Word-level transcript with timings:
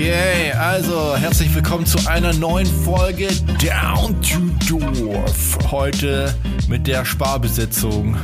Okay, 0.00 0.50
also 0.52 1.14
herzlich 1.14 1.54
willkommen 1.54 1.84
zu 1.84 1.98
einer 2.08 2.32
neuen 2.32 2.64
Folge 2.64 3.28
Down 3.62 4.18
to 4.22 4.38
Dorf. 4.66 5.58
Heute 5.70 6.34
mit 6.68 6.86
der 6.86 7.04
Sparbesetzung 7.04 8.16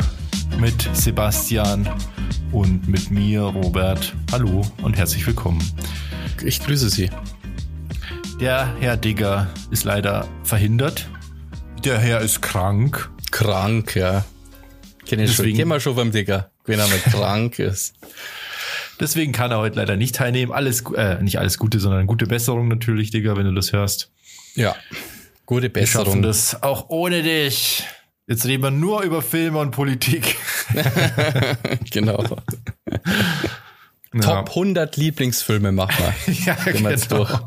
mit 0.59 0.89
Sebastian 0.95 1.87
und 2.51 2.89
mit 2.89 3.11
mir, 3.11 3.43
Robert. 3.43 4.15
Hallo 4.33 4.63
und 4.81 4.97
herzlich 4.97 5.27
willkommen. 5.27 5.63
Ich 6.43 6.61
grüße 6.61 6.89
Sie. 6.89 7.11
Der 8.41 8.75
Herr 8.81 8.97
Digger 8.97 9.49
ist 9.71 9.85
leider 9.85 10.27
verhindert. 10.45 11.11
Der 11.85 11.99
Herr 11.99 12.23
ist 12.23 12.41
krank. 12.41 13.11
Krank, 13.33 13.95
ja. 13.97 14.25
Kenn 15.05 15.21
ich 15.21 15.35
schon. 15.35 15.45
Kennen 15.53 15.69
wir 15.69 15.81
schon 15.81 15.95
beim 15.95 16.11
Digger, 16.11 16.51
wenn 16.65 16.79
er 16.79 16.89
mal 16.89 16.99
krank 17.01 17.59
ist. 17.59 17.93
Deswegen 19.01 19.33
kann 19.33 19.51
er 19.51 19.59
heute 19.59 19.77
leider 19.77 19.97
nicht 19.97 20.15
teilnehmen. 20.15 20.53
Alles, 20.53 20.83
äh, 20.97 21.23
nicht 21.23 21.39
alles 21.39 21.59
Gute, 21.59 21.81
sondern 21.81 22.07
gute 22.07 22.27
Besserung 22.27 22.69
natürlich, 22.69 23.11
Digga, 23.11 23.37
wenn 23.37 23.47
du 23.47 23.53
das 23.53 23.73
hörst. 23.73 24.11
Ja, 24.55 24.75
gute 25.45 25.69
Besserung. 25.71 26.07
Wir 26.07 26.11
schaffen 26.11 26.23
das 26.23 26.63
auch 26.63 26.89
ohne 26.89 27.23
dich. 27.23 27.85
Jetzt 28.27 28.45
reden 28.45 28.63
wir 28.63 28.71
nur 28.73 29.03
über 29.03 29.23
Filme 29.23 29.59
und 29.59 29.71
Politik. 29.71 30.37
genau. 31.91 32.25
Ja. 34.13 34.21
Top 34.21 34.49
100 34.51 34.97
Lieblingsfilme 34.97 35.71
machen 35.73 35.95
wir. 36.27 36.35
ja, 36.47 36.55
Gehen 36.55 36.85
wir 36.85 36.97
genau. 36.97 37.25
durch. 37.25 37.41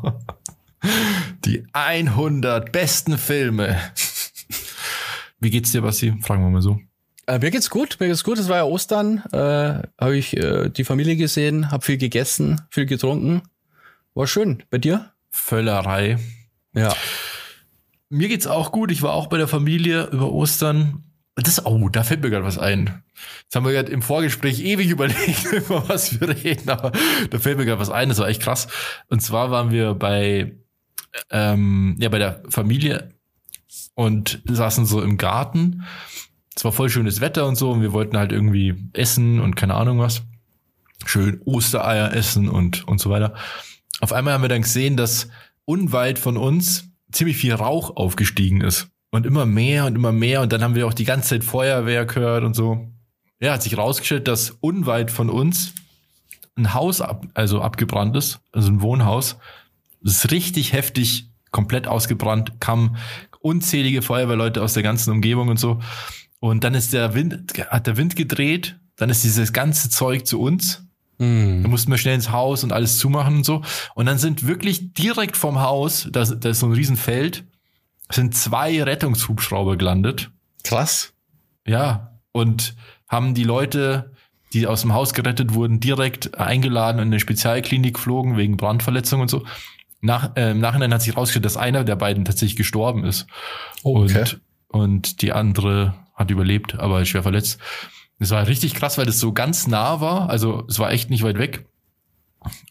Die 1.44 1.66
100 1.72 2.72
besten 2.72 3.18
Filme. 3.18 3.78
Wie 5.40 5.50
geht's 5.50 5.72
dir, 5.72 5.82
Basti? 5.82 6.14
Fragen 6.22 6.42
wir 6.42 6.50
mal 6.50 6.62
so. 6.62 6.80
Äh, 7.30 7.38
mir 7.38 7.52
geht's 7.52 7.70
gut, 7.70 7.98
mir 8.00 8.08
geht's 8.08 8.24
gut. 8.24 8.40
Es 8.40 8.48
war 8.48 8.56
ja 8.56 8.64
Ostern, 8.64 9.22
äh, 9.30 9.86
habe 10.00 10.16
ich 10.16 10.36
äh, 10.36 10.68
die 10.68 10.82
Familie 10.82 11.14
gesehen, 11.14 11.70
habe 11.70 11.84
viel 11.84 11.96
gegessen, 11.96 12.60
viel 12.70 12.86
getrunken. 12.86 13.42
War 14.14 14.26
schön. 14.26 14.64
Bei 14.68 14.78
dir? 14.78 15.12
Völlerei. 15.30 16.18
Ja. 16.74 16.92
Mir 18.08 18.26
geht's 18.26 18.48
auch 18.48 18.72
gut. 18.72 18.90
Ich 18.90 19.02
war 19.02 19.12
auch 19.12 19.28
bei 19.28 19.38
der 19.38 19.46
Familie 19.46 20.08
über 20.10 20.32
Ostern. 20.32 21.04
Das, 21.36 21.64
oh, 21.64 21.88
da 21.88 22.02
fällt 22.02 22.20
mir 22.20 22.30
gerade 22.30 22.44
was 22.44 22.58
ein. 22.58 23.04
Jetzt 23.44 23.54
haben 23.54 23.64
wir 23.64 23.72
gerade 23.74 23.92
im 23.92 24.02
Vorgespräch 24.02 24.64
ewig 24.64 24.90
überlegt, 24.90 25.52
über 25.52 25.88
was 25.88 26.20
wir 26.20 26.30
reden, 26.30 26.68
aber 26.68 26.90
da 27.30 27.38
fällt 27.38 27.58
mir 27.58 27.64
gerade 27.64 27.80
was 27.80 27.90
ein. 27.90 28.08
Das 28.08 28.18
war 28.18 28.26
echt 28.26 28.42
krass. 28.42 28.66
Und 29.06 29.22
zwar 29.22 29.52
waren 29.52 29.70
wir 29.70 29.94
bei, 29.94 30.56
ähm, 31.30 31.94
ja, 32.00 32.08
bei 32.08 32.18
der 32.18 32.42
Familie 32.48 33.14
und 33.94 34.42
saßen 34.48 34.84
so 34.84 35.00
im 35.00 35.16
Garten 35.16 35.84
es 36.60 36.64
war 36.64 36.72
voll 36.72 36.90
schönes 36.90 37.22
Wetter 37.22 37.46
und 37.46 37.56
so 37.56 37.70
und 37.70 37.80
wir 37.80 37.94
wollten 37.94 38.18
halt 38.18 38.32
irgendwie 38.32 38.74
essen 38.92 39.40
und 39.40 39.56
keine 39.56 39.76
Ahnung 39.76 39.98
was. 39.98 40.24
Schön 41.06 41.40
Ostereier 41.46 42.12
essen 42.12 42.50
und, 42.50 42.86
und 42.86 43.00
so 43.00 43.08
weiter. 43.08 43.32
Auf 44.02 44.12
einmal 44.12 44.34
haben 44.34 44.42
wir 44.42 44.50
dann 44.50 44.60
gesehen, 44.60 44.98
dass 44.98 45.30
unweit 45.64 46.18
von 46.18 46.36
uns 46.36 46.90
ziemlich 47.12 47.38
viel 47.38 47.54
Rauch 47.54 47.96
aufgestiegen 47.96 48.60
ist. 48.60 48.88
Und 49.10 49.24
immer 49.24 49.46
mehr 49.46 49.86
und 49.86 49.94
immer 49.94 50.12
mehr. 50.12 50.42
Und 50.42 50.52
dann 50.52 50.62
haben 50.62 50.74
wir 50.74 50.86
auch 50.86 50.92
die 50.92 51.06
ganze 51.06 51.30
Zeit 51.30 51.44
Feuerwehr 51.44 52.04
gehört 52.04 52.44
und 52.44 52.52
so. 52.52 52.92
Ja, 53.40 53.54
hat 53.54 53.62
sich 53.62 53.78
rausgestellt, 53.78 54.28
dass 54.28 54.50
unweit 54.60 55.10
von 55.10 55.30
uns 55.30 55.72
ein 56.56 56.74
Haus 56.74 57.00
ab, 57.00 57.24
also 57.32 57.62
abgebrannt 57.62 58.14
ist, 58.16 58.38
also 58.52 58.68
ein 58.68 58.82
Wohnhaus. 58.82 59.38
Das 60.02 60.16
ist 60.16 60.30
richtig 60.30 60.74
heftig, 60.74 61.30
komplett 61.52 61.88
ausgebrannt, 61.88 62.60
kamen 62.60 62.98
unzählige 63.40 64.02
Feuerwehrleute 64.02 64.62
aus 64.62 64.74
der 64.74 64.82
ganzen 64.82 65.10
Umgebung 65.10 65.48
und 65.48 65.58
so. 65.58 65.80
Und 66.40 66.64
dann 66.64 66.74
ist 66.74 66.92
der 66.92 67.14
Wind, 67.14 67.52
hat 67.68 67.86
der 67.86 67.96
Wind 67.96 68.16
gedreht, 68.16 68.78
dann 68.96 69.10
ist 69.10 69.24
dieses 69.24 69.52
ganze 69.52 69.90
Zeug 69.90 70.26
zu 70.26 70.40
uns. 70.40 70.84
Mm. 71.18 71.62
Da 71.62 71.68
mussten 71.68 71.90
wir 71.90 71.98
schnell 71.98 72.14
ins 72.14 72.30
Haus 72.30 72.64
und 72.64 72.72
alles 72.72 72.98
zumachen 72.98 73.36
und 73.36 73.44
so. 73.44 73.62
Und 73.94 74.06
dann 74.06 74.18
sind 74.18 74.46
wirklich 74.46 74.94
direkt 74.94 75.36
vom 75.36 75.60
Haus, 75.60 76.08
da, 76.10 76.24
da 76.24 76.48
ist 76.48 76.60
so 76.60 76.66
ein 76.66 76.72
Riesenfeld, 76.72 77.44
sind 78.10 78.34
zwei 78.34 78.82
Rettungshubschrauber 78.82 79.76
gelandet. 79.76 80.30
Krass. 80.64 81.12
Ja. 81.66 82.18
Und 82.32 82.74
haben 83.08 83.34
die 83.34 83.44
Leute, 83.44 84.12
die 84.52 84.66
aus 84.66 84.80
dem 84.80 84.94
Haus 84.94 85.14
gerettet 85.14 85.54
wurden, 85.54 85.80
direkt 85.80 86.38
eingeladen 86.38 86.98
in 86.98 87.08
eine 87.08 87.20
Spezialklinik 87.20 87.94
geflogen 87.94 88.36
wegen 88.36 88.56
Brandverletzung 88.56 89.20
und 89.20 89.28
so. 89.28 89.44
Nach, 90.00 90.34
äh, 90.36 90.52
Im 90.52 90.60
Nachhinein 90.60 90.94
hat 90.94 91.02
sich 91.02 91.14
herausgestellt, 91.14 91.44
dass 91.44 91.56
einer 91.56 91.84
der 91.84 91.96
beiden 91.96 92.24
tatsächlich 92.24 92.56
gestorben 92.56 93.04
ist. 93.04 93.26
Okay. 93.82 94.20
Und, 94.20 94.40
und 94.68 95.22
die 95.22 95.32
andere 95.32 95.94
hat 96.20 96.30
überlebt, 96.30 96.78
aber 96.78 97.04
schwer 97.04 97.24
verletzt. 97.24 97.58
Es 98.20 98.30
war 98.30 98.46
richtig 98.46 98.74
krass, 98.74 98.98
weil 98.98 99.06
das 99.06 99.18
so 99.18 99.32
ganz 99.32 99.66
nah 99.66 100.00
war. 100.00 100.28
Also 100.28 100.64
es 100.68 100.78
war 100.78 100.92
echt 100.92 101.10
nicht 101.10 101.24
weit 101.24 101.38
weg. 101.38 101.64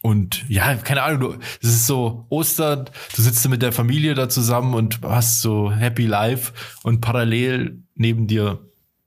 Und 0.02 0.48
ja, 0.48 0.74
keine 0.76 1.02
Ahnung, 1.02 1.38
es 1.60 1.68
ist 1.68 1.86
so 1.86 2.26
Ostern, 2.28 2.86
du 3.14 3.22
sitzt 3.22 3.48
mit 3.48 3.62
der 3.62 3.72
Familie 3.72 4.14
da 4.14 4.28
zusammen 4.28 4.74
und 4.74 5.00
hast 5.02 5.42
so 5.42 5.70
Happy 5.70 6.06
Life 6.06 6.52
und 6.82 7.00
parallel 7.00 7.82
neben 7.94 8.26
dir 8.26 8.58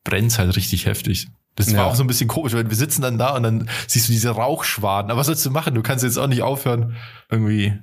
brennt's 0.03 0.39
halt 0.39 0.55
richtig 0.55 0.85
heftig. 0.85 1.27
Das 1.55 1.71
ja. 1.71 1.79
war 1.79 1.87
auch 1.87 1.95
so 1.95 2.03
ein 2.03 2.07
bisschen 2.07 2.27
komisch, 2.27 2.53
weil 2.53 2.69
wir 2.69 2.77
sitzen 2.77 3.01
dann 3.01 3.17
da 3.17 3.35
und 3.35 3.43
dann 3.43 3.69
siehst 3.87 4.07
du 4.07 4.11
diese 4.11 4.31
Rauchschwaden. 4.31 5.11
Aber 5.11 5.19
was 5.19 5.27
sollst 5.27 5.45
du 5.45 5.51
machen? 5.51 5.75
Du 5.75 5.81
kannst 5.81 6.03
jetzt 6.03 6.17
auch 6.17 6.27
nicht 6.27 6.41
aufhören, 6.41 6.95
irgendwie. 7.29 7.73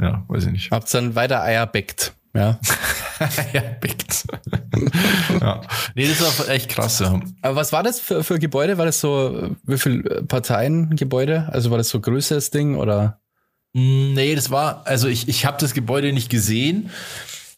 Ja, 0.00 0.24
weiß 0.28 0.46
ich 0.46 0.52
nicht. 0.52 0.70
Hab's 0.70 0.90
dann 0.90 1.14
weiter 1.14 1.42
Eier 1.42 1.66
backt. 1.66 2.14
Ja. 2.34 2.58
ja, 3.52 3.60
Bickt. 3.80 4.26
ja. 5.40 5.60
Nee, 5.94 6.08
das 6.08 6.38
war 6.38 6.48
echt 6.48 6.68
krass, 6.68 7.00
ja. 7.00 7.20
Aber 7.42 7.56
was 7.56 7.72
war 7.72 7.82
das 7.82 8.00
für, 8.00 8.22
für 8.22 8.38
Gebäude? 8.38 8.78
War 8.78 8.86
das 8.86 9.00
so, 9.00 9.56
wie 9.64 9.78
viel 9.78 10.02
Parteien-Gebäude? 10.28 11.48
Also 11.50 11.70
war 11.70 11.78
das 11.78 11.88
so 11.88 12.00
größeres 12.00 12.50
Ding 12.50 12.76
oder? 12.76 13.20
Mm, 13.72 14.14
nee, 14.14 14.34
das 14.34 14.50
war, 14.50 14.86
also 14.86 15.08
ich, 15.08 15.28
ich 15.28 15.46
habe 15.46 15.58
das 15.60 15.74
Gebäude 15.74 16.12
nicht 16.12 16.30
gesehen, 16.30 16.90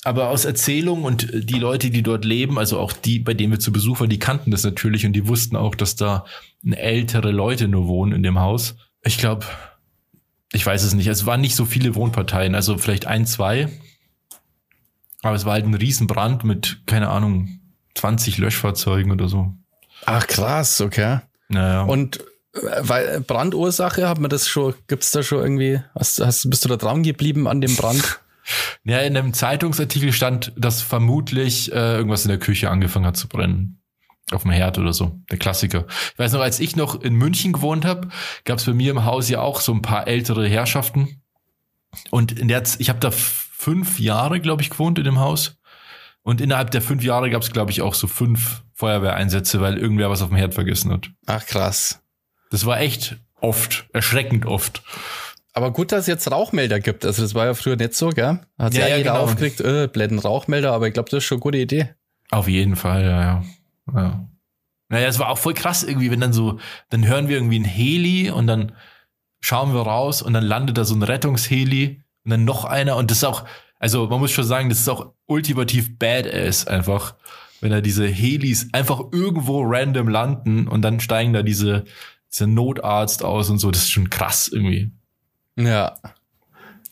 aber 0.05 0.31
aus 0.31 0.45
Erzählungen 0.45 1.05
und 1.05 1.29
die 1.33 1.59
Leute, 1.59 1.91
die 1.91 2.03
dort 2.03 2.25
leben, 2.25 2.59
also 2.59 2.79
auch 2.79 2.93
die, 2.93 3.19
bei 3.19 3.35
denen 3.35 3.53
wir 3.53 3.61
zu 3.61 3.73
Besuch 3.73 4.01
waren, 4.01 4.11
die 4.11 4.19
kannten 4.19 4.51
das 4.51 4.65
natürlich 4.65 5.07
und 5.07 5.13
die 5.13 5.29
wussten 5.29 5.57
auch, 5.57 5.75
dass 5.75 5.97
da 5.97 6.25
ältere 6.69 7.31
Leute 7.31 7.69
nur 7.69 7.89
wohnen 7.89 8.13
in 8.13 8.23
dem 8.23 8.39
Haus. 8.39 8.77
Ich 9.03 9.19
glaube, 9.19 9.47
ich 10.53 10.65
weiß 10.65 10.83
es 10.83 10.95
nicht. 10.95 11.07
Es 11.09 11.27
waren 11.27 11.41
nicht 11.41 11.57
so 11.57 11.65
viele 11.65 11.95
Wohnparteien, 11.95 12.55
also 12.55 12.79
vielleicht 12.79 13.07
ein, 13.07 13.27
zwei. 13.27 13.69
Aber 15.23 15.35
es 15.35 15.45
war 15.45 15.55
halt 15.55 15.67
ein 15.67 15.75
Riesenbrand 15.75 16.45
mit, 16.45 16.83
keine 16.87 17.09
Ahnung, 17.09 17.61
20 17.95 18.39
Löschfahrzeugen 18.39 19.11
oder 19.11 19.29
so. 19.29 19.53
Ach 20.07 20.27
krass, 20.27 20.81
okay. 20.81 21.21
Naja. 21.49 21.83
Und 21.83 22.21
äh, 22.55 22.61
weil 22.81 23.21
Brandursache, 23.21 24.09
hat 24.09 24.19
man 24.21 24.31
das 24.31 24.49
schon, 24.49 24.75
gibt's 24.87 25.11
da 25.11 25.23
schon 25.23 25.43
irgendwie, 25.43 25.81
hast, 25.99 26.21
hast, 26.21 26.49
bist 26.49 26.65
du 26.65 26.69
da 26.69 26.77
dran 26.77 27.03
geblieben 27.03 27.49
an 27.49 27.61
dem 27.61 27.75
Brand? 27.75 28.21
ja, 28.85 28.99
in 29.01 29.17
einem 29.17 29.35
Zeitungsartikel 29.35 30.13
stand, 30.13 30.53
dass 30.57 30.83
vermutlich 30.83 31.73
äh, 31.73 31.97
irgendwas 31.97 32.25
in 32.25 32.29
der 32.29 32.39
Küche 32.39 32.71
angefangen 32.71 33.07
hat 33.07 33.17
zu 33.17 33.29
brennen. 33.29 33.75
Auf 34.31 34.43
dem 34.43 34.51
Herd 34.51 34.77
oder 34.77 34.93
so. 34.93 35.19
Der 35.31 35.39
Klassiker. 35.39 35.87
Ich 36.13 36.19
weiß 36.19 36.33
noch, 36.33 36.43
als 36.43 36.61
ich 36.61 36.77
noch 36.77 37.01
in 37.01 37.15
München 37.15 37.55
gewohnt 37.55 37.87
habe, 37.87 38.09
gab 38.45 38.59
es 38.59 38.67
bei 38.67 38.75
mir 38.75 38.91
im 38.91 39.07
Haus 39.07 39.31
ja 39.31 39.41
auch 39.41 39.61
so 39.61 39.73
ein 39.73 39.81
paar 39.81 40.07
ältere 40.07 40.47
Herrschaften. 40.47 41.23
Und 42.11 42.39
in 42.39 42.47
der, 42.49 42.63
ich 42.79 42.91
habe 42.91 43.01
da 43.01 43.11
fünf 43.59 43.99
Jahre, 43.99 44.39
glaube 44.39 44.63
ich, 44.63 44.71
gewohnt 44.71 44.99
in 44.99 45.05
dem 45.05 45.19
Haus. 45.19 45.59
Und 46.23 46.41
innerhalb 46.41 46.71
der 46.71 46.81
fünf 46.81 47.03
Jahre 47.03 47.29
gab 47.29 47.43
es, 47.43 47.51
glaube 47.51 47.73
ich, 47.73 47.83
auch 47.83 47.95
so 47.95 48.07
fünf 48.07 48.63
Feuerwehreinsätze, 48.75 49.61
weil 49.61 49.77
irgendwer 49.77 50.11
was 50.11 50.23
auf 50.23 50.29
dem 50.29 50.37
Herd 50.37 50.55
vergessen 50.55 50.93
hat. 50.93 51.11
Ach 51.27 51.45
krass. 51.45 52.01
Das 52.51 52.67
war 52.67 52.81
echt 52.81 53.17
oft, 53.41 53.89
erschreckend 53.93 54.47
oft. 54.47 54.83
Aber 55.55 55.73
gut, 55.73 55.91
dass 55.91 56.03
es 56.03 56.07
jetzt 56.07 56.31
Rauchmelder 56.31 56.79
gibt. 56.79 57.05
Also 57.05 57.21
das 57.23 57.35
war 57.35 57.47
ja 57.47 57.55
früher 57.55 57.75
nicht 57.75 57.95
so, 57.95 58.11
gell? 58.11 58.39
Hat 58.59 58.75
ja, 58.75 58.87
ja 58.87 58.97
jeder 58.99 59.15
genau. 59.15 59.25
aufgeregt, 59.25 59.61
äh, 59.61 59.89
bläden 59.93 60.21
Rauchmelder, 60.21 60.73
aber 60.73 60.87
ich 60.87 60.95
glaube, 60.95 61.11
das 61.11 61.19
ist 61.19 61.25
schon 61.25 61.39
eine 61.39 61.43
gute 61.43 61.59
Idee. 61.59 61.95
Auf 62.31 62.47
jeden 62.47 62.77
Fall, 62.77 63.03
ja, 63.03 63.21
ja. 63.21 63.45
ja. 63.93 64.29
Naja, 64.89 65.09
es 65.09 65.19
war 65.19 65.31
auch 65.31 65.39
voll 65.39 65.55
krass 65.55 65.83
irgendwie, 65.83 66.13
wenn 66.13 66.21
dann 66.21 66.33
so, 66.33 66.61
dann 66.91 67.07
hören 67.09 67.29
wir 67.29 67.37
irgendwie 67.37 67.59
ein 67.59 67.65
Heli 67.65 68.31
und 68.31 68.47
dann 68.47 68.73
schauen 69.41 69.75
wir 69.75 69.83
raus 69.83 70.23
und 70.23 70.33
dann 70.33 70.45
landet 70.45 70.79
da 70.79 70.85
so 70.85 70.95
ein 70.95 71.03
Rettungsheli 71.03 72.05
und 72.29 72.33
dann 72.33 72.45
noch 72.45 72.67
einer 72.67 72.97
und 72.97 73.11
das 73.11 73.19
ist 73.19 73.25
auch, 73.25 73.47
also 73.79 74.07
man 74.07 74.21
muss 74.21 74.33
schon 74.33 74.45
sagen, 74.45 74.69
das 74.69 74.81
ist 74.81 74.89
auch 74.91 75.15
ultimativ 75.25 75.99
badass 75.99 76.67
einfach, 76.67 77.15
wenn 77.63 77.71
da 77.71 77.81
diese 77.81 78.07
Helis 78.07 78.69
einfach 78.73 79.01
irgendwo 79.13 79.63
random 79.63 80.09
landen 80.09 80.69
und 80.69 80.83
dann 80.83 81.01
steigen 81.01 81.33
da 81.33 81.43
diese, 81.43 81.85
diese 82.31 82.47
Notarzt 82.47 83.25
aus 83.25 83.49
und 83.49 83.61
so, 83.61 83.71
das 83.71 83.85
ist 83.85 83.93
schon 83.93 84.11
krass 84.11 84.47
irgendwie. 84.47 84.91
Ja. 85.57 85.95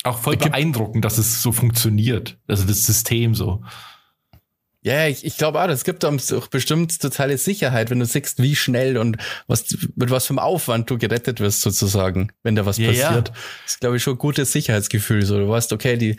Auch 0.05 0.17
voll 0.17 0.39
beeindruckend, 0.39 1.05
dass 1.05 1.19
es 1.19 1.43
so 1.43 1.53
funktioniert, 1.53 2.39
also 2.49 2.65
das 2.65 2.85
System 2.85 3.35
so. 3.35 3.63
Ja, 4.87 5.09
ich, 5.09 5.25
ich 5.25 5.37
glaube 5.37 5.61
auch, 5.61 5.67
das 5.67 5.83
gibt 5.83 6.05
auch 6.05 6.47
bestimmt 6.47 7.03
totale 7.03 7.39
Sicherheit, 7.39 7.91
wenn 7.91 7.99
du 7.99 8.07
siehst, 8.07 8.41
wie 8.41 8.55
schnell 8.55 8.99
und 8.99 9.17
was, 9.49 9.77
mit 9.97 10.11
was 10.11 10.27
für 10.27 10.31
einem 10.31 10.39
Aufwand 10.39 10.89
du 10.89 10.97
gerettet 10.97 11.41
wirst, 11.41 11.63
sozusagen, 11.63 12.31
wenn 12.45 12.55
da 12.55 12.67
was 12.67 12.79
ja, 12.79 12.87
passiert. 12.87 13.29
Ja. 13.29 13.35
Das 13.65 13.73
ist, 13.73 13.81
glaube 13.81 13.97
ich, 13.97 14.05
schon 14.05 14.15
ein 14.15 14.19
gutes 14.19 14.53
Sicherheitsgefühl. 14.53 15.27
So, 15.27 15.41
du 15.41 15.49
weißt, 15.49 15.73
okay, 15.73 15.97
die 15.97 16.19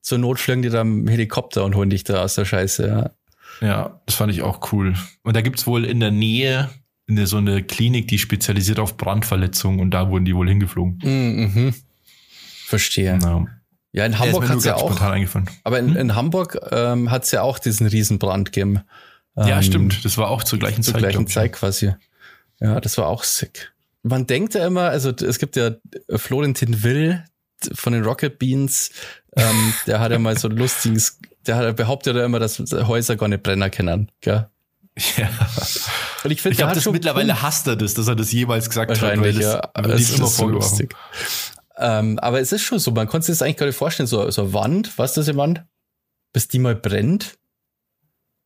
zur 0.00 0.18
Not 0.18 0.40
fliegen 0.40 0.62
die 0.62 0.68
da 0.68 0.80
im 0.80 1.06
Helikopter 1.06 1.64
und 1.64 1.76
holen 1.76 1.90
dich 1.90 2.02
da 2.02 2.24
aus 2.24 2.34
der 2.34 2.44
Scheiße. 2.44 2.88
Ja, 2.88 3.10
ja 3.64 4.00
das 4.06 4.16
fand 4.16 4.32
ich 4.32 4.42
auch 4.42 4.72
cool. 4.72 4.94
Und 5.22 5.36
da 5.36 5.40
gibt's 5.40 5.68
wohl 5.68 5.84
in 5.84 6.00
der 6.00 6.10
Nähe 6.10 6.70
in 7.06 7.24
so 7.24 7.36
eine 7.36 7.62
Klinik, 7.62 8.08
die 8.08 8.18
spezialisiert 8.18 8.80
auf 8.80 8.96
Brandverletzungen 8.96 9.78
und 9.78 9.92
da 9.92 10.10
wurden 10.10 10.24
die 10.24 10.34
wohl 10.34 10.48
hingeflogen. 10.48 10.98
Mhm. 11.04 11.74
Verstehe. 12.66 13.16
Ja. 13.22 13.46
Ja, 13.98 14.06
in 14.06 14.16
Hamburg 14.16 14.48
hat's 14.48 14.64
nur 14.64 14.74
ja 14.74 14.76
auch. 14.76 15.00
Aber 15.64 15.78
in, 15.80 15.96
in 15.96 16.14
Hamburg 16.14 16.56
ähm, 16.70 17.10
hat's 17.10 17.32
ja 17.32 17.42
auch 17.42 17.58
diesen 17.58 17.88
Riesenbrand 17.88 18.52
gegeben. 18.52 18.82
ja, 19.36 19.56
Ähm, 19.56 19.62
stimmt. 19.64 20.04
Das 20.04 20.16
war 20.16 20.30
auch 20.30 20.44
zur 20.44 20.60
gleichen 20.60 20.84
Zur 20.84 20.94
Zeit. 20.94 21.02
gleichen 21.02 21.16
glaub 21.24 21.28
ich. 21.28 21.34
Zeit 21.34 21.52
quasi. 21.52 21.94
Ja, 22.60 22.80
das 22.80 22.96
war 22.96 23.08
auch 23.08 23.24
sick. 23.24 23.72
Man 24.04 24.28
denkt 24.28 24.54
ja 24.54 24.64
immer, 24.64 24.82
also 24.82 25.10
es 25.10 25.40
gibt 25.40 25.56
ja 25.56 25.72
Florentin 26.14 26.84
Will 26.84 27.24
von 27.74 27.92
den 27.92 28.04
Rocket 28.04 28.38
Beans, 28.38 28.90
ähm, 29.36 29.74
der 29.88 29.98
hat 29.98 30.12
ja 30.12 30.20
mal 30.20 30.38
so 30.38 30.48
ein 30.48 30.56
lustiges, 30.56 31.18
der 31.44 31.56
hat, 31.56 31.76
behauptet 31.76 32.14
ja 32.14 32.24
immer, 32.24 32.38
dass 32.38 32.58
Häuser 32.58 33.16
gar 33.16 33.26
nicht 33.26 33.42
brennen 33.42 33.68
können. 33.72 34.12
Gell? 34.20 34.48
Ja. 35.16 35.28
Und 36.24 36.30
ich 36.30 36.40
finde, 36.42 36.52
Ich 36.52 36.58
glaube, 36.58 36.74
das 36.74 36.86
mittlerweile 36.86 37.42
hasst 37.42 37.66
er 37.66 37.76
das, 37.76 37.94
dass 37.94 38.06
er 38.08 38.16
das 38.16 38.32
jemals 38.32 38.68
gesagt 38.68 38.90
hat. 38.90 39.20
weil 39.20 39.32
das 39.32 39.42
ja. 39.42 39.62
wird 39.76 39.98
Es 40.00 40.10
ihm 40.10 40.16
immer 40.16 40.26
ist 40.26 40.36
so 40.36 40.42
vorgeworfen. 40.44 40.88
Ähm, 41.78 42.18
aber 42.18 42.40
es 42.40 42.52
ist 42.52 42.62
schon 42.62 42.78
so, 42.78 42.90
man 42.90 43.06
konnte 43.06 43.26
sich 43.26 43.38
das 43.38 43.42
eigentlich 43.42 43.56
gar 43.56 43.66
nicht 43.66 43.76
vorstellen, 43.76 44.06
so, 44.06 44.30
so 44.30 44.42
eine 44.42 44.52
Wand, 44.52 44.98
was 44.98 45.10
ist 45.10 45.18
das 45.18 45.28
eine 45.28 45.38
Wand? 45.38 45.64
Bis 46.32 46.48
die 46.48 46.58
mal 46.58 46.74
brennt. 46.74 47.38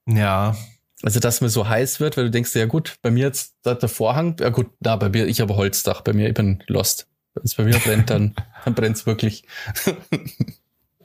Ja. 0.07 0.57
Also, 1.03 1.19
dass 1.19 1.41
mir 1.41 1.49
so 1.49 1.69
heiß 1.69 1.99
wird, 1.99 2.17
weil 2.17 2.25
du 2.25 2.31
denkst, 2.31 2.55
ja 2.55 2.67
gut, 2.67 2.97
bei 3.03 3.11
mir 3.11 3.25
jetzt 3.25 3.57
da 3.63 3.75
der 3.75 3.89
Vorhang, 3.89 4.37
ja 4.39 4.51
gut, 4.51 4.71
na, 4.81 4.97
bei 4.97 5.09
mir, 5.09 5.27
ich 5.27 5.41
habe 5.41 5.57
Holzdach, 5.57 6.03
bei 6.03 6.13
mir, 6.13 6.29
ich 6.29 6.35
bin 6.35 6.63
lost. 6.69 7.09
Wenn 7.35 7.45
es 7.45 7.55
bei 7.55 7.65
mir 7.65 7.79
brennt, 7.79 8.11
dann, 8.11 8.35
dann 8.65 8.75
brennt's 8.75 9.07
wirklich. 9.07 9.45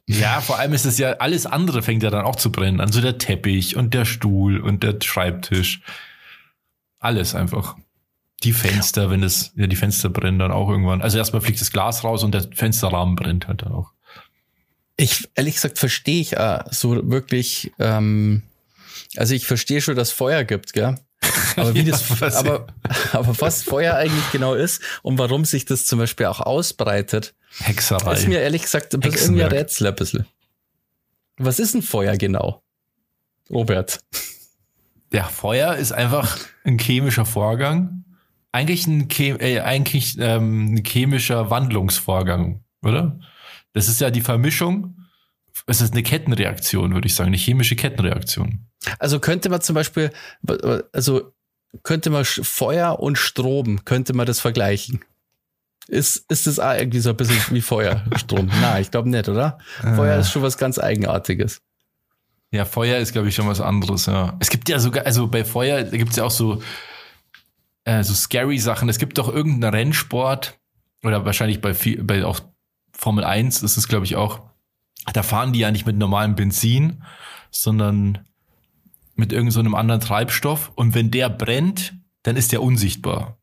Ja, 0.10 0.40
vor 0.40 0.58
allem 0.58 0.72
ist 0.72 0.86
es 0.86 0.98
ja, 0.98 1.18
alles 1.18 1.46
andere 1.46 1.82
fängt 1.82 2.02
ja 2.02 2.10
dann 2.10 2.24
auch 2.24 2.38
zu 2.38 2.50
brennen. 2.50 2.80
Also 2.80 3.02
der 3.02 3.18
Teppich 3.18 3.76
und 3.76 3.94
der 3.94 4.06
Stuhl 4.06 4.62
und 4.62 4.82
der 4.82 4.96
Schreibtisch. 5.04 5.82
Alles 7.00 7.36
einfach. 7.36 7.76
Die 8.44 8.54
Fenster, 8.54 9.10
wenn 9.10 9.22
das, 9.22 9.52
ja, 9.56 9.66
die 9.68 9.76
Fenster 9.76 10.10
brennen 10.10 10.38
dann 10.40 10.52
auch 10.52 10.70
irgendwann. 10.70 11.02
Also 11.02 11.18
erstmal 11.18 11.42
fliegt 11.42 11.60
das 11.60 11.72
Glas 11.72 12.04
raus 12.04 12.24
und 12.24 12.34
der 12.34 12.48
Fensterrahmen 12.54 13.16
brennt 13.16 13.48
halt 13.48 13.64
dann 13.64 13.72
auch. 13.72 13.92
Ich, 14.96 15.30
ehrlich 15.36 15.56
gesagt, 15.56 15.78
verstehe 15.80 16.22
ich 16.22 16.34
äh, 16.38 16.64
so 16.72 17.10
wirklich, 17.10 17.72
ähm, 17.80 18.44
also 19.16 19.34
ich 19.34 19.46
verstehe 19.48 19.82
schon, 19.82 19.96
dass 19.96 20.12
Feuer 20.12 20.44
gibt, 20.44 20.74
gell? 20.74 20.98
Aber 21.56 21.74
wie 21.74 21.80
Ja, 21.84 21.92
das, 21.92 22.22
was- 22.22 22.36
aber, 22.36 22.68
aber 23.12 23.40
was 23.42 23.64
Feuer 23.64 23.96
eigentlich 23.96 24.32
genau 24.32 24.54
ist 24.54 24.82
und 25.02 25.18
warum 25.18 25.44
sich 25.46 25.66
das 25.66 25.86
zum 25.88 25.98
Beispiel 26.00 26.28
auch 26.28 26.40
ausbreitet, 26.40 27.34
Hexerei. 27.60 28.14
ist 28.14 28.28
mir 28.28 28.40
ehrlich 28.40 28.62
gesagt 28.64 28.94
ein 28.94 29.00
bisschen 29.00 29.36
irgendwie 29.36 29.44
ein. 29.46 29.52
Rätsel 29.52 29.88
ein 29.88 29.96
bisschen. 29.96 30.28
Was 31.38 31.60
ist 31.60 31.74
ein 31.76 31.82
Feuer 31.82 32.18
genau? 32.18 32.62
Robert. 33.50 34.00
Ja, 35.14 35.24
Feuer 35.24 35.76
ist 35.76 35.92
einfach 35.92 36.38
ein 36.64 36.78
chemischer 36.80 37.26
Vorgang. 37.26 38.04
Eigentlich 38.58 38.88
ein, 38.88 39.08
Chem 39.08 39.40
äh, 39.40 39.60
eigentlich, 39.60 40.18
ähm, 40.20 40.74
ein 40.74 40.84
chemischer 40.84 41.52
Wandlungsvorgang, 41.52 42.64
oder? 42.82 43.20
Das 43.74 43.88
ist 43.88 44.02
ja 44.02 44.10
die 44.10 44.22
Vermischung. 44.22 44.98
Es 45.68 45.80
ist 45.80 45.94
eine 45.94 46.02
Kettenreaktion, 46.02 46.92
würde 46.92 47.06
ich 47.06 47.14
sagen, 47.14 47.28
eine 47.28 47.38
chemische 47.38 47.76
Kettenreaktion. 47.76 48.66
Also 48.98 49.20
könnte 49.20 49.50
man 49.50 49.62
zum 49.62 49.76
Beispiel, 49.76 50.10
also 50.92 51.34
könnte 51.84 52.10
man 52.10 52.26
Feuer 52.26 53.00
und 53.00 53.20
Strom, 53.20 53.86
könnte 53.86 54.14
man 54.14 54.26
das 54.26 54.40
vergleichen? 54.40 55.02
Ist, 55.88 56.26
ist 56.28 56.48
das 56.48 56.58
irgendwie 56.58 57.00
so 57.00 57.12
ein 57.12 57.18
bisschen 57.18 57.56
wie 57.56 57.62
Feuer, 57.62 58.06
Strom? 58.16 58.48
Nein, 58.62 58.82
ich 58.82 58.90
glaube 58.90 59.08
nicht, 59.10 59.30
oder? 59.30 59.60
Feuer 59.96 60.18
Äh. 60.18 60.22
ist 60.22 60.32
schon 60.32 60.42
was 60.42 60.58
ganz 60.58 60.80
Eigenartiges. 60.80 61.62
Ja, 62.50 62.66
Feuer 62.66 62.98
ist, 62.98 63.12
glaube 63.12 63.30
ich, 63.30 63.36
schon 63.36 63.48
was 63.48 63.62
anderes, 63.62 64.08
ja. 64.08 64.36
Es 64.40 64.50
gibt 64.50 64.68
ja 64.68 64.80
sogar, 64.80 65.06
also 65.06 65.28
bei 65.28 65.46
Feuer, 65.46 65.84
gibt 65.84 66.10
es 66.10 66.16
ja 66.18 66.24
auch 66.24 66.32
so, 66.32 66.64
äh, 67.88 68.04
so 68.04 68.14
scary 68.14 68.60
Sachen. 68.60 68.90
Es 68.90 69.00
gibt 69.00 69.18
doch 69.18 69.30
irgendeinen 69.30 69.74
Rennsport, 69.74 70.60
oder 71.04 71.26
wahrscheinlich 71.26 71.62
bei, 71.62 71.74
viel, 71.74 72.04
bei 72.04 72.26
auch 72.26 72.42
Formel 72.92 73.24
1 73.24 73.64
ist 73.64 73.78
es, 73.78 73.88
glaube 73.88 74.06
ich, 74.06 74.18
auch, 74.18 74.42
da 75.14 75.24
fahren 75.24 75.54
die 75.54 75.60
ja 75.60 75.72
nicht 75.72 75.86
mit 75.86 75.96
normalem 75.96 76.36
Benzin, 76.36 77.04
sondern 77.50 78.28
mit 79.16 79.32
irgendeinem 79.32 79.52
so 79.52 79.60
einem 79.62 79.76
anderen 79.76 80.02
Treibstoff. 80.02 80.72
Und 80.76 80.96
wenn 80.96 81.12
der 81.12 81.30
brennt, 81.30 81.94
dann 82.24 82.36
ist 82.36 82.52
der 82.52 82.62
unsichtbar. 82.62 83.38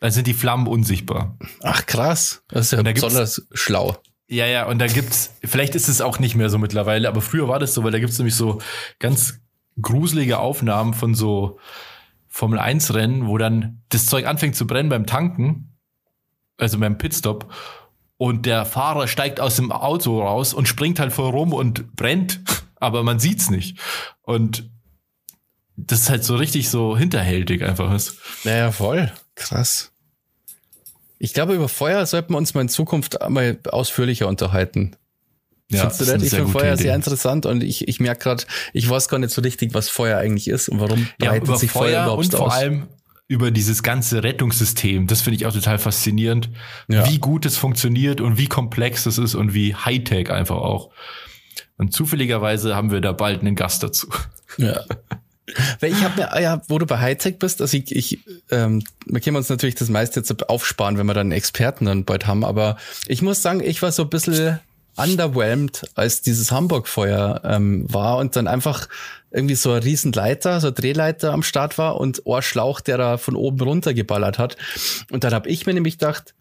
Dann 0.00 0.10
sind 0.10 0.26
die 0.26 0.34
Flammen 0.34 0.66
unsichtbar. 0.66 1.38
Ach 1.62 1.86
krass, 1.86 2.42
das 2.48 2.66
ist 2.66 2.72
ja 2.72 2.82
da 2.82 2.92
besonders 2.92 3.46
schlau. 3.54 3.96
Ja, 4.28 4.46
ja, 4.46 4.66
und 4.66 4.78
da 4.80 4.86
gibt's, 4.86 5.34
vielleicht 5.42 5.74
ist 5.74 5.88
es 5.88 6.02
auch 6.02 6.18
nicht 6.18 6.34
mehr 6.34 6.50
so 6.50 6.58
mittlerweile, 6.58 7.08
aber 7.08 7.22
früher 7.22 7.48
war 7.48 7.58
das 7.58 7.72
so, 7.72 7.84
weil 7.84 7.90
da 7.90 7.98
gibt's 7.98 8.18
nämlich 8.18 8.34
so 8.34 8.60
ganz 8.98 9.40
gruselige 9.80 10.38
Aufnahmen 10.38 10.92
von 10.92 11.14
so 11.14 11.58
Formel 12.30 12.58
1 12.58 12.94
Rennen, 12.94 13.26
wo 13.26 13.36
dann 13.36 13.82
das 13.90 14.06
Zeug 14.06 14.26
anfängt 14.26 14.56
zu 14.56 14.66
brennen 14.66 14.88
beim 14.88 15.04
Tanken, 15.04 15.76
also 16.56 16.78
beim 16.78 16.96
Pitstop, 16.96 17.52
und 18.16 18.46
der 18.46 18.64
Fahrer 18.64 19.08
steigt 19.08 19.40
aus 19.40 19.56
dem 19.56 19.72
Auto 19.72 20.22
raus 20.22 20.54
und 20.54 20.68
springt 20.68 21.00
halt 21.00 21.12
voll 21.12 21.30
rum 21.30 21.52
und 21.52 21.96
brennt, 21.96 22.40
aber 22.76 23.02
man 23.02 23.18
sieht's 23.18 23.50
nicht. 23.50 23.78
Und 24.22 24.70
das 25.76 26.02
ist 26.02 26.10
halt 26.10 26.24
so 26.24 26.36
richtig 26.36 26.68
so 26.68 26.96
hinterhältig 26.96 27.64
einfach 27.64 27.92
ist. 27.92 28.16
Naja, 28.44 28.70
voll. 28.72 29.10
Krass. 29.34 29.92
Ich 31.18 31.34
glaube, 31.34 31.54
über 31.54 31.68
Feuer 31.68 32.06
sollten 32.06 32.32
wir 32.32 32.38
uns 32.38 32.54
mal 32.54 32.60
in 32.62 32.68
Zukunft 32.68 33.18
mal 33.28 33.58
ausführlicher 33.70 34.28
unterhalten. 34.28 34.96
Findest 35.78 36.00
du 36.00 36.04
das? 36.04 36.14
eine 36.14 36.24
Ich 36.24 36.30
finde 36.30 36.50
Feuer 36.50 36.74
Idee. 36.74 36.82
sehr 36.82 36.94
interessant 36.94 37.46
und 37.46 37.62
ich, 37.62 37.86
ich 37.88 38.00
merke 38.00 38.22
gerade, 38.24 38.44
ich 38.72 38.88
weiß 38.88 39.08
gar 39.08 39.18
nicht 39.18 39.32
so 39.32 39.40
richtig, 39.42 39.72
was 39.74 39.88
Feuer 39.88 40.18
eigentlich 40.18 40.48
ist 40.48 40.68
und 40.68 40.80
warum 40.80 41.06
ja, 41.20 41.30
breitet 41.30 41.58
sich 41.58 41.70
Feuer, 41.70 41.82
Feuer 41.90 42.02
überhaupt 42.04 42.24
und 42.24 42.30
vor 42.34 42.46
aus. 42.48 42.52
allem 42.54 42.88
über 43.28 43.52
dieses 43.52 43.82
ganze 43.84 44.24
Rettungssystem. 44.24 45.06
Das 45.06 45.20
finde 45.22 45.36
ich 45.36 45.46
auch 45.46 45.52
total 45.52 45.78
faszinierend, 45.78 46.48
Ja. 46.88 47.08
wie 47.08 47.18
gut 47.18 47.46
es 47.46 47.56
funktioniert 47.56 48.20
und 48.20 48.38
wie 48.38 48.46
komplex 48.48 49.06
es 49.06 49.18
ist 49.18 49.36
und 49.36 49.54
wie 49.54 49.74
Hightech 49.74 50.30
einfach 50.30 50.56
auch. 50.56 50.90
Und 51.78 51.92
zufälligerweise 51.94 52.74
haben 52.74 52.90
wir 52.90 53.00
da 53.00 53.12
bald 53.12 53.40
einen 53.40 53.54
Gast 53.54 53.82
dazu. 53.84 54.08
Ja. 54.58 54.84
Weil 55.80 55.92
ich 55.92 56.02
habe 56.04 56.20
mir, 56.20 56.42
ja, 56.42 56.62
wo 56.68 56.78
du 56.78 56.86
bei 56.86 56.98
Hightech 56.98 57.38
bist, 57.38 57.60
also 57.60 57.76
ich, 57.76 57.94
ich 57.94 58.18
ähm, 58.50 58.82
wir 59.06 59.20
können 59.20 59.36
uns 59.36 59.48
natürlich 59.48 59.74
das 59.76 59.88
meiste 59.88 60.20
jetzt 60.20 60.48
aufsparen, 60.48 60.98
wenn 60.98 61.06
wir 61.06 61.14
dann 61.14 61.28
einen 61.28 61.32
Experten 61.32 61.86
dann 61.86 62.04
bald 62.04 62.26
haben, 62.26 62.44
aber 62.44 62.76
ich 63.06 63.22
muss 63.22 63.42
sagen, 63.42 63.60
ich 63.60 63.80
war 63.82 63.90
so 63.92 64.02
ein 64.04 64.10
bisschen 64.10 64.60
underwhelmed, 65.02 65.82
als 65.94 66.22
dieses 66.22 66.52
Hamburg-Feuer 66.52 67.42
ähm, 67.44 67.84
war 67.92 68.18
und 68.18 68.36
dann 68.36 68.46
einfach 68.46 68.88
irgendwie 69.30 69.54
so 69.54 69.72
ein 69.72 69.82
Riesenleiter, 69.82 70.60
so 70.60 70.68
ein 70.68 70.74
Drehleiter 70.74 71.32
am 71.32 71.42
Start 71.42 71.78
war 71.78 72.00
und 72.00 72.22
Ohrschlauch, 72.26 72.80
der 72.80 72.98
da 72.98 73.16
von 73.16 73.36
oben 73.36 73.60
runter 73.60 73.94
geballert 73.94 74.38
hat. 74.38 74.56
Und 75.10 75.24
dann 75.24 75.32
habe 75.32 75.48
ich 75.48 75.66
mir 75.66 75.74
nämlich 75.74 75.98
gedacht, 75.98 76.34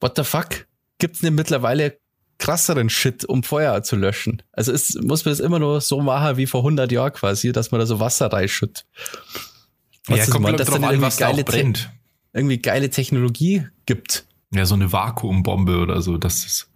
what 0.00 0.16
the 0.16 0.24
fuck? 0.24 0.66
Gibt's 0.98 1.20
denn 1.20 1.34
mittlerweile 1.34 1.98
krasseren 2.38 2.90
Shit, 2.90 3.24
um 3.24 3.42
Feuer 3.42 3.82
zu 3.82 3.96
löschen? 3.96 4.42
Also 4.52 4.72
ist, 4.72 5.02
muss 5.02 5.24
man 5.24 5.32
das 5.32 5.40
immer 5.40 5.58
nur 5.58 5.80
so 5.80 6.00
machen 6.00 6.36
wie 6.36 6.46
vor 6.46 6.60
100 6.60 6.92
Jahren 6.92 7.12
quasi, 7.12 7.52
dass 7.52 7.70
man 7.70 7.80
da 7.80 7.86
so 7.86 8.00
Wasser 8.00 8.32
reinschüttet. 8.32 8.86
Was 10.06 10.28
ist, 10.28 10.38
man, 10.38 10.56
dass 10.56 10.68
dann 10.68 10.82
irgendwie 10.82 11.16
geile, 11.16 11.44
Te 11.44 11.52
brennt. 11.52 11.90
irgendwie 12.32 12.58
geile 12.58 12.90
Technologie 12.90 13.66
gibt. 13.86 14.24
Ja, 14.52 14.64
so 14.66 14.74
eine 14.74 14.92
Vakuumbombe 14.92 15.78
oder 15.78 16.02
so. 16.02 16.16
Das 16.18 16.44
ist. 16.44 16.69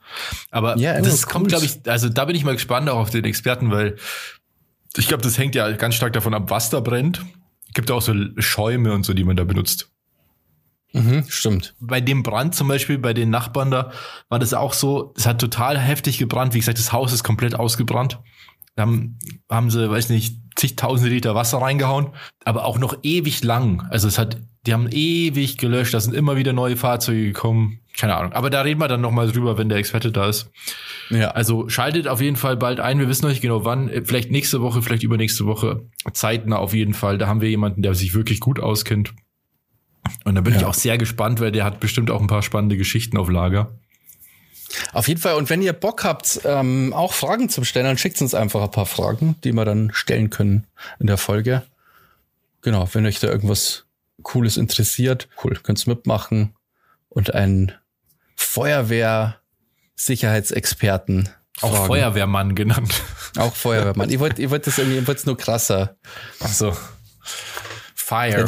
Aber 0.50 0.76
Ja, 0.78 1.00
das 1.00 1.26
kommt, 1.26 1.48
glaube 1.48 1.64
ich, 1.64 1.80
also 1.86 2.08
da 2.08 2.24
bin 2.24 2.36
ich 2.36 2.44
mal 2.44 2.54
gespannt 2.54 2.88
auch 2.88 2.98
auf 2.98 3.10
den 3.10 3.24
Experten, 3.24 3.70
weil 3.70 3.96
ich 4.96 5.08
glaube, 5.08 5.22
das 5.22 5.38
hängt 5.38 5.54
ja 5.54 5.70
ganz 5.72 5.94
stark 5.94 6.12
davon 6.12 6.34
ab, 6.34 6.50
was 6.50 6.70
da 6.70 6.80
brennt. 6.80 7.24
Gibt 7.74 7.90
auch 7.90 8.02
so 8.02 8.14
Schäume 8.38 8.92
und 8.92 9.04
so, 9.04 9.12
die 9.14 9.24
man 9.24 9.36
da 9.36 9.44
benutzt. 9.44 9.90
Mhm, 10.92 11.24
stimmt. 11.28 11.74
bei 11.80 12.00
dem 12.00 12.22
Brand 12.22 12.54
zum 12.54 12.68
Beispiel, 12.68 12.98
bei 12.98 13.12
den 13.14 13.28
Nachbarn 13.28 13.72
da, 13.72 13.90
war 14.28 14.38
das 14.38 14.54
auch 14.54 14.72
so, 14.72 15.12
es 15.16 15.26
hat 15.26 15.40
total 15.40 15.76
heftig 15.76 16.18
gebrannt. 16.18 16.54
Wie 16.54 16.60
gesagt, 16.60 16.78
das 16.78 16.92
Haus 16.92 17.12
ist 17.12 17.24
komplett 17.24 17.56
ausgebrannt. 17.56 18.20
Da 18.76 18.82
haben, 18.82 19.18
haben 19.50 19.70
sie, 19.72 19.90
weiß 19.90 20.10
nicht, 20.10 20.38
zigtausende 20.54 21.12
Liter 21.12 21.34
Wasser 21.34 21.58
reingehauen, 21.58 22.10
aber 22.44 22.64
auch 22.64 22.78
noch 22.78 22.98
ewig 23.02 23.42
lang. 23.42 23.86
Also 23.90 24.06
es 24.06 24.18
hat, 24.18 24.36
die 24.66 24.72
haben 24.72 24.88
ewig 24.90 25.58
gelöscht, 25.58 25.92
da 25.94 26.00
sind 26.00 26.14
immer 26.14 26.36
wieder 26.36 26.52
neue 26.52 26.76
Fahrzeuge 26.76 27.24
gekommen. 27.24 27.80
Keine 27.96 28.16
Ahnung. 28.16 28.32
Aber 28.32 28.50
da 28.50 28.62
reden 28.62 28.80
wir 28.80 28.88
dann 28.88 29.00
nochmal 29.02 29.30
drüber, 29.30 29.56
wenn 29.58 29.68
der 29.68 29.78
Experte 29.78 30.10
da 30.10 30.28
ist. 30.28 30.50
Ja. 31.10 31.30
Also 31.30 31.68
schaltet 31.68 32.08
auf 32.08 32.20
jeden 32.20 32.36
Fall 32.36 32.56
bald 32.56 32.80
ein. 32.80 32.98
Wir 32.98 33.08
wissen 33.08 33.22
noch 33.24 33.30
nicht 33.30 33.42
genau 33.42 33.64
wann. 33.64 33.88
Vielleicht 34.04 34.30
nächste 34.30 34.62
Woche, 34.62 34.82
vielleicht 34.82 35.02
übernächste 35.04 35.46
Woche. 35.46 35.82
Zeitnah 36.12 36.56
auf 36.56 36.74
jeden 36.74 36.94
Fall. 36.94 37.18
Da 37.18 37.28
haben 37.28 37.40
wir 37.40 37.50
jemanden, 37.50 37.82
der 37.82 37.94
sich 37.94 38.14
wirklich 38.14 38.40
gut 38.40 38.58
auskennt. 38.58 39.12
Und 40.24 40.34
da 40.34 40.40
bin 40.40 40.54
ich 40.54 40.62
Ja. 40.62 40.66
auch 40.68 40.74
sehr 40.74 40.98
gespannt, 40.98 41.40
weil 41.40 41.52
der 41.52 41.64
hat 41.64 41.78
bestimmt 41.78 42.10
auch 42.10 42.20
ein 42.20 42.26
paar 42.26 42.42
spannende 42.42 42.76
Geschichten 42.76 43.16
auf 43.16 43.30
Lager. 43.30 43.78
Auf 44.92 45.06
jeden 45.06 45.20
Fall. 45.20 45.34
Und 45.34 45.50
wenn 45.50 45.62
ihr 45.62 45.72
Bock 45.72 46.04
habt, 46.04 46.40
ähm, 46.44 46.92
auch 46.92 47.12
Fragen 47.12 47.48
zu 47.48 47.62
stellen, 47.64 47.86
dann 47.86 47.98
schickt 47.98 48.20
uns 48.20 48.34
einfach 48.34 48.62
ein 48.62 48.70
paar 48.70 48.86
Fragen, 48.86 49.36
die 49.44 49.52
wir 49.52 49.64
dann 49.64 49.90
stellen 49.92 50.30
können 50.30 50.66
in 50.98 51.06
der 51.06 51.16
Folge. 51.18 51.62
Genau, 52.62 52.88
wenn 52.92 53.06
euch 53.06 53.20
da 53.20 53.28
irgendwas 53.28 53.83
Cooles 54.22 54.56
interessiert, 54.56 55.28
cool, 55.42 55.58
könnt's 55.62 55.86
mitmachen 55.86 56.54
und 57.08 57.34
einen 57.34 57.72
Feuerwehr-Sicherheitsexperten. 58.36 61.28
Auch 61.60 61.72
fragen. 61.74 61.86
Feuerwehrmann 61.86 62.54
genannt. 62.54 63.02
Auch 63.36 63.54
Feuerwehrmann. 63.54 64.10
ich 64.10 64.18
wollte 64.18 64.42
ich 64.42 64.50
wollt 64.50 64.66
das 64.66 64.78
irgendwie, 64.78 64.98
ich 64.98 65.06
wollte 65.06 65.20
es 65.20 65.26
nur 65.26 65.36
krasser. 65.36 65.96
Also 66.40 66.76
Fire. 67.94 68.46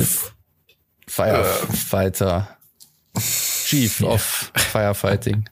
Firefighter. 1.06 2.56
Chief 3.18 4.02
of 4.02 4.52
Firefighting. 4.54 5.48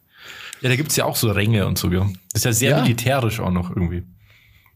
Ja, 0.61 0.69
da 0.69 0.77
gibt's 0.77 0.97
ja 0.97 1.05
auch 1.05 1.17
so 1.17 1.31
Ränge 1.31 1.67
und 1.67 1.79
so, 1.79 1.91
ja. 1.91 2.01
Das 2.33 2.41
ist 2.41 2.45
ja 2.45 2.53
sehr 2.53 2.71
Ja. 2.71 2.83
militärisch 2.83 3.41
auch 3.41 3.51
noch 3.51 3.71
irgendwie. 3.71 4.05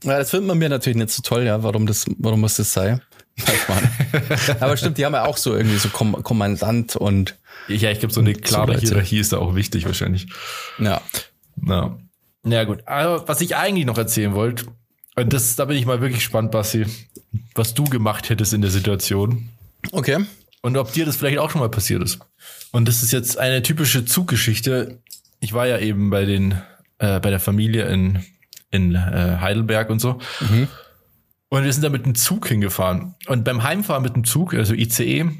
Ja, 0.04 0.18
das 0.18 0.30
findet 0.30 0.48
man 0.48 0.58
mir 0.58 0.68
natürlich 0.68 0.96
nicht 0.96 1.10
so 1.10 1.22
toll, 1.22 1.44
ja, 1.44 1.62
warum 1.62 1.86
das, 1.86 2.06
warum 2.18 2.40
muss 2.40 2.56
das 2.56 2.72
sein? 2.72 3.00
Aber 4.60 4.76
stimmt, 4.76 4.98
die 4.98 5.04
haben 5.06 5.14
ja 5.14 5.24
auch 5.24 5.36
so 5.36 5.54
irgendwie 5.56 5.78
so 5.78 5.88
Kom 5.88 6.22
Kommandant 6.22 6.96
und 6.96 7.36
Ja, 7.68 7.90
ich 7.90 7.98
glaube, 8.00 8.12
so 8.14 8.20
eine 8.20 8.34
klare 8.34 8.72
Leute. 8.72 8.86
Hierarchie 8.86 9.18
ist 9.18 9.32
da 9.32 9.38
auch 9.38 9.54
wichtig 9.54 9.84
wahrscheinlich. 9.86 10.26
ja. 10.78 11.00
Na. 11.60 11.98
Ja, 12.44 12.64
gut. 12.64 12.86
Aber 12.86 13.26
was 13.28 13.40
ich 13.40 13.56
eigentlich 13.56 13.84
noch 13.84 13.98
erzählen 13.98 14.32
wollte, 14.34 14.66
und 15.16 15.32
das, 15.32 15.56
da 15.56 15.64
bin 15.64 15.76
ich 15.76 15.84
mal 15.86 16.00
wirklich 16.00 16.20
gespannt, 16.20 16.52
Basti, 16.52 16.86
was 17.54 17.74
du 17.74 17.84
gemacht 17.84 18.30
hättest 18.30 18.52
in 18.54 18.62
der 18.62 18.70
Situation 18.70 19.48
Okay. 19.90 20.24
und 20.62 20.76
ob 20.76 20.92
dir 20.92 21.04
das 21.04 21.16
vielleicht 21.16 21.38
auch 21.38 21.50
schon 21.50 21.60
mal 21.60 21.68
passiert 21.68 22.02
ist. 22.02 22.20
Und 22.70 22.86
das 22.86 23.02
ist 23.02 23.10
jetzt 23.12 23.38
eine 23.38 23.62
typische 23.62 24.04
Zuggeschichte. 24.04 24.98
Ich 25.40 25.52
war 25.52 25.66
ja 25.66 25.78
eben 25.78 26.10
bei 26.10 26.24
den, 26.24 26.52
äh, 26.98 27.18
bei 27.18 27.30
der 27.30 27.40
Familie 27.40 27.86
in, 27.86 28.24
in 28.70 28.94
äh, 28.94 29.38
Heidelberg 29.40 29.90
und 29.90 29.98
so. 30.00 30.20
Und 31.50 31.64
wir 31.64 31.72
sind 31.72 31.82
da 31.82 31.88
mit 31.88 32.04
dem 32.04 32.14
Zug 32.14 32.48
hingefahren. 32.48 33.14
Und 33.26 33.44
beim 33.44 33.62
Heimfahren 33.62 34.02
mit 34.02 34.14
dem 34.14 34.24
Zug, 34.24 34.54
also 34.54 34.74
ICE, 34.74 35.30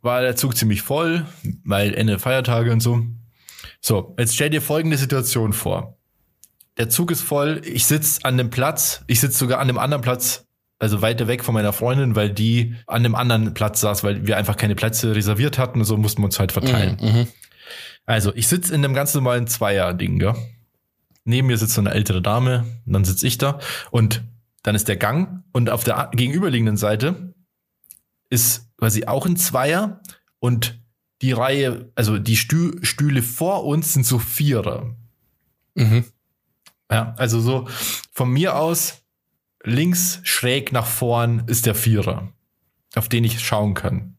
war 0.00 0.20
der 0.20 0.36
Zug 0.36 0.56
ziemlich 0.56 0.82
voll, 0.82 1.26
weil 1.64 1.94
Ende 1.94 2.18
Feiertage 2.18 2.72
und 2.72 2.80
so. 2.80 3.04
So, 3.80 4.14
jetzt 4.18 4.34
stell 4.34 4.50
dir 4.50 4.62
folgende 4.62 4.96
Situation 4.96 5.52
vor. 5.52 5.96
Der 6.76 6.88
Zug 6.88 7.10
ist 7.10 7.22
voll, 7.22 7.62
ich 7.64 7.86
sitz 7.86 8.20
an 8.22 8.36
dem 8.36 8.50
Platz, 8.50 9.02
ich 9.06 9.20
sitz 9.20 9.38
sogar 9.38 9.60
an 9.60 9.68
dem 9.68 9.78
anderen 9.78 10.02
Platz, 10.02 10.46
also 10.78 11.02
weiter 11.02 11.28
weg 11.28 11.44
von 11.44 11.54
meiner 11.54 11.72
Freundin, 11.72 12.16
weil 12.16 12.30
die 12.30 12.74
an 12.86 13.02
dem 13.02 13.14
anderen 13.14 13.54
Platz 13.54 13.80
saß, 13.80 14.04
weil 14.04 14.26
wir 14.26 14.36
einfach 14.36 14.56
keine 14.56 14.74
Plätze 14.74 15.14
reserviert 15.14 15.58
hatten 15.58 15.78
und 15.78 15.84
so 15.84 15.96
mussten 15.96 16.22
wir 16.22 16.26
uns 16.26 16.38
halt 16.38 16.52
verteilen. 16.52 16.98
Mhm. 17.00 17.26
Also, 18.06 18.34
ich 18.34 18.48
sitz 18.48 18.70
in 18.70 18.84
einem 18.84 18.92
ganz 18.92 19.14
normalen 19.14 19.46
Zweier-Ding, 19.46 20.18
gell? 20.18 20.34
Neben 21.24 21.46
mir 21.46 21.56
sitzt 21.56 21.74
so 21.74 21.80
eine 21.80 21.92
ältere 21.92 22.20
Dame, 22.20 22.66
und 22.84 22.92
dann 22.92 23.04
sitz 23.04 23.22
ich 23.22 23.38
da 23.38 23.60
und 23.90 24.22
dann 24.64 24.74
ist 24.74 24.88
der 24.88 24.96
Gang 24.96 25.44
und 25.52 25.70
auf 25.70 25.84
der 25.84 26.10
gegenüberliegenden 26.12 26.76
Seite 26.76 27.34
ist 28.30 28.74
quasi 28.76 29.04
auch 29.04 29.26
ein 29.26 29.36
Zweier 29.36 30.00
und 30.40 30.80
die 31.22 31.32
Reihe, 31.32 31.92
also 31.94 32.18
die 32.18 32.36
Stü 32.36 32.72
Stühle 32.82 33.22
vor 33.22 33.64
uns 33.64 33.92
sind 33.92 34.04
so 34.04 34.18
Vierer. 34.18 34.96
Mhm. 35.74 36.04
Ja, 36.90 37.14
also 37.16 37.40
so 37.40 37.68
von 38.10 38.30
mir 38.30 38.56
aus 38.56 39.02
links 39.62 40.20
schräg 40.24 40.72
nach 40.72 40.86
vorn 40.86 41.44
ist 41.46 41.66
der 41.66 41.74
Vierer, 41.74 42.32
auf 42.96 43.08
den 43.08 43.24
ich 43.24 43.40
schauen 43.40 43.74
kann. 43.74 44.16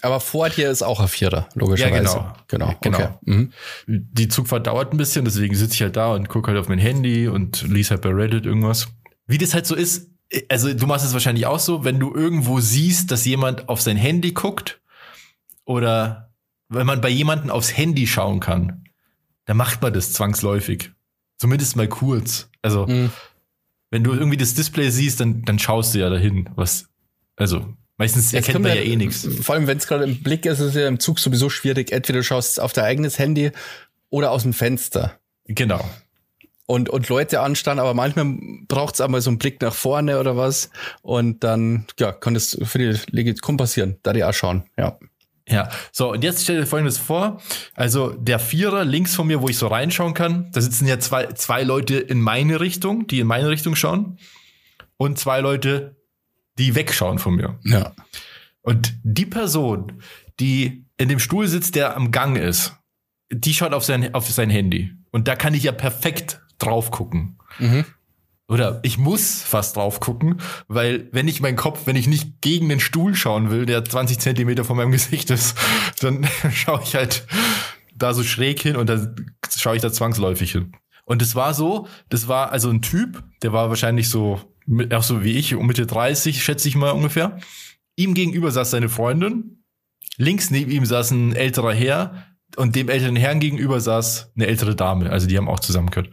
Aber 0.00 0.20
vor 0.20 0.48
dir 0.48 0.70
ist 0.70 0.82
auch 0.82 1.00
ein 1.00 1.08
Vierer, 1.08 1.48
logischerweise. 1.54 2.16
Ja, 2.18 2.36
Genau. 2.46 2.74
Genau. 2.80 2.98
Okay. 2.98 3.08
Mhm. 3.22 3.52
Die 3.86 4.28
Zugfahrt 4.28 4.66
dauert 4.66 4.92
ein 4.92 4.96
bisschen, 4.96 5.24
deswegen 5.24 5.54
sitze 5.54 5.74
ich 5.74 5.82
halt 5.82 5.96
da 5.96 6.12
und 6.14 6.28
gucke 6.28 6.48
halt 6.48 6.60
auf 6.60 6.68
mein 6.68 6.78
Handy 6.78 7.26
und 7.26 7.62
lese 7.62 7.90
halt 7.90 8.02
bei 8.02 8.10
Reddit 8.10 8.46
irgendwas. 8.46 8.88
Wie 9.28 9.38
das 9.38 9.54
halt 9.54 9.66
so 9.66 9.76
ist, 9.76 10.10
also 10.48 10.74
du 10.74 10.86
machst 10.86 11.06
es 11.06 11.12
wahrscheinlich 11.12 11.46
auch 11.46 11.60
so, 11.60 11.84
wenn 11.84 12.00
du 12.00 12.12
irgendwo 12.14 12.58
siehst, 12.60 13.10
dass 13.12 13.24
jemand 13.24 13.68
auf 13.68 13.80
sein 13.80 13.96
Handy 13.96 14.32
guckt 14.32 14.80
oder 15.64 16.32
wenn 16.68 16.86
man 16.86 17.00
bei 17.00 17.08
jemandem 17.08 17.50
aufs 17.50 17.76
Handy 17.76 18.06
schauen 18.06 18.40
kann, 18.40 18.84
dann 19.46 19.56
macht 19.56 19.80
man 19.80 19.92
das 19.92 20.12
zwangsläufig. 20.12 20.90
Zumindest 21.38 21.76
mal 21.76 21.88
kurz. 21.88 22.50
Also, 22.62 22.86
Mhm. 22.86 23.10
wenn 23.90 24.02
du 24.04 24.12
irgendwie 24.12 24.36
das 24.36 24.54
Display 24.54 24.90
siehst, 24.90 25.20
dann, 25.20 25.42
dann 25.44 25.58
schaust 25.58 25.94
du 25.94 26.00
ja 26.00 26.10
dahin, 26.10 26.50
was, 26.56 26.86
also, 27.36 27.74
meistens 27.96 28.32
Jetzt 28.32 28.48
erkennt 28.48 28.64
man 28.64 28.72
wir- 28.74 28.84
ja 28.84 28.90
eh 28.90 28.96
nichts. 28.96 29.26
Vor 29.42 29.54
allem, 29.54 29.66
wenn 29.66 29.78
es 29.78 29.86
gerade 29.86 30.04
im 30.04 30.22
Blick 30.22 30.44
ist, 30.46 30.58
ist 30.60 30.66
es 30.68 30.74
ja 30.74 30.88
im 30.88 31.00
Zug 31.00 31.18
sowieso 31.20 31.48
schwierig. 31.48 31.92
Entweder 31.92 32.18
du 32.18 32.24
schaust 32.24 32.60
auf 32.60 32.72
dein 32.72 32.84
eigenes 32.84 33.18
Handy 33.18 33.50
oder 34.10 34.30
aus 34.30 34.42
dem 34.42 34.52
Fenster. 34.52 35.18
Genau. 35.46 35.88
Und, 36.68 36.90
und 36.90 37.08
Leute 37.08 37.40
anstarren, 37.40 37.78
aber 37.78 37.94
manchmal 37.94 38.36
braucht 38.68 38.94
es 38.94 39.00
einmal 39.00 39.22
so 39.22 39.30
einen 39.30 39.38
Blick 39.38 39.62
nach 39.62 39.72
vorne 39.72 40.20
oder 40.20 40.36
was. 40.36 40.70
Und 41.00 41.42
dann, 41.42 41.86
ja, 41.98 42.12
kann 42.12 42.34
das 42.34 42.58
für 42.62 42.78
die 42.78 43.00
legitim 43.10 43.56
passieren, 43.56 43.96
da 44.02 44.12
die 44.12 44.22
auch 44.22 44.34
schauen. 44.34 44.64
Ja. 44.76 44.98
Ja, 45.48 45.70
so, 45.92 46.12
und 46.12 46.22
jetzt 46.22 46.42
stell 46.42 46.60
dir 46.60 46.66
folgendes 46.66 46.98
vor. 46.98 47.40
Also, 47.74 48.10
der 48.10 48.38
Vierer 48.38 48.84
links 48.84 49.14
von 49.14 49.26
mir, 49.26 49.40
wo 49.40 49.48
ich 49.48 49.56
so 49.56 49.66
reinschauen 49.66 50.12
kann, 50.12 50.50
da 50.52 50.60
sitzen 50.60 50.86
ja 50.86 50.98
zwei, 50.98 51.28
zwei 51.28 51.62
Leute 51.62 51.96
in 51.96 52.20
meine 52.20 52.60
Richtung, 52.60 53.06
die 53.06 53.20
in 53.20 53.26
meine 53.26 53.48
Richtung 53.48 53.74
schauen. 53.74 54.18
Und 54.98 55.18
zwei 55.18 55.40
Leute, 55.40 55.96
die 56.58 56.74
wegschauen 56.74 57.18
von 57.18 57.34
mir. 57.36 57.58
Ja. 57.64 57.94
Und 58.60 58.94
die 59.04 59.24
Person, 59.24 60.02
die 60.38 60.84
in 60.98 61.08
dem 61.08 61.18
Stuhl 61.18 61.48
sitzt, 61.48 61.76
der 61.76 61.96
am 61.96 62.10
Gang 62.10 62.36
ist, 62.36 62.74
die 63.30 63.54
schaut 63.54 63.72
auf 63.72 63.84
sein, 63.84 64.12
auf 64.12 64.28
sein 64.28 64.50
Handy. 64.50 64.92
Und 65.12 65.28
da 65.28 65.34
kann 65.34 65.54
ich 65.54 65.62
ja 65.62 65.72
perfekt 65.72 66.42
drauf 66.58 66.90
gucken. 66.90 67.38
Mhm. 67.58 67.84
Oder 68.48 68.80
ich 68.82 68.96
muss 68.96 69.42
fast 69.42 69.76
drauf 69.76 70.00
gucken, 70.00 70.40
weil 70.68 71.08
wenn 71.12 71.28
ich 71.28 71.42
meinen 71.42 71.56
Kopf, 71.56 71.82
wenn 71.84 71.96
ich 71.96 72.06
nicht 72.06 72.40
gegen 72.40 72.68
den 72.70 72.80
Stuhl 72.80 73.14
schauen 73.14 73.50
will, 73.50 73.66
der 73.66 73.84
20 73.84 74.18
Zentimeter 74.18 74.64
von 74.64 74.76
meinem 74.76 74.90
Gesicht 74.92 75.30
ist, 75.30 75.56
dann 76.00 76.26
schaue 76.52 76.80
ich 76.82 76.94
halt 76.94 77.26
da 77.94 78.14
so 78.14 78.22
schräg 78.22 78.60
hin 78.60 78.76
und 78.76 78.88
dann 78.88 79.32
schaue 79.56 79.76
ich 79.76 79.82
da 79.82 79.92
zwangsläufig 79.92 80.52
hin. 80.52 80.72
Und 81.04 81.20
es 81.20 81.34
war 81.34 81.52
so, 81.52 81.88
das 82.08 82.28
war 82.28 82.52
also 82.52 82.70
ein 82.70 82.82
Typ, 82.82 83.22
der 83.42 83.52
war 83.52 83.68
wahrscheinlich 83.68 84.08
so, 84.08 84.40
auch 84.92 85.02
so 85.02 85.24
wie 85.24 85.32
ich, 85.32 85.54
um 85.54 85.66
Mitte 85.66 85.86
30, 85.86 86.42
schätze 86.42 86.68
ich 86.68 86.76
mal 86.76 86.90
ungefähr. 86.90 87.38
Ihm 87.96 88.14
gegenüber 88.14 88.50
saß 88.50 88.70
seine 88.70 88.88
Freundin, 88.88 89.64
links 90.16 90.50
neben 90.50 90.70
ihm 90.70 90.86
saß 90.86 91.10
ein 91.10 91.34
älterer 91.34 91.74
Herr 91.74 92.24
und 92.56 92.74
dem 92.76 92.88
älteren 92.88 93.16
Herrn 93.16 93.40
gegenüber 93.40 93.80
saß 93.80 94.32
eine 94.36 94.46
ältere 94.46 94.74
Dame. 94.74 95.10
Also 95.10 95.26
die 95.26 95.36
haben 95.36 95.48
auch 95.48 95.60
zusammengehört. 95.60 96.10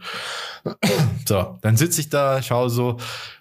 So, 1.26 1.58
dann 1.62 1.76
sitze 1.76 2.00
ich 2.00 2.08
da, 2.08 2.42
schaue 2.42 2.70
so 2.70 2.98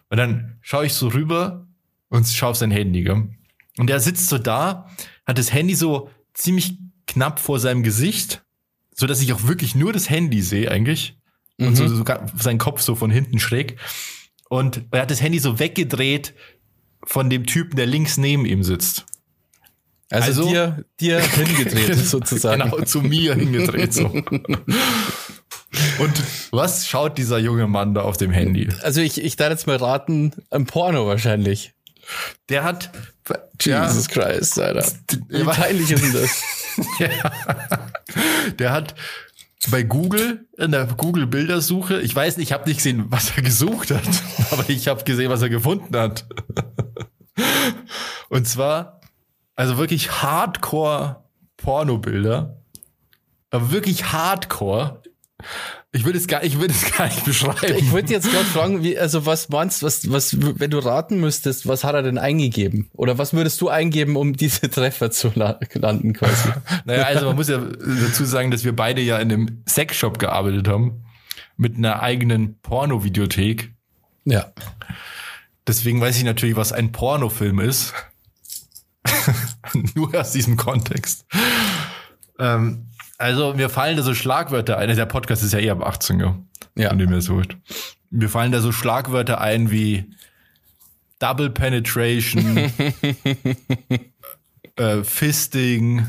und 0.10 0.18
dann 0.18 0.58
schaue 0.62 0.86
ich 0.86 0.94
so 0.94 1.08
rüber 1.08 1.68
und 2.10 2.28
schaue 2.28 2.52
auf 2.52 2.58
sein 2.58 2.72
Handy. 2.72 3.04
Gell? 3.04 3.30
Und 3.78 3.90
er 3.90 4.00
sitzt 4.00 4.28
so 4.30 4.38
da, 4.38 4.90
hat 5.26 5.38
das 5.38 5.52
Handy 5.54 5.76
so 5.76 6.10
ziemlich 6.34 6.78
knapp 7.08 7.40
vor 7.40 7.60
seinem 7.60 7.84
Gesicht, 7.84 8.44
so 8.94 9.08
dass 9.08 9.22
ich 9.22 9.34
auch 9.34 9.44
wirklich 9.48 9.76
nur 9.76 9.92
das 9.94 10.10
Handy 10.10 10.42
sehe 10.42 10.72
eigentlich 10.72 11.18
und 11.60 11.70
Mhm. 11.72 11.76
so, 11.76 11.88
so 11.88 12.04
ga- 12.04 12.26
sein 12.40 12.58
Kopf 12.58 12.82
so 12.82 12.96
von 12.96 13.12
hinten 13.12 13.40
schräg. 13.40 13.78
Und 14.50 14.84
er 14.92 15.02
hat 15.02 15.12
das 15.12 15.22
Handy 15.22 15.40
so 15.40 15.60
weggedreht 15.60 16.34
von 17.04 17.30
dem 17.30 17.46
Typen, 17.46 17.76
der 17.76 17.86
links 17.88 18.18
neben 18.18 18.46
ihm 18.46 18.64
sitzt. 18.64 19.06
Also, 20.24 20.42
Also- 20.44 20.50
dir, 20.50 20.86
dir 21.00 21.20
hingedreht 21.46 21.96
sozusagen. 21.98 22.62
Genau, 22.70 22.82
zu 22.84 23.02
mir 23.02 23.36
hingedreht 23.36 23.94
so. 23.94 24.06
Und 26.00 26.24
was 26.52 26.88
schaut 26.88 27.18
dieser 27.18 27.38
junge 27.38 27.68
Mann 27.68 27.94
da 27.94 28.02
auf 28.02 28.18
dem 28.18 28.32
Handy? 28.32 28.70
Also 28.82 29.02
ich, 29.02 29.22
ich 29.22 29.36
darf 29.36 29.50
jetzt 29.50 29.68
mal 29.68 29.76
raten, 29.78 30.32
ein 30.52 30.66
Porno 30.66 31.06
wahrscheinlich. 31.08 31.74
Der 32.50 32.64
hat. 32.64 32.92
Jesus 33.60 34.08
Christ, 34.08 34.60
Alter. 34.60 34.86
Wie 35.30 35.40
Ja. 35.40 35.46
peinlich 35.46 35.90
ist 35.92 36.04
denn 36.04 36.14
das? 36.14 36.42
Der 38.60 38.72
hat 38.72 38.94
bei 39.72 39.82
Google, 39.82 40.46
in 40.60 40.72
der 40.72 40.86
Google-Bildersuche, 40.86 42.00
ich 42.02 42.16
weiß 42.16 42.38
nicht, 42.38 42.50
ich 42.50 42.54
habe 42.54 42.68
nicht 42.70 42.78
gesehen, 42.78 43.06
was 43.10 43.36
er 43.36 43.42
gesucht 43.42 43.90
hat, 43.90 44.04
aber 44.52 44.70
ich 44.70 44.88
habe 44.88 45.04
gesehen, 45.04 45.32
was 45.32 45.42
er 45.42 45.50
gefunden 45.50 45.98
hat. 45.98 46.28
Und 48.30 48.48
zwar, 48.48 48.95
also 49.56 49.78
wirklich 49.78 50.22
Hardcore-Pornobilder. 50.22 52.58
Aber 53.52 53.72
wirklich 53.72 54.12
Hardcore. 54.12 55.02
Ich 55.92 56.04
würde 56.04 56.18
es 56.18 56.28
gar, 56.28 56.44
ich 56.44 56.60
würde 56.60 56.74
es 56.74 56.92
gar 56.98 57.06
nicht 57.08 57.24
beschreiben. 57.24 57.78
Ich 57.78 57.92
würde 57.94 58.12
jetzt 58.12 58.30
gerade 58.30 58.44
fragen, 58.46 58.84
wie, 58.84 58.98
also 59.00 59.26
was 59.26 59.48
meinst 59.50 59.82
was, 59.84 60.12
was, 60.12 60.36
wenn 60.42 60.72
du 60.72 60.80
raten 60.80 61.22
müsstest, 61.22 61.68
was 61.68 61.84
hat 61.86 61.96
er 61.96 62.02
denn 62.04 62.18
eingegeben? 62.18 62.90
Oder 62.94 63.18
was 63.18 63.34
würdest 63.34 63.62
du 63.62 63.70
eingeben, 63.70 64.18
um 64.18 64.34
diese 64.36 64.70
Treffer 64.70 65.10
zu 65.12 65.32
la- 65.36 65.58
landen 65.74 66.12
quasi? 66.14 66.50
Naja, 66.86 67.04
also 67.04 67.28
man 67.28 67.36
muss 67.38 67.48
ja 67.48 67.60
dazu 67.60 68.26
sagen, 68.26 68.52
dass 68.52 68.66
wir 68.66 68.76
beide 68.76 69.02
ja 69.02 69.18
in 69.20 69.32
einem 69.32 69.64
Sexshop 69.68 70.20
gearbeitet 70.20 70.68
haben. 70.68 71.02
Mit 71.58 71.78
einer 71.78 72.02
eigenen 72.02 72.60
Porno-Videothek. 72.60 73.72
Ja. 74.26 74.52
Deswegen 75.66 76.02
weiß 76.02 76.18
ich 76.18 76.26
natürlich, 76.26 76.58
was 76.58 76.74
ein 76.74 76.92
Pornofilm 76.92 77.62
ist. 77.62 77.94
Nur 79.96 80.14
aus 80.20 80.32
diesem 80.32 80.58
Kontext. 80.58 81.26
Ähm, 82.40 82.88
also 83.18 83.54
mir 83.54 83.70
fallen 83.70 83.98
da 83.98 84.04
so 84.04 84.14
Schlagwörter 84.14 84.78
ein. 84.78 84.94
Der 84.96 85.06
Podcast 85.06 85.44
ist 85.44 85.54
ja 85.54 85.60
eher 85.60 85.74
ab 85.74 85.86
18, 85.86 86.20
ja. 86.20 86.38
Ja. 86.76 86.90
Von 86.90 87.00
dem 87.00 87.10
her 87.10 87.22
so. 87.22 87.42
Mir 88.10 88.30
fallen 88.30 88.52
da 88.52 88.60
so 88.60 88.72
Schlagwörter 88.72 89.40
ein 89.42 89.72
wie 89.72 90.12
Double 91.20 91.50
Penetration, 91.50 92.58
äh, 94.76 95.04
Fisting, 95.04 96.06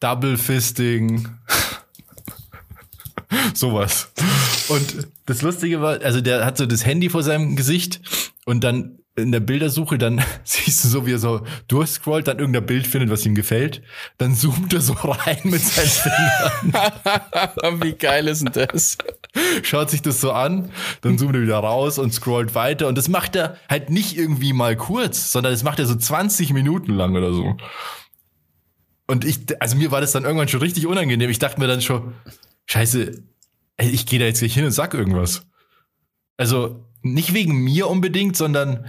Double 0.00 0.36
Fisting, 0.36 1.28
sowas. 3.54 4.10
Und 4.68 5.08
das 5.26 5.42
Lustige 5.42 5.80
war, 5.80 6.00
also 6.02 6.20
der 6.20 6.44
hat 6.44 6.58
so 6.58 6.66
das 6.66 6.84
Handy 6.84 7.08
vor 7.10 7.22
seinem 7.22 7.54
Gesicht 7.54 8.00
und 8.44 8.64
dann 8.64 8.98
in 9.16 9.32
der 9.32 9.40
Bildersuche, 9.40 9.98
dann 9.98 10.22
siehst 10.44 10.84
du 10.84 10.88
so, 10.88 11.06
wie 11.06 11.12
er 11.12 11.18
so 11.18 11.42
durchscrollt, 11.68 12.28
dann 12.28 12.38
irgendein 12.38 12.66
Bild 12.66 12.86
findet, 12.86 13.10
was 13.10 13.24
ihm 13.26 13.34
gefällt. 13.34 13.82
Dann 14.18 14.34
zoomt 14.34 14.72
er 14.72 14.80
so 14.80 14.92
rein 15.02 15.38
mit 15.44 15.60
seinen 15.62 15.88
Fingern. 15.88 17.82
wie 17.82 17.94
geil 17.94 18.28
ist 18.28 18.44
denn 18.44 18.52
das? 18.52 18.98
Schaut 19.62 19.90
sich 19.90 20.02
das 20.02 20.20
so 20.20 20.32
an, 20.32 20.70
dann 21.00 21.18
zoomt 21.18 21.34
er 21.34 21.42
wieder 21.42 21.58
raus 21.58 21.98
und 21.98 22.12
scrollt 22.12 22.54
weiter. 22.54 22.88
Und 22.88 22.96
das 22.96 23.08
macht 23.08 23.36
er 23.36 23.56
halt 23.68 23.90
nicht 23.90 24.16
irgendwie 24.16 24.52
mal 24.52 24.76
kurz, 24.76 25.32
sondern 25.32 25.52
das 25.52 25.62
macht 25.62 25.78
er 25.78 25.86
so 25.86 25.96
20 25.96 26.52
Minuten 26.52 26.92
lang 26.92 27.16
oder 27.16 27.32
so. 27.32 27.56
Und 29.06 29.24
ich, 29.24 29.38
also 29.60 29.76
mir 29.76 29.90
war 29.90 30.00
das 30.00 30.12
dann 30.12 30.24
irgendwann 30.24 30.48
schon 30.48 30.60
richtig 30.60 30.86
unangenehm. 30.86 31.30
Ich 31.30 31.38
dachte 31.38 31.60
mir 31.60 31.68
dann 31.68 31.80
schon, 31.80 32.14
scheiße, 32.66 33.22
ey, 33.76 33.88
ich 33.88 34.06
gehe 34.06 34.18
da 34.18 34.24
jetzt 34.24 34.40
gleich 34.40 34.54
hin 34.54 34.64
und 34.64 34.72
sag 34.72 34.94
irgendwas. 34.94 35.46
Also 36.36 36.84
nicht 37.02 37.34
wegen 37.34 37.56
mir 37.56 37.88
unbedingt, 37.88 38.36
sondern 38.36 38.86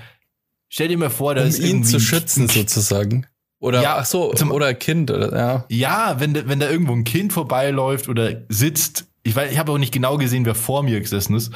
stell 0.70 0.88
dir 0.88 0.98
mal 0.98 1.10
vor, 1.10 1.36
da 1.36 1.42
um 1.42 1.48
ist 1.48 1.60
ihn 1.60 1.84
zu 1.84 2.00
schützen 2.00 2.48
sozusagen. 2.48 3.26
Oder 3.60 3.82
ja, 3.82 3.98
ach 3.98 4.06
so, 4.06 4.34
zum, 4.34 4.52
oder 4.52 4.74
Kind 4.74 5.10
oder 5.10 5.36
ja. 5.36 5.66
Ja, 5.70 6.20
wenn 6.20 6.48
wenn 6.48 6.60
da 6.60 6.70
irgendwo 6.70 6.94
ein 6.94 7.04
Kind 7.04 7.34
vorbeiläuft 7.34 8.08
oder 8.08 8.44
sitzt, 8.50 9.06
ich 9.24 9.36
weiß, 9.36 9.52
ich 9.52 9.58
habe 9.58 9.72
auch 9.72 9.80
nicht 9.80 9.94
genau 9.94 10.18
gesehen, 10.18 10.46
wer 10.46 10.56
vor 10.56 10.84
mir 10.84 11.00
gesessen 11.00 11.36
ist 11.36 11.52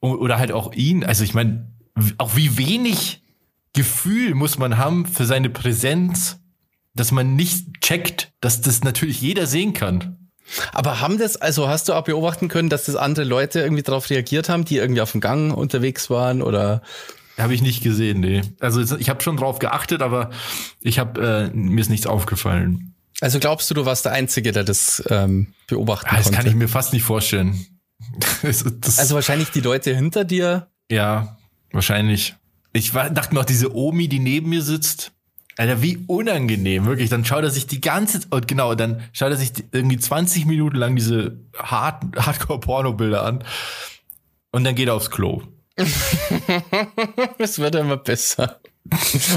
oder 0.00 0.38
halt 0.38 0.52
auch 0.52 0.72
ihn. 0.72 1.04
Also 1.04 1.22
ich 1.22 1.34
meine, 1.34 1.70
auch 2.18 2.36
wie 2.36 2.56
wenig 2.56 3.22
Gefühl 3.74 4.34
muss 4.34 4.58
man 4.58 4.78
haben 4.78 5.04
für 5.04 5.26
seine 5.26 5.50
Präsenz, 5.50 6.38
dass 6.94 7.12
man 7.12 7.36
nicht 7.36 7.80
checkt, 7.80 8.32
dass 8.40 8.60
das 8.60 8.82
natürlich 8.82 9.20
jeder 9.20 9.46
sehen 9.46 9.74
kann. 9.74 10.30
Aber 10.72 11.00
haben 11.00 11.18
das, 11.18 11.36
also 11.36 11.68
hast 11.68 11.88
du 11.88 11.94
auch 11.94 12.04
beobachten 12.04 12.48
können, 12.48 12.68
dass 12.68 12.84
das 12.84 12.96
andere 12.96 13.24
Leute 13.24 13.60
irgendwie 13.60 13.82
darauf 13.82 14.10
reagiert 14.10 14.48
haben, 14.48 14.64
die 14.64 14.76
irgendwie 14.76 15.00
auf 15.00 15.12
dem 15.12 15.20
Gang 15.20 15.56
unterwegs 15.56 16.10
waren 16.10 16.42
oder? 16.42 16.82
Habe 17.38 17.54
ich 17.54 17.62
nicht 17.62 17.82
gesehen, 17.82 18.20
nee. 18.20 18.42
Also 18.60 18.96
ich 18.96 19.08
habe 19.08 19.22
schon 19.22 19.36
drauf 19.36 19.58
geachtet, 19.58 20.02
aber 20.02 20.30
ich 20.80 20.98
habe 20.98 21.50
äh, 21.52 21.56
mir 21.56 21.80
ist 21.80 21.90
nichts 21.90 22.06
aufgefallen. 22.06 22.94
Also 23.20 23.40
glaubst 23.40 23.70
du, 23.70 23.74
du 23.74 23.86
warst 23.86 24.04
der 24.04 24.12
Einzige, 24.12 24.52
der 24.52 24.64
das 24.64 25.02
ähm, 25.08 25.48
beobachten 25.66 26.08
ah, 26.10 26.16
das 26.16 26.24
konnte? 26.24 26.36
Das 26.36 26.44
kann 26.44 26.52
ich 26.52 26.58
mir 26.58 26.68
fast 26.68 26.92
nicht 26.92 27.02
vorstellen. 27.02 27.66
das, 28.42 28.64
das, 28.80 28.98
also 28.98 29.14
wahrscheinlich 29.14 29.50
die 29.50 29.60
Leute 29.60 29.94
hinter 29.94 30.24
dir? 30.24 30.68
Ja, 30.90 31.38
wahrscheinlich. 31.72 32.34
Ich 32.72 32.94
war, 32.94 33.10
dachte 33.10 33.34
mir 33.34 33.40
auch, 33.40 33.44
diese 33.44 33.74
Omi, 33.74 34.08
die 34.08 34.18
neben 34.18 34.50
mir 34.50 34.62
sitzt, 34.62 35.12
Alter, 35.56 35.82
wie 35.82 36.04
unangenehm, 36.08 36.86
wirklich. 36.86 37.10
Dann 37.10 37.24
schaut 37.24 37.44
er 37.44 37.50
sich 37.50 37.66
die 37.66 37.80
ganze, 37.80 38.20
und 38.30 38.48
genau, 38.48 38.74
dann 38.74 39.02
schaut 39.12 39.30
er 39.30 39.36
sich 39.36 39.52
irgendwie 39.70 39.98
20 39.98 40.46
Minuten 40.46 40.76
lang 40.76 40.96
diese 40.96 41.38
Hard 41.56 42.02
Hardcore-Porno-Bilder 42.16 43.24
an. 43.24 43.44
Und 44.50 44.64
dann 44.64 44.74
geht 44.74 44.88
er 44.88 44.94
aufs 44.94 45.10
Klo. 45.10 45.42
es 47.38 47.58
wird 47.58 47.74
immer 47.74 47.96
besser. 47.96 48.60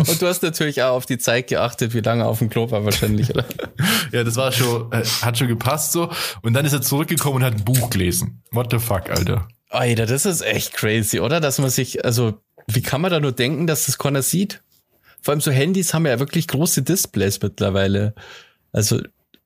Und 0.07 0.21
du 0.21 0.27
hast 0.27 0.43
natürlich 0.43 0.83
auch 0.83 0.95
auf 0.95 1.05
die 1.05 1.17
Zeit 1.17 1.47
geachtet, 1.47 1.93
wie 1.93 2.01
lange 2.01 2.25
auf 2.25 2.39
dem 2.39 2.49
Klo 2.49 2.69
war 2.69 2.83
wahrscheinlich, 2.83 3.29
oder? 3.29 3.45
ja, 4.11 4.23
das 4.23 4.35
war 4.35 4.51
schon, 4.51 4.91
äh, 4.91 5.03
hat 5.21 5.37
schon 5.37 5.47
gepasst 5.47 5.93
so. 5.93 6.11
Und 6.41 6.53
dann 6.53 6.65
ist 6.65 6.73
er 6.73 6.81
zurückgekommen 6.81 7.37
und 7.37 7.43
hat 7.43 7.53
ein 7.53 7.63
Buch 7.63 7.89
gelesen. 7.89 8.43
What 8.51 8.67
the 8.71 8.79
fuck, 8.79 9.09
Alter. 9.09 9.47
Alter, 9.69 10.05
das 10.05 10.25
ist 10.25 10.41
echt 10.41 10.73
crazy, 10.73 11.19
oder? 11.19 11.39
Dass 11.39 11.59
man 11.59 11.69
sich, 11.69 12.03
also, 12.03 12.41
wie 12.67 12.81
kann 12.81 13.01
man 13.01 13.11
da 13.11 13.19
nur 13.19 13.31
denken, 13.31 13.67
dass 13.67 13.85
das 13.85 13.97
keiner 13.97 14.21
sieht? 14.21 14.61
Vor 15.21 15.31
allem 15.31 15.41
so 15.41 15.51
Handys 15.51 15.93
haben 15.93 16.05
ja 16.05 16.19
wirklich 16.19 16.47
große 16.47 16.83
Displays 16.83 17.41
mittlerweile. 17.41 18.13
Also, 18.73 19.01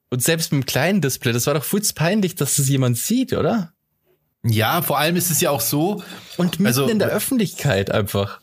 und 0.09 0.21
selbst 0.21 0.51
mit 0.51 0.57
einem 0.57 0.65
kleinen 0.65 1.01
Display, 1.01 1.31
das 1.31 1.47
war 1.47 1.53
doch 1.53 1.63
futz 1.63 1.93
peinlich, 1.93 2.35
dass 2.35 2.55
das 2.55 2.67
jemand 2.67 2.97
sieht, 2.97 3.33
oder? 3.33 3.71
Ja, 4.43 4.81
vor 4.81 4.97
allem 4.97 5.15
ist 5.15 5.29
es 5.31 5.41
ja 5.41 5.51
auch 5.51 5.61
so. 5.61 6.03
Und 6.37 6.59
mitten 6.59 6.67
also, 6.67 6.87
in 6.87 6.99
der 6.99 7.09
Öffentlichkeit 7.09 7.91
einfach. 7.91 8.39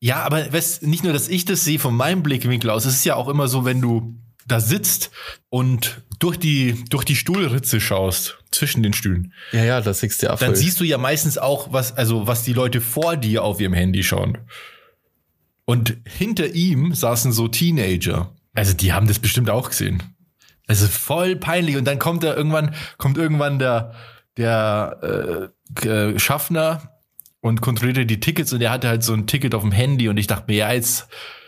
Ja, 0.00 0.22
aber 0.22 0.52
weißt, 0.52 0.82
nicht 0.82 1.04
nur, 1.04 1.12
dass 1.12 1.28
ich 1.28 1.44
das 1.44 1.64
sehe 1.64 1.78
von 1.78 1.94
meinem 1.94 2.22
Blickwinkel 2.22 2.70
aus, 2.70 2.84
es 2.84 2.94
ist 2.94 3.04
ja 3.04 3.16
auch 3.16 3.28
immer 3.28 3.48
so, 3.48 3.64
wenn 3.64 3.80
du 3.80 4.14
da 4.46 4.60
sitzt 4.60 5.10
und 5.50 6.02
durch 6.18 6.38
die, 6.38 6.84
durch 6.88 7.04
die 7.04 7.16
Stuhlritze 7.16 7.80
schaust, 7.80 8.38
zwischen 8.50 8.82
den 8.82 8.92
Stühlen. 8.92 9.32
Ja, 9.52 9.64
ja, 9.64 9.80
das 9.80 10.00
siehst 10.00 10.22
du 10.22 10.26
ja 10.26 10.36
voll. 10.36 10.48
Dann 10.48 10.56
siehst 10.56 10.80
du 10.80 10.84
ja 10.84 10.98
meistens 10.98 11.38
auch, 11.38 11.72
was, 11.72 11.96
also, 11.96 12.26
was 12.26 12.42
die 12.42 12.52
Leute 12.52 12.80
vor 12.80 13.16
dir 13.16 13.44
auf 13.44 13.60
ihrem 13.60 13.72
Handy 13.72 14.02
schauen. 14.02 14.38
Und 15.64 15.96
hinter 16.04 16.48
ihm 16.48 16.94
saßen 16.94 17.32
so 17.32 17.46
Teenager. 17.46 18.34
Also 18.54 18.72
die 18.74 18.92
haben 18.92 19.06
das 19.06 19.20
bestimmt 19.20 19.50
auch 19.50 19.70
gesehen. 19.70 20.02
Also 20.66 20.88
voll 20.88 21.36
peinlich. 21.36 21.76
Und 21.76 21.84
dann 21.84 21.98
kommt 21.98 22.24
da 22.24 22.34
irgendwann, 22.34 22.74
kommt 22.98 23.18
irgendwann 23.18 23.58
der, 23.58 23.94
der 24.40 25.52
äh, 25.84 26.18
Schaffner 26.18 26.90
und 27.40 27.60
kontrollierte 27.60 28.06
die 28.06 28.20
Tickets 28.20 28.52
und 28.52 28.60
er 28.60 28.70
hatte 28.70 28.88
halt 28.88 29.04
so 29.04 29.12
ein 29.12 29.26
Ticket 29.26 29.54
auf 29.54 29.62
dem 29.62 29.72
Handy 29.72 30.08
und 30.08 30.16
ich 30.16 30.26
dachte 30.26 30.44
mir, 30.48 30.56
ja, 30.56 30.72
jetzt 30.72 31.06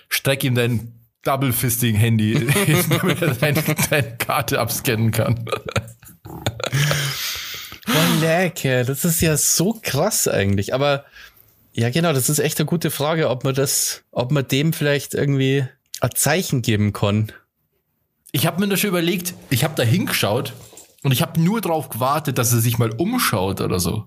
streck 0.08 0.44
ihm 0.44 0.54
dein 0.54 0.92
Double 1.22 1.52
Fisting 1.52 1.96
Handy, 1.96 2.34
damit 2.88 3.22
er 3.22 3.34
deine, 3.34 3.62
deine 3.90 4.16
Karte 4.16 4.60
abscannen 4.60 5.10
kann. 5.10 5.44
Oh, 7.88 8.20
lecker. 8.20 8.84
Das 8.84 9.04
ist 9.04 9.20
ja 9.20 9.36
so 9.36 9.78
krass 9.80 10.26
eigentlich. 10.26 10.74
Aber 10.74 11.04
ja, 11.72 11.90
genau, 11.90 12.12
das 12.12 12.28
ist 12.28 12.40
echt 12.40 12.58
eine 12.58 12.66
gute 12.66 12.90
Frage, 12.90 13.30
ob 13.30 13.44
man 13.44 13.54
das, 13.54 14.02
ob 14.10 14.32
man 14.32 14.46
dem 14.46 14.72
vielleicht 14.72 15.14
irgendwie 15.14 15.64
ein 16.00 16.10
Zeichen 16.14 16.62
geben 16.62 16.92
kann. 16.92 17.32
Ich 18.32 18.46
habe 18.46 18.60
mir 18.60 18.68
das 18.68 18.80
schon 18.80 18.90
überlegt, 18.90 19.34
ich 19.50 19.62
habe 19.62 19.74
da 19.76 19.82
hingeschaut 19.82 20.54
und 21.02 21.12
ich 21.12 21.22
habe 21.22 21.40
nur 21.40 21.60
darauf 21.60 21.88
gewartet, 21.88 22.38
dass 22.38 22.52
er 22.52 22.60
sich 22.60 22.78
mal 22.78 22.90
umschaut 22.90 23.60
oder 23.60 23.80
so. 23.80 24.06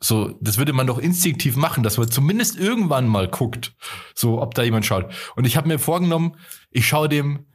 So, 0.00 0.36
das 0.40 0.58
würde 0.58 0.72
man 0.72 0.88
doch 0.88 0.98
instinktiv 0.98 1.56
machen, 1.56 1.84
dass 1.84 1.96
man 1.96 2.10
zumindest 2.10 2.58
irgendwann 2.58 3.06
mal 3.06 3.28
guckt, 3.28 3.74
so 4.14 4.42
ob 4.42 4.54
da 4.54 4.64
jemand 4.64 4.84
schaut. 4.84 5.06
Und 5.36 5.46
ich 5.46 5.56
habe 5.56 5.68
mir 5.68 5.78
vorgenommen, 5.78 6.34
ich 6.72 6.88
schaue 6.88 7.08
dem 7.08 7.46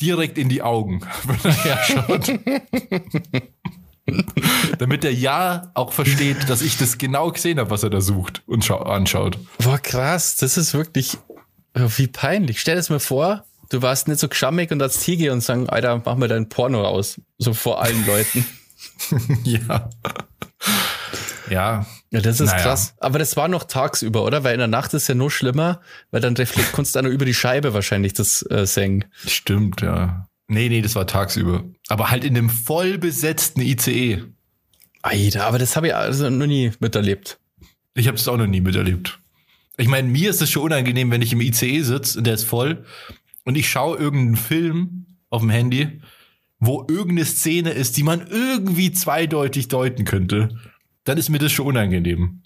direkt 0.00 0.38
in 0.38 0.48
die 0.48 0.62
Augen, 0.62 1.00
wenn 1.24 1.50
er 1.50 1.64
herschaut. 1.64 2.38
Damit 4.78 5.04
er 5.04 5.12
ja 5.12 5.72
auch 5.74 5.92
versteht, 5.92 6.48
dass 6.48 6.62
ich 6.62 6.78
das 6.78 6.98
genau 6.98 7.30
gesehen 7.30 7.58
habe, 7.58 7.70
was 7.70 7.82
er 7.82 7.90
da 7.90 8.00
sucht 8.00 8.42
und 8.46 8.68
anschaut. 8.70 9.38
Boah, 9.58 9.78
krass, 9.78 10.36
das 10.36 10.56
ist 10.56 10.74
wirklich 10.74 11.18
wie 11.74 12.06
peinlich. 12.06 12.60
Stell 12.60 12.78
es 12.78 12.90
mir 12.90 13.00
vor, 13.00 13.44
du 13.70 13.82
warst 13.82 14.08
nicht 14.08 14.20
so 14.20 14.28
geschammig 14.28 14.70
und 14.70 14.82
als 14.82 15.00
Tiger 15.00 15.32
und 15.32 15.40
sagen, 15.40 15.68
Alter, 15.68 16.02
mach 16.04 16.16
mir 16.16 16.28
dein 16.28 16.48
Porno 16.48 16.84
aus. 16.84 17.20
So 17.38 17.54
vor 17.54 17.82
allen 17.82 18.06
Leuten. 18.06 18.44
ja. 19.44 19.88
Ja. 21.48 21.86
Ja, 22.12 22.20
das 22.20 22.40
ist 22.40 22.50
naja. 22.50 22.62
krass. 22.62 22.94
Aber 22.98 23.18
das 23.18 23.36
war 23.36 23.48
noch 23.48 23.64
tagsüber, 23.64 24.24
oder? 24.24 24.44
Weil 24.44 24.54
in 24.54 24.58
der 24.58 24.68
Nacht 24.68 24.94
ist 24.94 25.08
ja 25.08 25.14
nur 25.14 25.30
schlimmer, 25.30 25.80
weil 26.10 26.20
dann 26.20 26.36
reflekt 26.36 26.72
kannst 26.74 26.94
du 26.94 27.02
nur 27.02 27.12
über 27.12 27.24
die 27.24 27.34
Scheibe 27.34 27.72
wahrscheinlich 27.72 28.12
das 28.12 28.44
äh, 28.50 28.66
singen. 28.66 29.04
Stimmt, 29.26 29.80
ja. 29.80 30.26
Nee, 30.48 30.68
nee, 30.68 30.82
das 30.82 30.96
war 30.96 31.06
tagsüber. 31.06 31.64
Aber 31.88 32.10
halt 32.10 32.24
in 32.24 32.34
dem 32.34 32.50
voll 32.50 32.98
besetzten 32.98 33.60
ICE. 33.60 34.24
Alter, 35.02 35.46
aber 35.46 35.58
das 35.58 35.76
habe 35.76 35.88
ich 35.88 35.94
also 35.94 36.28
noch 36.28 36.46
nie 36.46 36.72
miterlebt. 36.80 37.38
Ich 37.94 38.08
habe 38.08 38.16
das 38.16 38.26
auch 38.26 38.36
noch 38.36 38.46
nie 38.46 38.60
miterlebt. 38.60 39.20
Ich 39.76 39.88
meine, 39.88 40.08
mir 40.08 40.28
ist 40.30 40.42
es 40.42 40.50
schon 40.50 40.64
unangenehm, 40.64 41.10
wenn 41.10 41.22
ich 41.22 41.32
im 41.32 41.40
ICE 41.40 41.82
sitze 41.82 42.18
und 42.18 42.26
der 42.26 42.34
ist 42.34 42.44
voll 42.44 42.84
und 43.44 43.56
ich 43.56 43.68
schaue 43.68 43.98
irgendeinen 43.98 44.36
Film 44.36 45.06
auf 45.28 45.40
dem 45.40 45.50
Handy, 45.50 46.00
wo 46.58 46.84
irgendeine 46.88 47.24
Szene 47.24 47.70
ist, 47.70 47.96
die 47.96 48.02
man 48.02 48.26
irgendwie 48.26 48.92
zweideutig 48.92 49.68
deuten 49.68 50.04
könnte. 50.04 50.50
Dann 51.04 51.18
ist 51.18 51.30
mir 51.30 51.38
das 51.38 51.52
schon 51.52 51.66
unangenehm. 51.66 52.42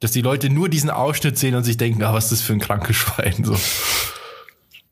Dass 0.00 0.12
die 0.12 0.22
Leute 0.22 0.50
nur 0.50 0.68
diesen 0.68 0.90
Ausschnitt 0.90 1.38
sehen 1.38 1.54
und 1.54 1.64
sich 1.64 1.76
denken, 1.76 2.02
ah, 2.02 2.12
was 2.12 2.24
ist 2.24 2.32
das 2.32 2.40
für 2.42 2.54
ein 2.54 2.60
krankes 2.60 2.96
Schwein, 2.96 3.44
so. 3.44 3.56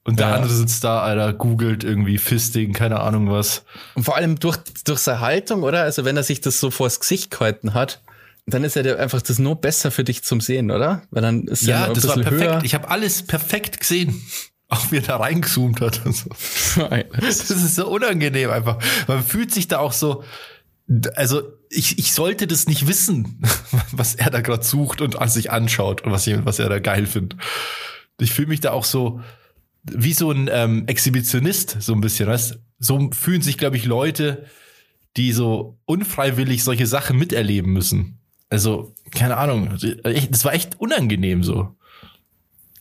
Und 0.04 0.20
der 0.20 0.28
ja. 0.28 0.34
andere 0.36 0.54
sitzt 0.54 0.84
da, 0.84 1.00
Alter, 1.00 1.34
googelt 1.34 1.84
irgendwie 1.84 2.16
Fisting, 2.16 2.72
keine 2.72 3.00
Ahnung 3.00 3.30
was. 3.30 3.64
Und 3.94 4.04
vor 4.04 4.16
allem 4.16 4.38
durch, 4.38 4.56
durch 4.84 5.00
seine 5.00 5.20
Haltung, 5.20 5.64
oder? 5.64 5.82
Also 5.82 6.06
wenn 6.06 6.16
er 6.16 6.22
sich 6.22 6.40
das 6.40 6.60
so 6.60 6.70
vors 6.70 7.00
Gesicht 7.00 7.30
gehalten 7.30 7.74
hat, 7.74 8.00
dann 8.46 8.64
ist 8.64 8.76
ja 8.76 8.96
einfach 8.96 9.20
das 9.20 9.38
nur 9.38 9.56
besser 9.56 9.90
für 9.90 10.04
dich 10.04 10.24
zum 10.24 10.40
Sehen, 10.40 10.70
oder? 10.70 11.02
Weil 11.10 11.20
dann 11.20 11.44
ist 11.44 11.66
ja, 11.66 11.88
ja 11.88 11.92
das 11.92 12.08
war 12.08 12.14
perfekt. 12.14 12.40
Höher. 12.40 12.64
Ich 12.64 12.74
habe 12.74 12.88
alles 12.88 13.22
perfekt 13.22 13.80
gesehen. 13.80 14.22
Auch 14.68 14.92
er 14.92 15.00
da 15.00 15.16
reingezoomt 15.16 15.80
hat 15.80 16.04
und 16.04 16.14
so. 16.14 16.30
das 16.76 17.50
ist 17.50 17.74
so 17.74 17.88
unangenehm 17.88 18.50
einfach. 18.50 18.78
Man 19.06 19.22
fühlt 19.22 19.52
sich 19.52 19.66
da 19.66 19.78
auch 19.78 19.92
so, 19.92 20.24
also 21.16 21.42
ich, 21.70 21.98
ich 21.98 22.12
sollte 22.12 22.46
das 22.46 22.66
nicht 22.66 22.86
wissen, 22.86 23.42
was 23.92 24.14
er 24.14 24.30
da 24.30 24.40
gerade 24.40 24.64
sucht 24.64 25.00
und 25.00 25.20
an 25.20 25.28
sich 25.28 25.50
anschaut 25.50 26.02
und 26.02 26.12
was, 26.12 26.26
was 26.44 26.58
er 26.58 26.68
da 26.68 26.78
geil 26.80 27.06
findet. 27.06 27.38
Ich 28.20 28.32
fühle 28.32 28.48
mich 28.48 28.60
da 28.60 28.72
auch 28.72 28.84
so, 28.84 29.20
wie 29.84 30.12
so 30.12 30.30
ein 30.30 30.50
ähm, 30.52 30.86
Exhibitionist, 30.86 31.78
so 31.80 31.94
ein 31.94 32.00
bisschen, 32.00 32.28
weißt 32.28 32.58
So 32.78 33.10
fühlen 33.12 33.42
sich, 33.42 33.56
glaube 33.56 33.76
ich, 33.76 33.86
Leute, 33.86 34.46
die 35.16 35.32
so 35.32 35.78
unfreiwillig 35.86 36.62
solche 36.62 36.86
Sachen 36.86 37.18
miterleben 37.18 37.72
müssen. 37.72 38.18
Also, 38.50 38.94
keine 39.10 39.36
Ahnung, 39.36 39.78
das 40.30 40.44
war 40.44 40.54
echt 40.54 40.80
unangenehm 40.80 41.42
so. 41.42 41.76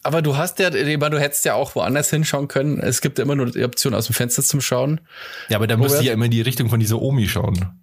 Aber 0.07 0.21
du 0.21 0.37
hast 0.37 0.57
ja, 0.59 0.69
du 0.69 1.19
hättest 1.19 1.43
ja 1.43 1.53
auch 1.53 1.75
woanders 1.75 2.09
hinschauen 2.09 2.47
können. 2.47 2.79
Es 2.79 3.01
gibt 3.01 3.17
ja 3.17 3.25
immer 3.25 3.35
nur 3.35 3.51
die 3.51 3.65
Option, 3.65 3.93
aus 3.93 4.05
dem 4.05 4.13
Fenster 4.13 4.41
zum 4.41 4.61
Schauen. 4.61 5.01
Ja, 5.49 5.57
aber 5.57 5.67
da 5.67 5.75
müsste 5.75 5.99
ich 5.99 6.05
ja 6.05 6.13
immer 6.13 6.25
in 6.25 6.31
die 6.31 6.39
Richtung 6.39 6.69
von 6.69 6.79
dieser 6.79 7.01
Omi 7.01 7.27
schauen. 7.27 7.77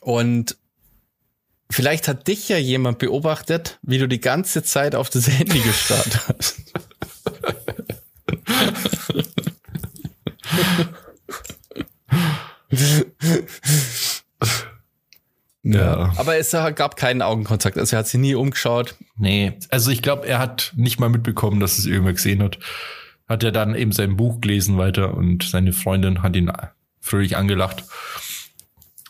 Und 0.00 0.56
Vielleicht 1.68 2.06
hat 2.06 2.28
dich 2.28 2.48
ja 2.48 2.58
jemand 2.58 2.98
beobachtet, 2.98 3.80
wie 3.82 3.98
du 3.98 4.06
die 4.06 4.20
ganze 4.20 4.62
Zeit 4.62 4.94
auf 4.94 5.10
das 5.10 5.26
Handy 5.26 5.58
gestarrt 5.58 6.20
hast. 6.28 6.72
Ja. 15.78 16.12
Aber 16.16 16.36
es 16.36 16.50
gab 16.50 16.96
keinen 16.96 17.22
Augenkontakt. 17.22 17.78
Also 17.78 17.96
er 17.96 18.00
hat 18.00 18.08
sie 18.08 18.18
nie 18.18 18.34
umgeschaut. 18.34 18.94
Nee, 19.16 19.54
also 19.70 19.90
ich 19.90 20.02
glaube, 20.02 20.26
er 20.26 20.38
hat 20.38 20.72
nicht 20.76 21.00
mal 21.00 21.08
mitbekommen, 21.08 21.60
dass 21.60 21.78
es 21.78 21.86
irgendwer 21.86 22.12
gesehen 22.12 22.42
hat. 22.42 22.58
Hat 23.28 23.42
er 23.42 23.52
dann 23.52 23.74
eben 23.74 23.92
sein 23.92 24.16
Buch 24.16 24.40
gelesen 24.40 24.78
weiter 24.78 25.14
und 25.14 25.42
seine 25.42 25.72
Freundin 25.72 26.22
hat 26.22 26.36
ihn 26.36 26.52
fröhlich 27.00 27.36
angelacht. 27.36 27.84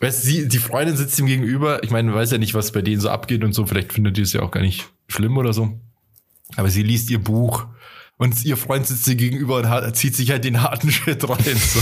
Weißt 0.00 0.22
sie, 0.22 0.48
die 0.48 0.59
Freundin 0.59 0.96
sitzt 0.96 1.18
ihm 1.18 1.26
gegenüber. 1.26 1.83
Ich 1.83 1.90
meine, 1.90 2.14
weiß 2.14 2.31
ja 2.31 2.38
nicht, 2.38 2.55
was 2.55 2.72
bei 2.72 2.83
denen 2.83 3.00
so 3.00 3.09
abgeht 3.09 3.44
und 3.44 3.52
so. 3.52 3.66
Vielleicht 3.66 3.92
findet 3.92 4.16
die 4.16 4.22
es 4.22 4.33
ja 4.33 4.42
auch 4.42 4.50
gar 4.50 4.61
nicht 4.61 4.90
schlimm 5.09 5.37
oder 5.38 5.52
so. 5.52 5.79
Aber 6.57 6.70
sie 6.70 6.83
liest 6.83 7.11
ihr 7.11 7.18
Buch 7.18 7.66
und 8.18 8.44
ihr 8.44 8.57
Freund 8.57 8.87
sitzt 8.87 9.09
ihr 9.09 9.14
gegenüber 9.14 9.57
und 9.57 9.96
zieht 9.96 10.14
sich 10.14 10.31
halt 10.31 10.44
den 10.44 10.62
harten 10.62 10.90
Schritt 10.92 11.29
rein. 11.29 11.38
So. 11.57 11.81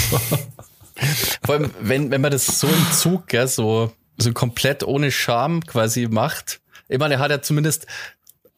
Vor 1.45 1.55
allem, 1.55 1.71
wenn, 1.81 2.11
wenn 2.11 2.21
man 2.21 2.31
das 2.31 2.61
so 2.61 2.69
im 2.69 2.93
Zug, 2.93 3.27
gell, 3.27 3.49
so 3.49 3.93
so 4.17 4.33
komplett 4.33 4.83
ohne 4.83 5.11
Scham 5.11 5.65
quasi 5.65 6.09
macht. 6.09 6.61
Ich 6.89 6.99
meine, 6.99 7.15
er 7.15 7.21
hat 7.21 7.31
ja 7.31 7.43
zumindest, 7.43 7.87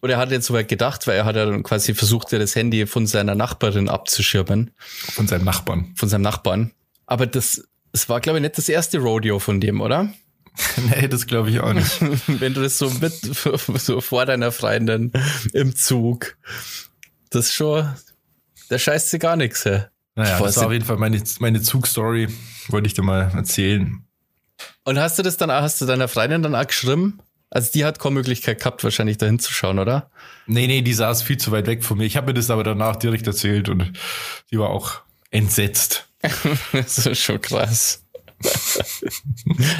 oder 0.02 0.14
er 0.14 0.18
hat 0.18 0.30
jetzt 0.30 0.46
so 0.46 0.54
weit 0.54 0.68
gedacht, 0.68 1.06
weil 1.06 1.16
er 1.16 1.24
hat 1.24 1.36
ja 1.36 1.46
dann 1.46 1.62
quasi 1.62 1.94
versucht, 1.94 2.32
ja 2.32 2.38
das 2.38 2.54
Handy 2.54 2.86
von 2.86 3.06
seiner 3.06 3.34
Nachbarin 3.34 3.88
abzuschirmen. 3.88 4.70
Von 5.14 5.26
seinem 5.26 5.44
Nachbarn. 5.44 5.92
Von 5.96 6.08
seinem 6.08 6.22
Nachbarn. 6.22 6.72
Aber 7.06 7.26
das, 7.26 7.66
das 7.92 8.08
war, 8.08 8.20
glaube 8.20 8.38
ich, 8.38 8.42
nicht 8.42 8.58
das 8.58 8.68
erste 8.68 8.98
Rodeo 8.98 9.38
von 9.38 9.60
dem, 9.60 9.80
oder? 9.80 10.12
nee, 10.76 11.08
das 11.08 11.26
glaube 11.26 11.50
ich 11.50 11.60
auch 11.60 11.72
nicht. 11.72 12.00
Wenn 12.26 12.54
du 12.54 12.62
das 12.62 12.78
so 12.78 12.90
mit, 12.90 13.12
so 13.14 14.00
vor 14.00 14.26
deiner 14.26 14.52
Freundin 14.52 15.12
im 15.52 15.74
Zug, 15.76 16.36
das 17.30 17.46
ist 17.46 17.54
schon, 17.54 17.88
da 18.68 18.78
scheißt 18.78 19.10
sie 19.10 19.18
gar 19.18 19.36
nichts, 19.36 19.64
hä? 19.64 19.84
Naja, 20.14 20.40
das 20.40 20.56
war 20.56 20.66
auf 20.66 20.72
jeden 20.72 20.84
Fall 20.84 20.96
meine, 20.96 21.22
meine 21.40 21.60
Zugstory, 21.60 22.28
wollte 22.68 22.86
ich 22.86 22.94
dir 22.94 23.02
mal 23.02 23.30
erzählen. 23.34 24.05
Und 24.86 25.00
hast 25.00 25.18
du 25.18 25.24
das 25.24 25.36
dann, 25.36 25.50
hast 25.50 25.80
du 25.80 25.84
deiner 25.84 26.06
Freundin 26.06 26.44
dann 26.44 26.54
auch 26.54 26.66
geschrieben? 26.66 27.18
Also 27.50 27.72
die 27.74 27.84
hat 27.84 27.98
keine 27.98 28.14
Möglichkeit 28.14 28.60
gehabt, 28.60 28.84
wahrscheinlich 28.84 29.18
da 29.18 29.26
hinzuschauen, 29.26 29.80
oder? 29.80 30.10
Nee, 30.46 30.68
nee, 30.68 30.80
die 30.80 30.92
saß 30.92 31.22
viel 31.22 31.38
zu 31.38 31.50
weit 31.50 31.66
weg 31.66 31.82
von 31.82 31.98
mir. 31.98 32.04
Ich 32.04 32.16
habe 32.16 32.28
mir 32.28 32.34
das 32.34 32.50
aber 32.50 32.62
danach 32.62 32.94
direkt 32.94 33.26
erzählt 33.26 33.68
und 33.68 33.92
die 34.52 34.58
war 34.60 34.70
auch 34.70 35.00
entsetzt. 35.32 36.06
das 36.72 37.04
ist 37.04 37.20
schon 37.20 37.40
krass. 37.40 38.04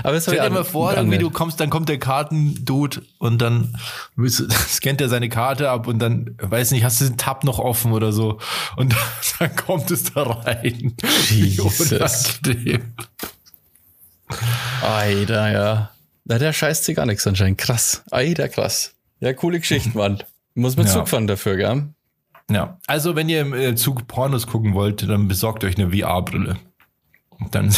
aber 0.03 0.21
Stell 0.21 0.41
dir 0.41 0.51
mal 0.51 0.65
vor, 0.65 0.97
irgendwie 0.97 1.19
du 1.19 1.31
kommst, 1.31 1.61
dann 1.61 1.71
kommt 1.71 1.89
der 1.89 1.99
Kartendude 1.99 3.03
und 3.19 3.41
dann 3.41 3.79
scannt 4.29 5.01
er 5.01 5.09
seine 5.09 5.29
Karte 5.29 5.71
ab 5.71 5.87
und 5.87 6.01
dann, 6.01 6.35
weiß 6.41 6.73
nicht, 6.73 6.83
hast 6.83 7.01
du 7.01 7.05
den 7.05 7.17
Tab 7.17 7.45
noch 7.45 7.61
offen 7.61 7.93
oder 7.93 8.11
so 8.11 8.41
und 8.75 8.93
dann 9.39 9.55
kommt 9.55 9.89
es 9.93 10.13
da 10.13 10.25
rein. 10.25 10.97
Jesus. 11.29 11.95
Alter, 14.83 15.53
ja. 15.53 15.91
Na, 16.25 16.39
der 16.39 16.53
scheißt 16.53 16.85
sich 16.85 16.97
gar 16.97 17.07
nichts 17.07 17.27
anscheinend. 17.27 17.59
Krass. 17.59 18.03
Alter, 18.11 18.49
krass. 18.49 18.95
Ja, 19.21 19.33
coole 19.33 19.61
Geschichten, 19.61 19.93
Mann. 19.97 20.23
Muss 20.55 20.77
mit 20.77 20.87
ja. 20.87 20.93
Zug 20.93 21.09
fahren 21.09 21.27
dafür, 21.27 21.57
gell? 21.57 21.89
Ja. 22.51 22.79
Also, 22.87 23.17
wenn 23.17 23.29
ihr 23.29 23.41
im 23.41 23.55
äh, 23.55 23.75
Zug 23.75 24.07
Pornos 24.07 24.47
gucken 24.47 24.75
wollt, 24.75 25.09
dann 25.09 25.29
besorgt 25.29 25.65
euch 25.65 25.77
eine 25.79 25.91
VR-Brille. 25.91 26.57
Dann 27.51 27.75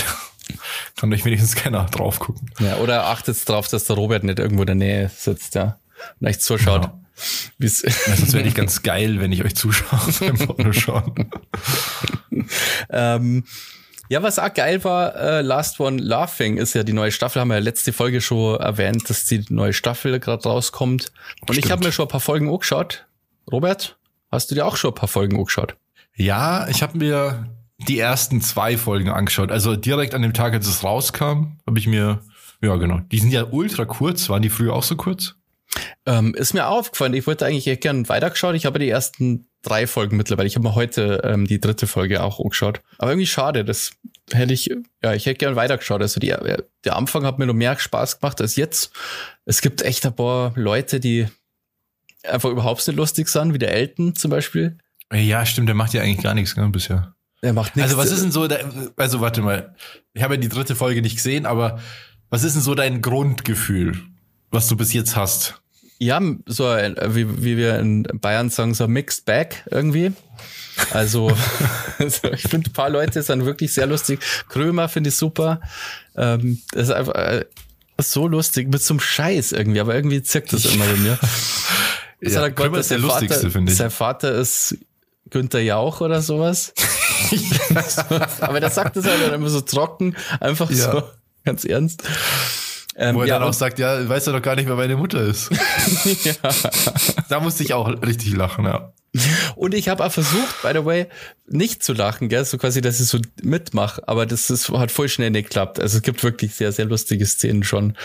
kann 0.96 1.12
euch 1.12 1.24
wenigstens 1.24 1.54
keiner 1.54 1.84
drauf 1.87 2.18
gucken. 2.18 2.50
Ja, 2.58 2.76
oder 2.76 3.06
achtet 3.06 3.48
darauf, 3.48 3.68
dass 3.68 3.84
der 3.84 3.96
Robert 3.96 4.24
nicht 4.24 4.38
irgendwo 4.38 4.62
in 4.62 4.66
der 4.66 4.74
Nähe 4.76 5.11
sitzt, 5.14 5.54
ja. 5.54 5.78
Und 6.20 6.28
euch 6.28 6.40
zuschaut. 6.40 6.84
Ja. 6.84 7.00
Wie's 7.58 7.82
ja, 7.82 7.90
das 8.06 8.32
wäre 8.32 8.44
nicht 8.44 8.56
ganz 8.56 8.82
geil, 8.82 9.20
wenn 9.20 9.32
ich 9.32 9.44
euch 9.44 9.56
zuschaue 9.56 9.98
beim 10.20 10.38
Porno 10.38 10.72
schauen. 10.72 11.30
ähm, 12.90 13.44
ja, 14.09 14.23
was 14.23 14.38
auch 14.38 14.53
geil 14.53 14.83
war, 14.85 15.14
äh, 15.16 15.42
Last 15.42 15.81
One 15.81 16.01
Laughing 16.01 16.57
ist 16.57 16.75
ja 16.75 16.83
die 16.83 16.92
neue 16.92 17.12
Staffel, 17.12 17.40
haben 17.40 17.49
wir 17.49 17.55
ja 17.55 17.61
letzte 17.61 17.92
Folge 17.92 18.21
schon 18.21 18.59
erwähnt, 18.61 19.09
dass 19.11 19.25
die 19.27 19.44
neue 19.49 19.73
Staffel 19.73 20.18
gerade 20.21 20.42
rauskommt. 20.44 21.12
Und 21.40 21.53
Stimmt. 21.53 21.64
ich 21.64 21.71
habe 21.71 21.85
mir 21.85 21.92
schon 21.92 22.07
ein 22.07 22.11
paar 22.11 22.21
Folgen 22.21 22.49
angeschaut. 22.49 23.07
Robert, 23.51 23.99
hast 24.31 24.51
du 24.51 24.55
dir 24.55 24.66
auch 24.66 24.77
schon 24.77 24.92
ein 24.92 24.94
paar 24.94 25.09
Folgen 25.09 25.37
angeschaut? 25.37 25.77
Ja, 26.14 26.68
ich 26.68 26.83
habe 26.83 26.99
mir 26.99 27.49
die 27.79 27.99
ersten 27.99 28.40
zwei 28.40 28.77
Folgen 28.77 29.09
angeschaut. 29.09 29.53
Also 29.53 29.77
direkt 29.77 30.14
an 30.14 30.23
dem 30.23 30.35
Tag, 30.35 30.53
als 30.53 30.66
es 30.66 30.83
rauskam, 30.83 31.59
habe 31.66 31.79
ich 31.79 31.87
mir, 31.87 32.23
ja 32.61 32.77
genau, 32.77 32.99
die 32.99 33.18
sind 33.18 33.31
ja 33.31 33.44
ultra 33.44 33.85
kurz. 33.85 34.29
Waren 34.29 34.42
die 34.42 34.51
früher 34.51 34.75
auch 34.75 34.83
so 34.83 34.97
kurz? 34.97 35.35
Ähm, 36.07 36.35
ist 36.35 36.55
mir 36.55 36.66
aufgefallen. 36.66 37.14
Ich 37.14 37.27
wollte 37.27 37.47
eigentlich 37.47 37.66
echt 37.68 37.83
gern 37.83 38.09
weitergeschaut. 38.09 38.55
Ich 38.55 38.66
habe 38.66 38.79
die 38.79 38.88
ersten 38.88 39.47
drei 39.62 39.87
Folgen 39.87 40.16
mittlerweile. 40.16 40.47
Ich 40.47 40.57
habe 40.57 40.66
mir 40.66 40.75
heute 40.75 41.21
ähm, 41.25 41.47
die 41.47 41.61
dritte 41.61 41.87
Folge 41.87 42.23
auch 42.23 42.40
angeschaut. 42.40 42.81
Aber 42.99 43.11
irgendwie 43.11 43.27
schade, 43.27 43.64
das 43.64 43.92
hätte 44.33 44.53
ich, 44.53 44.71
ja, 45.03 45.14
ich 45.14 45.27
hätte 45.27 45.38
gern 45.38 45.57
weitergeschaut. 45.57 46.01
Also 46.01 46.21
die, 46.21 46.35
der 46.85 46.97
Anfang 46.97 47.25
hat 47.25 47.38
mir 47.38 47.47
noch 47.47 47.55
mehr 47.55 47.79
Spaß 47.79 48.21
gemacht 48.21 48.40
als 48.40 48.57
jetzt. 48.57 48.92
Es 49.44 49.61
gibt 49.61 49.83
echt 49.83 50.07
ein 50.07 50.14
paar 50.14 50.53
Leute, 50.55 51.01
die 51.01 51.27
einfach 52.23 52.51
überhaupt 52.51 52.87
nicht 52.87 52.97
lustig 52.97 53.29
sind, 53.29 53.55
wie 53.55 53.59
der 53.59 53.73
Elton 53.73 54.14
zum 54.14 54.31
Beispiel. 54.31 54.79
Ja, 55.12 55.47
stimmt, 55.47 55.68
der 55.68 55.75
macht 55.75 55.94
ja 55.94 56.03
eigentlich 56.03 56.23
gar 56.23 56.35
nichts 56.35 56.55
gell, 56.55 56.68
bisher. 56.68 57.14
Er 57.40 57.53
macht 57.53 57.77
nichts. 57.77 57.92
Also 57.92 58.03
was 58.03 58.12
ist 58.12 58.23
denn 58.23 58.33
so, 58.33 58.49
also 58.97 59.21
warte 59.21 59.42
mal, 59.42 59.75
ich 60.12 60.23
habe 60.23 60.35
ja 60.35 60.40
die 60.40 60.49
dritte 60.49 60.75
Folge 60.75 61.03
nicht 61.03 61.16
gesehen, 61.16 61.47
aber 61.47 61.81
was 62.31 62.44
ist 62.44 62.55
denn 62.55 62.62
so 62.62 62.75
dein 62.75 63.01
Grundgefühl, 63.01 63.99
was 64.51 64.68
du 64.68 64.77
bis 64.77 64.92
jetzt 64.92 65.16
hast? 65.16 65.62
Ja, 65.98 66.20
so 66.46 66.64
wie, 66.64 67.42
wie 67.42 67.56
wir 67.56 67.78
in 67.78 68.04
Bayern 68.04 68.50
sagen, 68.50 68.74
so 68.74 68.87
Mixed 68.87 69.24
Bag 69.24 69.64
irgendwie. 69.70 70.12
Also, 70.92 71.32
also 71.98 72.28
ich 72.32 72.42
finde, 72.42 72.70
ein 72.70 72.72
paar 72.72 72.90
Leute 72.90 73.22
sind 73.22 73.44
wirklich 73.44 73.74
sehr 73.74 73.87
lustig. 73.87 74.20
Krömer 74.48 74.88
finde 74.88 75.08
ich 75.08 75.16
super. 75.16 75.61
Ähm, 76.16 76.62
das 76.72 76.84
ist 76.84 76.94
einfach 76.94 77.14
äh, 77.14 77.44
so 78.00 78.28
lustig 78.28 78.68
mit 78.68 78.80
so 78.80 78.94
einem 78.94 79.00
Scheiß 79.00 79.52
irgendwie, 79.52 79.80
aber 79.80 79.94
irgendwie 79.94 80.22
zirkt 80.22 80.52
das 80.52 80.64
immer 80.66 80.84
bei 80.84 80.96
mir. 80.96 81.18
Ja, 82.20 82.48
Gott, 82.48 82.76
ist 82.76 82.90
der 82.90 82.98
lustigste, 82.98 83.48
finde 83.48 83.70
ich. 83.70 83.78
Sein 83.78 83.92
Vater 83.92 84.34
ist 84.34 84.76
Günther 85.30 85.61
Jauch 85.61 86.00
oder 86.00 86.20
sowas. 86.20 86.74
aber 88.40 88.58
der 88.58 88.70
sagt 88.70 88.96
das 88.96 89.06
halt 89.06 89.32
immer 89.32 89.48
so 89.48 89.61
trocken, 89.61 90.16
einfach 90.40 90.68
ja. 90.68 90.90
so, 90.90 91.02
ganz 91.44 91.64
ernst. 91.64 92.02
Ähm, 93.00 93.14
Wo 93.14 93.20
er 93.20 93.28
ja, 93.28 93.38
dann 93.38 93.48
auch 93.48 93.52
sagt, 93.52 93.78
ja, 93.78 94.08
weißt 94.08 94.26
du 94.26 94.32
doch 94.32 94.42
gar 94.42 94.56
nicht, 94.56 94.68
wer 94.68 94.74
meine 94.74 94.96
Mutter 94.96 95.22
ist. 95.22 95.50
ja. 96.24 96.34
Da 97.28 97.38
musste 97.38 97.62
ich 97.62 97.72
auch 97.72 97.88
richtig 98.02 98.34
lachen, 98.34 98.64
ja. 98.64 98.92
Und 99.54 99.72
ich 99.74 99.88
habe 99.88 100.04
auch 100.04 100.11
versucht, 100.11 100.62
by 100.62 100.70
the 100.74 100.84
way, 100.84 101.06
nicht 101.46 101.84
zu 101.84 101.92
lachen, 101.92 102.28
gell, 102.28 102.44
so 102.44 102.58
quasi, 102.58 102.80
dass 102.80 102.98
ich 103.00 103.06
so 103.06 103.18
mitmache, 103.40 104.06
aber 104.06 104.26
das 104.26 104.50
ist, 104.50 104.68
hat 104.70 104.90
voll 104.90 105.08
schnell 105.08 105.30
nicht 105.30 105.44
geklappt. 105.44 105.80
Also 105.80 105.98
es 105.98 106.02
gibt 106.02 106.22
wirklich 106.24 106.56
sehr, 106.56 106.72
sehr 106.72 106.87
lustige 106.87 107.24
Szenen 107.24 107.62
schon. 107.62 107.96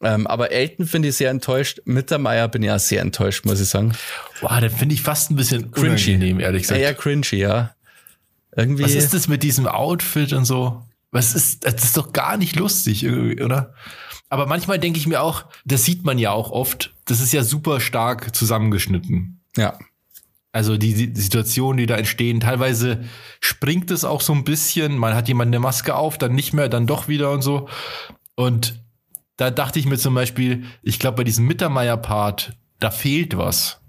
Ähm, 0.00 0.26
aber 0.28 0.52
Elton 0.52 0.86
finde 0.86 1.08
ich 1.08 1.16
sehr 1.16 1.30
enttäuscht. 1.30 1.80
Mittermeier 1.84 2.46
bin 2.48 2.62
ich 2.62 2.70
auch 2.70 2.78
sehr 2.78 3.00
enttäuscht, 3.00 3.44
muss 3.44 3.60
ich 3.60 3.68
sagen. 3.68 3.94
Boah, 4.40 4.60
den 4.60 4.70
finde 4.70 4.94
ich 4.94 5.02
fast 5.02 5.30
ein 5.30 5.36
bisschen 5.36 5.72
cringy, 5.72 6.40
ehrlich 6.40 6.62
gesagt. 6.62 6.80
Ja, 6.80 6.88
ja, 6.88 6.94
cringy, 6.94 7.36
ja. 7.36 7.74
Irgendwie. 8.56 8.84
Was 8.84 8.94
ist 8.94 9.12
das 9.12 9.26
mit 9.26 9.42
diesem 9.42 9.66
Outfit 9.66 10.32
und 10.32 10.44
so? 10.44 10.82
Was 11.14 11.36
ist, 11.36 11.64
das 11.64 11.84
ist 11.84 11.96
doch 11.96 12.12
gar 12.12 12.36
nicht 12.36 12.56
lustig 12.56 13.04
irgendwie, 13.04 13.40
oder? 13.40 13.72
Aber 14.28 14.46
manchmal 14.46 14.80
denke 14.80 14.98
ich 14.98 15.06
mir 15.06 15.22
auch, 15.22 15.44
das 15.64 15.84
sieht 15.84 16.04
man 16.04 16.18
ja 16.18 16.32
auch 16.32 16.50
oft, 16.50 16.92
das 17.04 17.20
ist 17.20 17.32
ja 17.32 17.44
super 17.44 17.78
stark 17.78 18.34
zusammengeschnitten. 18.34 19.40
Ja. 19.56 19.78
Also 20.50 20.76
die, 20.76 21.12
die 21.12 21.20
Situationen, 21.20 21.76
die 21.76 21.86
da 21.86 21.94
entstehen, 21.94 22.40
teilweise 22.40 23.04
springt 23.38 23.92
es 23.92 24.04
auch 24.04 24.22
so 24.22 24.32
ein 24.32 24.42
bisschen, 24.42 24.98
man 24.98 25.14
hat 25.14 25.28
jemand 25.28 25.50
eine 25.50 25.60
Maske 25.60 25.94
auf, 25.94 26.18
dann 26.18 26.34
nicht 26.34 26.52
mehr, 26.52 26.68
dann 26.68 26.88
doch 26.88 27.06
wieder 27.06 27.30
und 27.30 27.42
so. 27.42 27.68
Und 28.34 28.82
da 29.36 29.52
dachte 29.52 29.78
ich 29.78 29.86
mir 29.86 29.98
zum 29.98 30.14
Beispiel, 30.14 30.64
ich 30.82 30.98
glaube, 30.98 31.18
bei 31.18 31.24
diesem 31.24 31.46
Mittermeier-Part, 31.46 32.56
da 32.80 32.90
fehlt 32.90 33.36
was. 33.36 33.80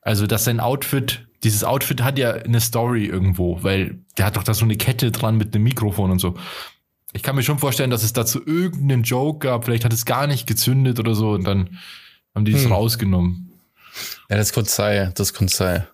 Also, 0.00 0.26
dass 0.26 0.42
sein 0.42 0.58
Outfit, 0.58 1.27
dieses 1.44 1.64
Outfit 1.64 2.02
hat 2.02 2.18
ja 2.18 2.32
eine 2.32 2.60
Story 2.60 3.06
irgendwo, 3.06 3.62
weil 3.62 3.98
der 4.16 4.26
hat 4.26 4.36
doch 4.36 4.42
da 4.42 4.54
so 4.54 4.64
eine 4.64 4.76
Kette 4.76 5.12
dran 5.12 5.36
mit 5.36 5.54
einem 5.54 5.64
Mikrofon 5.64 6.10
und 6.10 6.18
so 6.18 6.34
ich 7.12 7.22
kann 7.22 7.36
mir 7.36 7.42
schon 7.42 7.58
vorstellen, 7.58 7.90
dass 7.90 8.02
es 8.02 8.12
dazu 8.12 8.44
irgendeinen 8.44 9.02
Joke 9.02 9.46
gab. 9.46 9.64
Vielleicht 9.64 9.84
hat 9.84 9.92
es 9.92 10.04
gar 10.04 10.26
nicht 10.26 10.46
gezündet 10.46 10.98
oder 10.98 11.14
so 11.14 11.30
und 11.32 11.44
dann 11.44 11.78
haben 12.34 12.44
die 12.44 12.52
es 12.52 12.64
hm. 12.64 12.72
rausgenommen. 12.72 13.52
Ja, 14.28 14.36
das 14.36 14.52
könnte 14.52 14.70
sein, 14.70 15.12
das 15.14 15.32
könnte 15.32 15.54
sein. 15.54 15.86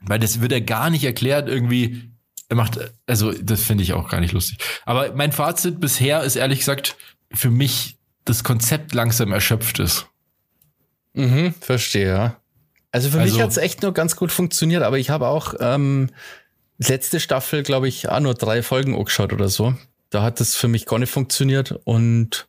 Weil 0.00 0.20
das 0.20 0.40
wird 0.40 0.52
ja 0.52 0.60
gar 0.60 0.90
nicht 0.90 1.04
erklärt 1.04 1.48
irgendwie. 1.48 2.10
Er 2.48 2.56
macht, 2.56 2.78
also 3.06 3.32
das 3.32 3.62
finde 3.62 3.82
ich 3.82 3.92
auch 3.92 4.08
gar 4.08 4.20
nicht 4.20 4.32
lustig. 4.32 4.58
Aber 4.84 5.12
mein 5.14 5.32
Fazit 5.32 5.80
bisher 5.80 6.22
ist 6.22 6.36
ehrlich 6.36 6.60
gesagt 6.60 6.96
für 7.32 7.50
mich 7.50 7.96
das 8.24 8.44
Konzept 8.44 8.94
langsam 8.94 9.32
erschöpft 9.32 9.80
ist. 9.80 10.06
Mhm, 11.14 11.54
verstehe, 11.60 12.08
ja. 12.08 12.36
Also 12.92 13.08
für 13.08 13.20
also, 13.20 13.34
mich 13.34 13.42
hat 13.42 13.50
es 13.50 13.56
echt 13.56 13.82
nur 13.82 13.92
ganz 13.92 14.16
gut 14.16 14.30
funktioniert, 14.30 14.82
aber 14.82 14.98
ich 14.98 15.10
habe 15.10 15.26
auch 15.28 15.54
ähm, 15.60 16.10
letzte 16.78 17.20
Staffel, 17.20 17.62
glaube 17.62 17.88
ich, 17.88 18.08
auch 18.08 18.20
nur 18.20 18.34
drei 18.34 18.62
Folgen 18.62 18.94
angeschaut 18.94 19.32
oder 19.32 19.48
so. 19.48 19.74
Da 20.10 20.22
hat 20.22 20.40
es 20.40 20.54
für 20.54 20.68
mich 20.68 20.84
gar 20.84 20.98
nicht 20.98 21.10
funktioniert 21.10 21.80
und 21.84 22.46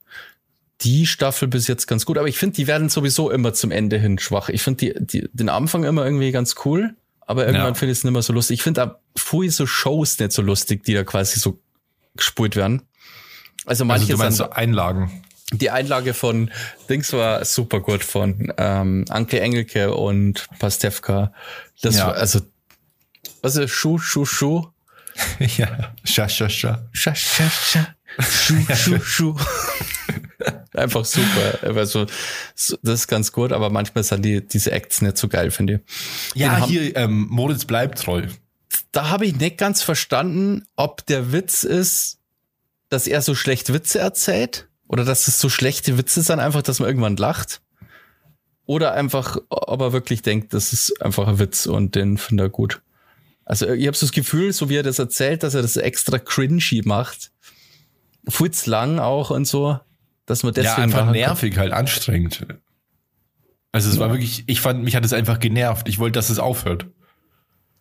die 0.82 1.08
Staffel 1.08 1.48
bis 1.48 1.68
jetzt 1.68 1.88
ganz 1.88 2.06
gut, 2.06 2.18
aber 2.18 2.28
ich 2.28 2.38
finde, 2.38 2.58
die 2.58 2.68
werden 2.68 2.90
sowieso 2.90 3.32
immer 3.32 3.54
zum 3.54 3.72
Ende 3.72 3.98
hin 3.98 4.20
schwach. 4.20 4.50
Ich 4.50 4.62
finde 4.64 4.94
die, 4.94 5.06
die, 5.06 5.30
den 5.32 5.48
Anfang 5.48 5.86
immer 5.86 6.04
irgendwie 6.04 6.32
ganz 6.32 6.56
cool, 6.66 6.94
aber 7.22 7.46
irgendwann 7.46 7.70
ja. 7.70 7.74
finde 7.74 7.94
ich 7.94 8.00
es 8.00 8.04
nicht 8.04 8.12
mehr 8.12 8.22
so 8.22 8.34
lustig. 8.34 8.56
Ich 8.56 8.64
finde 8.64 8.84
auch 8.84 8.96
früh 9.16 9.50
so 9.50 9.66
Shows 9.66 10.20
nicht 10.20 10.34
so 10.34 10.42
lustig, 10.42 10.84
die 10.84 10.94
da 10.94 11.06
quasi 11.06 11.40
so 11.40 11.62
gespult 12.18 12.58
werden. 12.58 12.82
Also 13.66 13.86
manche 13.86 14.04
also 14.04 14.14
du 14.14 14.20
meinst 14.20 14.38
so 14.40 14.50
Einlagen. 14.50 15.24
Die 15.54 15.70
Einlage 15.70 16.14
von 16.14 16.52
Dings 16.90 17.14
war 17.14 17.46
super 17.46 17.80
gut 17.80 18.04
von 18.04 18.52
ähm, 18.58 19.06
Anke 19.10 19.40
Engelke 19.40 19.94
und 19.94 20.48
Pastewka. 20.60 21.32
Das 21.82 21.98
ja. 21.98 22.08
war 22.08 22.16
also 22.16 22.42
was 23.42 23.58
ist 23.58 23.72
Schuh, 23.72 23.98
Schuh, 23.98 24.26
Schuh? 24.26 24.68
ja, 25.58 25.94
Scha, 26.04 26.28
Scha, 26.30 26.50
Scha. 26.50 26.88
Scha, 26.92 27.14
Scha, 27.14 27.50
Scha. 27.50 27.96
Schuh, 28.20 28.66
Schuh, 28.76 29.00
Schuh. 29.00 29.36
Einfach 30.74 31.06
super. 31.06 31.60
Also, 31.62 32.06
das 32.82 33.02
ist 33.02 33.08
ganz 33.08 33.32
gut, 33.32 33.52
aber 33.52 33.70
manchmal 33.70 34.04
sind 34.04 34.24
die, 34.24 34.46
diese 34.46 34.72
Acts 34.72 35.02
nicht 35.02 35.18
so 35.18 35.28
geil, 35.28 35.52
finde 35.52 35.74
ich. 35.74 36.40
Ja, 36.40 36.62
Den 36.62 36.66
hier, 36.66 36.96
ähm, 36.96 37.28
Moritz 37.30 37.66
bleibt 37.66 38.00
treu. 38.00 38.28
Da 38.92 39.10
habe 39.10 39.26
ich 39.26 39.36
nicht 39.36 39.58
ganz 39.58 39.84
verstanden, 39.84 40.66
ob 40.76 41.06
der 41.06 41.32
Witz 41.32 41.64
ist, 41.64 42.20
dass 42.90 43.08
er 43.08 43.22
so 43.22 43.36
schlecht 43.36 43.74
Witze 43.74 44.00
erzählt 44.00 44.68
oder 44.94 45.06
dass 45.06 45.28
es 45.28 45.40
so 45.40 45.50
schlechte 45.50 45.98
Witze 45.98 46.22
sind, 46.22 46.40
einfach, 46.40 46.62
dass 46.62 46.80
man 46.80 46.88
irgendwann 46.88 47.18
lacht. 47.18 47.64
Oder 48.68 48.94
einfach, 48.94 49.40
ob 49.50 49.82
er 49.82 49.92
wirklich 49.92 50.22
denkt, 50.22 50.54
das 50.54 50.72
ist 50.72 51.02
einfach 51.02 51.28
ein 51.28 51.40
Witz 51.40 51.66
und 51.66 51.96
den 51.96 52.20
findet 52.20 52.46
er 52.46 52.50
gut. 52.50 52.84
Also 53.44 53.68
ich 53.72 53.88
habe 53.88 53.98
so 53.98 54.06
das 54.06 54.14
Gefühl, 54.14 54.54
so 54.54 54.70
wie 54.70 54.76
er 54.76 54.84
das 54.84 55.00
erzählt, 55.00 55.42
dass 55.42 55.56
er 55.56 55.64
das 55.64 55.78
extra 55.78 56.20
cringy 56.20 56.84
macht. 56.86 57.32
Futz 58.28 58.68
lang 58.68 59.00
auch 59.00 59.32
und 59.32 59.46
so, 59.46 59.80
dass 60.28 60.44
man 60.44 60.54
deswegen. 60.54 60.76
Ja, 60.76 60.84
einfach 60.84 61.12
nervig, 61.12 61.58
halt 61.58 61.74
anstrengend. 61.74 62.46
Also 63.72 63.90
es 63.90 63.96
ja. 63.96 64.02
war 64.02 64.12
wirklich, 64.12 64.44
ich 64.46 64.62
fand, 64.62 64.84
mich 64.84 64.96
hat 64.96 65.04
es 65.04 65.12
einfach 65.12 65.40
genervt. 65.40 65.90
Ich 65.90 65.98
wollte, 65.98 66.20
dass 66.20 66.30
es 66.30 66.38
aufhört. 66.38 66.86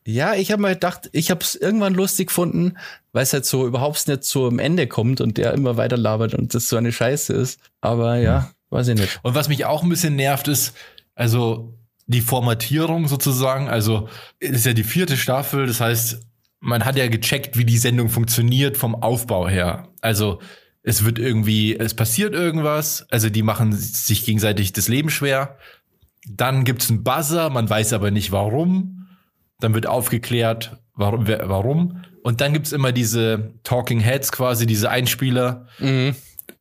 Ja, 0.06 0.34
ich 0.34 0.50
habe 0.50 0.62
mal 0.62 0.74
gedacht, 0.74 1.08
ich 1.12 1.30
habe 1.30 1.40
es 1.42 1.54
irgendwann 1.54 1.94
lustig 1.94 2.28
gefunden, 2.28 2.76
weil 3.12 3.22
es 3.22 3.32
halt 3.32 3.46
so 3.46 3.66
überhaupt 3.66 4.08
nicht 4.08 4.24
zum 4.24 4.58
Ende 4.58 4.86
kommt 4.88 5.20
und 5.20 5.38
der 5.38 5.52
immer 5.54 5.76
weiter 5.76 5.96
labert 5.96 6.34
und 6.34 6.54
das 6.54 6.68
so 6.68 6.76
eine 6.76 6.92
Scheiße 6.92 7.32
ist. 7.32 7.60
Aber 7.80 8.16
ja, 8.16 8.42
hm. 8.42 8.48
weiß 8.70 8.88
ich 8.88 8.98
nicht. 8.98 9.20
Und 9.22 9.34
was 9.34 9.48
mich 9.48 9.64
auch 9.64 9.82
ein 9.82 9.88
bisschen 9.88 10.16
nervt 10.16 10.48
ist, 10.48 10.74
also 11.14 11.74
die 12.06 12.20
Formatierung 12.20 13.08
sozusagen. 13.08 13.68
Also 13.68 14.08
es 14.40 14.50
ist 14.50 14.66
ja 14.66 14.72
die 14.72 14.84
vierte 14.84 15.16
Staffel, 15.16 15.66
das 15.66 15.80
heißt, 15.80 16.20
man 16.60 16.84
hat 16.84 16.96
ja 16.96 17.08
gecheckt, 17.08 17.56
wie 17.56 17.64
die 17.64 17.78
Sendung 17.78 18.08
funktioniert 18.08 18.76
vom 18.76 18.94
Aufbau 18.94 19.48
her. 19.48 19.88
Also 20.00 20.40
es 20.82 21.04
wird 21.04 21.18
irgendwie, 21.18 21.76
es 21.76 21.94
passiert 21.94 22.34
irgendwas, 22.34 23.06
also 23.10 23.30
die 23.30 23.42
machen 23.42 23.72
sich 23.72 24.24
gegenseitig 24.24 24.72
das 24.72 24.88
Leben 24.88 25.10
schwer. 25.10 25.58
Dann 26.28 26.64
gibt's 26.64 26.90
einen 26.90 27.02
Buzzer, 27.02 27.50
man 27.50 27.68
weiß 27.68 27.92
aber 27.92 28.10
nicht 28.10 28.32
warum. 28.32 29.01
Dann 29.62 29.74
wird 29.74 29.86
aufgeklärt, 29.86 30.78
warum. 30.94 31.26
warum. 31.26 32.02
Und 32.22 32.40
dann 32.40 32.52
gibt's 32.52 32.72
immer 32.72 32.92
diese 32.92 33.54
Talking 33.64 34.00
Heads 34.00 34.32
quasi, 34.32 34.66
diese 34.66 34.90
Einspieler. 34.90 35.66
Mhm. 35.78 36.14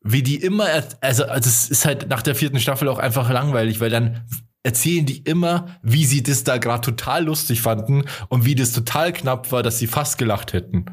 Wie 0.04 0.24
die 0.24 0.38
immer, 0.38 0.68
also, 1.02 1.24
es 1.26 1.70
ist 1.70 1.86
halt 1.86 2.10
nach 2.10 2.22
der 2.22 2.36
vierten 2.36 2.60
Staffel 2.60 2.88
auch 2.88 2.98
einfach 3.00 3.30
langweilig, 3.30 3.80
weil 3.80 3.90
dann 3.92 4.22
erzählen 4.64 5.06
die 5.06 5.18
immer, 5.18 5.80
wie 5.82 6.06
sie 6.06 6.24
das 6.24 6.44
da 6.44 6.58
gerade 6.58 6.82
total 6.82 7.26
lustig 7.26 7.62
fanden 7.62 8.06
und 8.30 8.46
wie 8.46 8.56
das 8.56 8.74
total 8.74 9.14
knapp 9.14 9.52
war, 9.52 9.64
dass 9.64 9.80
sie 9.80 9.88
fast 9.88 10.18
gelacht 10.18 10.54
hätten. 10.54 10.86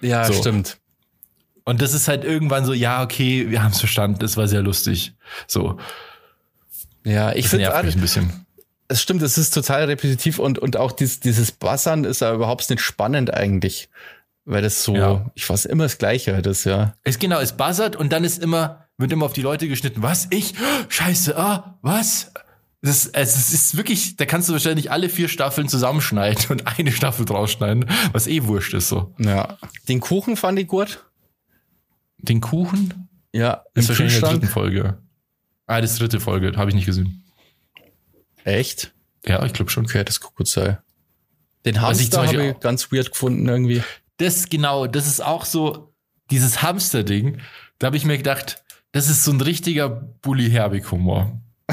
Ja, 0.00 0.24
so. 0.24 0.32
stimmt. 0.32 0.78
Und 1.64 1.82
das 1.82 1.94
ist 1.94 2.06
halt 2.06 2.24
irgendwann 2.24 2.64
so, 2.64 2.72
ja, 2.72 3.02
okay, 3.02 3.50
wir 3.50 3.62
haben 3.62 3.72
es 3.72 3.80
verstanden, 3.80 4.20
das 4.20 4.36
war 4.36 4.46
sehr 4.46 4.62
lustig. 4.62 5.14
So. 5.48 5.78
Ja, 7.04 7.32
ich 7.32 7.48
finde 7.48 7.74
ein 7.74 8.00
bisschen. 8.00 8.45
Es 8.88 9.02
stimmt, 9.02 9.22
es 9.22 9.36
ist 9.36 9.52
total 9.52 9.84
repetitiv 9.84 10.38
und, 10.38 10.58
und 10.58 10.76
auch 10.76 10.92
dieses, 10.92 11.20
dieses 11.20 11.52
Bassern 11.52 12.04
ist 12.04 12.20
ja 12.20 12.32
überhaupt 12.32 12.68
nicht 12.70 12.80
spannend 12.80 13.32
eigentlich. 13.34 13.88
Weil 14.44 14.62
das 14.62 14.84
so, 14.84 14.94
ja. 14.94 15.30
ich 15.34 15.48
weiß, 15.48 15.64
immer 15.64 15.84
das 15.84 15.98
Gleiche 15.98 16.30
ist, 16.30 16.64
ja. 16.64 16.94
Es 17.02 17.18
genau, 17.18 17.40
es 17.40 17.52
buzzert 17.52 17.96
und 17.96 18.12
dann 18.12 18.22
ist 18.22 18.40
immer, 18.40 18.86
wird 18.96 19.10
immer 19.10 19.26
auf 19.26 19.32
die 19.32 19.42
Leute 19.42 19.68
geschnitten. 19.68 20.02
Was? 20.02 20.28
Ich? 20.30 20.54
Scheiße, 20.88 21.36
ah, 21.36 21.78
was? 21.82 22.32
Das, 22.80 23.12
also 23.12 23.36
es 23.36 23.52
ist 23.52 23.76
wirklich, 23.76 24.14
da 24.16 24.24
kannst 24.24 24.48
du 24.48 24.52
wahrscheinlich 24.52 24.92
alle 24.92 25.08
vier 25.08 25.28
Staffeln 25.28 25.68
zusammenschneiden 25.68 26.44
und 26.50 26.78
eine 26.78 26.92
Staffel 26.92 27.24
draus 27.24 27.50
schneiden, 27.50 27.86
was 28.12 28.28
eh 28.28 28.44
wurscht 28.44 28.74
ist 28.74 28.88
so. 28.88 29.12
Ja. 29.18 29.58
Den 29.88 29.98
Kuchen 29.98 30.36
fand 30.36 30.58
ich 30.60 30.68
gut. 30.68 31.04
Den 32.18 32.40
Kuchen? 32.40 33.08
Ja, 33.32 33.64
das 33.74 33.84
ist 33.84 33.88
wahrscheinlich 33.88 34.14
in 34.14 34.20
der 34.20 34.30
dritten 34.30 34.46
Folge. 34.46 34.98
Ah, 35.66 35.80
das 35.80 35.92
ist 35.92 36.00
dritte 36.00 36.20
Folge, 36.20 36.56
habe 36.56 36.70
ich 36.70 36.76
nicht 36.76 36.86
gesehen. 36.86 37.24
Echt? 38.46 38.94
Ja, 39.26 39.44
ich 39.44 39.52
glaube 39.52 39.70
schon. 39.70 39.84
Okay, 39.84 40.04
das 40.04 40.20
sein. 40.44 40.78
Den 41.64 41.80
Hamster 41.80 42.26
habe 42.26 42.46
ich 42.46 42.60
ganz 42.60 42.92
weird 42.92 43.10
gefunden 43.10 43.48
irgendwie. 43.48 43.82
Das 44.18 44.48
genau, 44.48 44.86
das 44.86 45.08
ist 45.08 45.20
auch 45.20 45.44
so 45.44 45.92
dieses 46.30 46.62
Hamster-Ding. 46.62 47.40
Da 47.78 47.88
habe 47.88 47.96
ich 47.96 48.04
mir 48.04 48.16
gedacht, 48.16 48.62
das 48.92 49.08
ist 49.08 49.24
so 49.24 49.32
ein 49.32 49.40
richtiger 49.40 49.88
Bully-Herbig-Humor. 49.88 51.40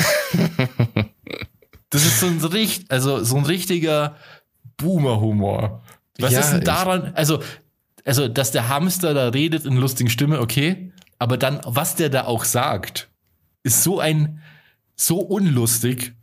das 1.91 2.05
ist 2.05 2.19
so 2.19 2.25
ein, 2.25 2.43
richt, 2.43 2.89
also 2.89 3.23
so 3.23 3.38
ein 3.38 3.45
richtiger 3.45 4.17
Boomer-Humor. 4.77 5.83
Was 6.17 6.33
ja, 6.33 6.39
ist 6.39 6.51
denn 6.53 6.63
daran? 6.63 7.13
Also, 7.13 7.43
also, 8.03 8.27
dass 8.27 8.51
der 8.51 8.67
Hamster 8.67 9.13
da 9.13 9.29
redet 9.29 9.65
in 9.65 9.77
lustigen 9.77 10.09
Stimme, 10.09 10.41
okay. 10.41 10.91
Aber 11.19 11.38
dann, 11.38 11.62
was 11.65 11.95
der 11.95 12.09
da 12.09 12.25
auch 12.25 12.45
sagt, 12.45 13.09
ist 13.62 13.83
so 13.83 13.99
ein, 13.99 14.41
so 14.95 15.19
unlustig 15.19 16.15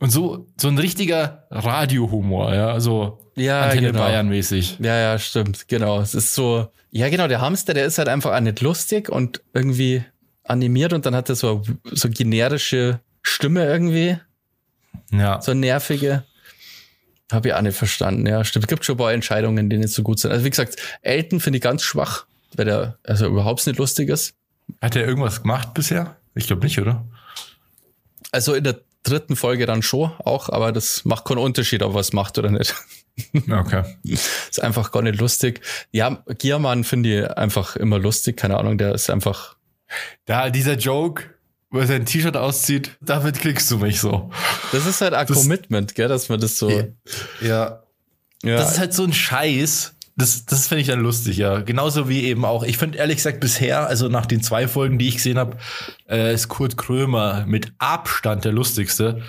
und 0.00 0.10
so, 0.10 0.46
so 0.60 0.68
ein 0.68 0.78
richtiger 0.78 1.46
Radiohumor, 1.50 2.54
ja, 2.54 2.80
so 2.80 3.18
ja, 3.34 3.62
Antenne 3.62 3.88
genau. 3.88 4.00
Bayern 4.00 4.28
mäßig. 4.28 4.78
Ja, 4.80 4.96
ja, 4.96 5.18
stimmt, 5.18 5.68
genau. 5.68 6.00
Es 6.00 6.14
ist 6.14 6.34
so, 6.34 6.68
ja, 6.90 7.08
genau, 7.08 7.28
der 7.28 7.40
Hamster, 7.40 7.74
der 7.74 7.84
ist 7.84 7.98
halt 7.98 8.08
einfach 8.08 8.34
auch 8.34 8.40
nicht 8.40 8.60
lustig 8.60 9.08
und 9.08 9.42
irgendwie 9.52 10.04
animiert 10.44 10.92
und 10.92 11.06
dann 11.06 11.14
hat 11.14 11.28
er 11.28 11.34
so, 11.34 11.62
so 11.84 12.08
generische 12.10 13.00
Stimme 13.22 13.64
irgendwie. 13.64 14.18
Ja. 15.10 15.40
So 15.40 15.54
nervige. 15.54 16.24
Habe 17.30 17.48
ich 17.48 17.54
auch 17.54 17.60
nicht 17.60 17.76
verstanden. 17.76 18.26
Ja, 18.26 18.42
stimmt. 18.44 18.64
Es 18.64 18.68
gibt 18.68 18.84
schon 18.84 18.94
ein 18.94 18.98
paar 18.98 19.12
Entscheidungen, 19.12 19.68
die 19.68 19.76
nicht 19.76 19.92
so 19.92 20.02
gut 20.02 20.18
sind. 20.18 20.30
Also 20.32 20.44
wie 20.44 20.50
gesagt, 20.50 20.76
Elton 21.02 21.40
finde 21.40 21.58
ich 21.58 21.62
ganz 21.62 21.82
schwach, 21.82 22.24
weil 22.56 22.64
der 22.64 22.98
also 23.04 23.26
überhaupt 23.26 23.66
nicht 23.66 23.78
lustig 23.78 24.08
ist. 24.08 24.34
Hat 24.80 24.96
er 24.96 25.06
irgendwas 25.06 25.42
gemacht 25.42 25.74
bisher? 25.74 26.16
Ich 26.34 26.46
glaube 26.46 26.64
nicht, 26.64 26.78
oder? 26.78 27.04
Also 28.32 28.54
in 28.54 28.64
der 28.64 28.80
dritten 29.02 29.36
Folge 29.36 29.66
dann 29.66 29.82
schon 29.82 30.10
auch, 30.24 30.48
aber 30.48 30.72
das 30.72 31.04
macht 31.04 31.24
keinen 31.24 31.38
Unterschied, 31.38 31.82
ob 31.82 31.96
es 31.96 32.12
macht 32.12 32.38
oder 32.38 32.50
nicht. 32.50 32.74
Okay. 33.50 33.84
ist 34.04 34.62
einfach 34.62 34.92
gar 34.92 35.02
nicht 35.02 35.18
lustig. 35.18 35.60
Ja, 35.90 36.22
Giermann 36.38 36.84
finde 36.84 37.22
ich 37.22 37.30
einfach 37.30 37.76
immer 37.76 37.98
lustig. 37.98 38.36
Keine 38.36 38.56
Ahnung, 38.58 38.78
der 38.78 38.94
ist 38.94 39.10
einfach. 39.10 39.56
Da, 40.24 40.50
dieser 40.50 40.74
Joke, 40.74 41.24
wo 41.70 41.78
er 41.78 41.86
sein 41.86 42.06
T-Shirt 42.06 42.36
auszieht, 42.36 42.96
damit 43.00 43.40
kriegst 43.40 43.70
du 43.70 43.78
mich 43.78 44.00
so. 44.00 44.30
Das 44.72 44.86
ist 44.86 45.00
halt 45.00 45.14
ein 45.14 45.26
das, 45.26 45.36
Commitment, 45.36 45.94
gell, 45.94 46.08
dass 46.08 46.28
man 46.28 46.40
das 46.40 46.58
so. 46.58 46.70
Ja. 47.40 47.82
ja. 48.42 48.56
Das 48.56 48.72
ist 48.72 48.78
halt 48.78 48.94
so 48.94 49.04
ein 49.04 49.12
Scheiß. 49.12 49.94
Das, 50.18 50.44
das 50.46 50.66
finde 50.66 50.82
ich 50.82 50.88
dann 50.88 50.98
lustig, 50.98 51.36
ja. 51.36 51.60
Genauso 51.60 52.08
wie 52.08 52.24
eben 52.24 52.44
auch, 52.44 52.64
ich 52.64 52.76
finde 52.76 52.98
ehrlich 52.98 53.18
gesagt 53.18 53.38
bisher, 53.38 53.86
also 53.86 54.08
nach 54.08 54.26
den 54.26 54.42
zwei 54.42 54.66
Folgen, 54.66 54.98
die 54.98 55.06
ich 55.06 55.14
gesehen 55.14 55.38
habe, 55.38 55.56
äh, 56.10 56.34
ist 56.34 56.48
Kurt 56.48 56.76
Krömer 56.76 57.46
mit 57.46 57.72
Abstand 57.78 58.44
der 58.44 58.50
lustigste. 58.50 59.22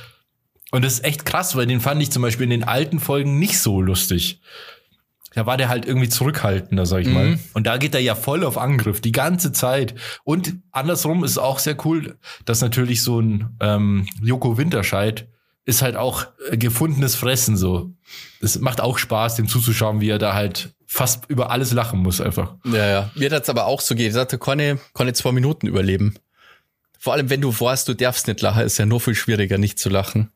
Und 0.72 0.84
das 0.84 0.94
ist 0.94 1.06
echt 1.06 1.26
krass, 1.26 1.56
weil 1.56 1.68
den 1.68 1.80
fand 1.80 2.02
ich 2.02 2.12
zum 2.12 2.24
Beispiel 2.24 2.46
in 2.46 2.50
den 2.50 2.64
alten 2.64 3.00
Folgen 3.00 3.38
nicht 3.38 3.60
so 3.60 3.82
lustig. 3.82 4.42
Da 5.36 5.46
war 5.46 5.58
der 5.58 5.70
halt 5.70 5.86
irgendwie 5.86 6.10
zurückhaltender, 6.10 6.88
sag 6.88 7.02
ich 7.02 7.08
mhm. 7.08 7.14
mal. 7.14 7.40
Und 7.54 7.68
da 7.68 7.78
geht 7.78 7.94
er 7.94 8.02
ja 8.02 8.16
voll 8.16 8.44
auf 8.44 8.58
Angriff, 8.58 9.00
die 9.00 9.12
ganze 9.12 9.52
Zeit. 9.52 9.94
Und 10.24 10.56
andersrum 10.72 11.24
ist 11.24 11.38
auch 11.38 11.60
sehr 11.60 11.78
cool, 11.86 12.18
dass 12.46 12.62
natürlich 12.62 13.04
so 13.04 13.20
ein 13.20 13.56
ähm, 13.60 14.08
Joko 14.24 14.58
Winterscheid 14.58 15.28
ist 15.66 15.84
halt 15.84 15.98
auch 15.98 16.26
äh, 16.50 16.58
gefundenes 16.58 17.14
Fressen 17.14 17.58
so. 17.58 17.94
Es 18.42 18.58
macht 18.58 18.82
auch 18.82 18.98
Spaß, 18.98 19.36
dem 19.36 19.48
zuzuschauen, 19.48 20.02
wie 20.02 20.10
er 20.10 20.18
da 20.18 20.34
halt 20.34 20.74
fast 20.92 21.26
über 21.28 21.52
alles 21.52 21.72
lachen 21.72 22.00
muss 22.00 22.20
einfach. 22.20 22.56
Ja, 22.66 22.88
ja. 22.88 23.12
Mir 23.16 23.30
hat's 23.30 23.50
aber 23.50 23.68
auch 23.68 23.80
so 23.80 23.96
geht. 23.96 24.08
Ich 24.08 24.14
sagte, 24.14 24.38
Conny, 24.38 24.76
Conny 24.94 25.14
zwei 25.14 25.32
Minuten 25.32 25.68
überleben. 25.68 26.16
Vor 26.98 27.14
allem, 27.14 27.30
wenn 27.30 27.42
du 27.42 27.58
weißt, 27.58 27.88
du 27.88 27.94
darfst 27.94 28.28
nicht 28.28 28.42
lachen, 28.42 28.64
ist 28.64 28.78
ja 28.78 28.86
nur 28.86 29.00
viel 29.00 29.16
schwieriger, 29.16 29.58
nicht 29.58 29.80
zu 29.80 29.90
lachen. 29.90 30.32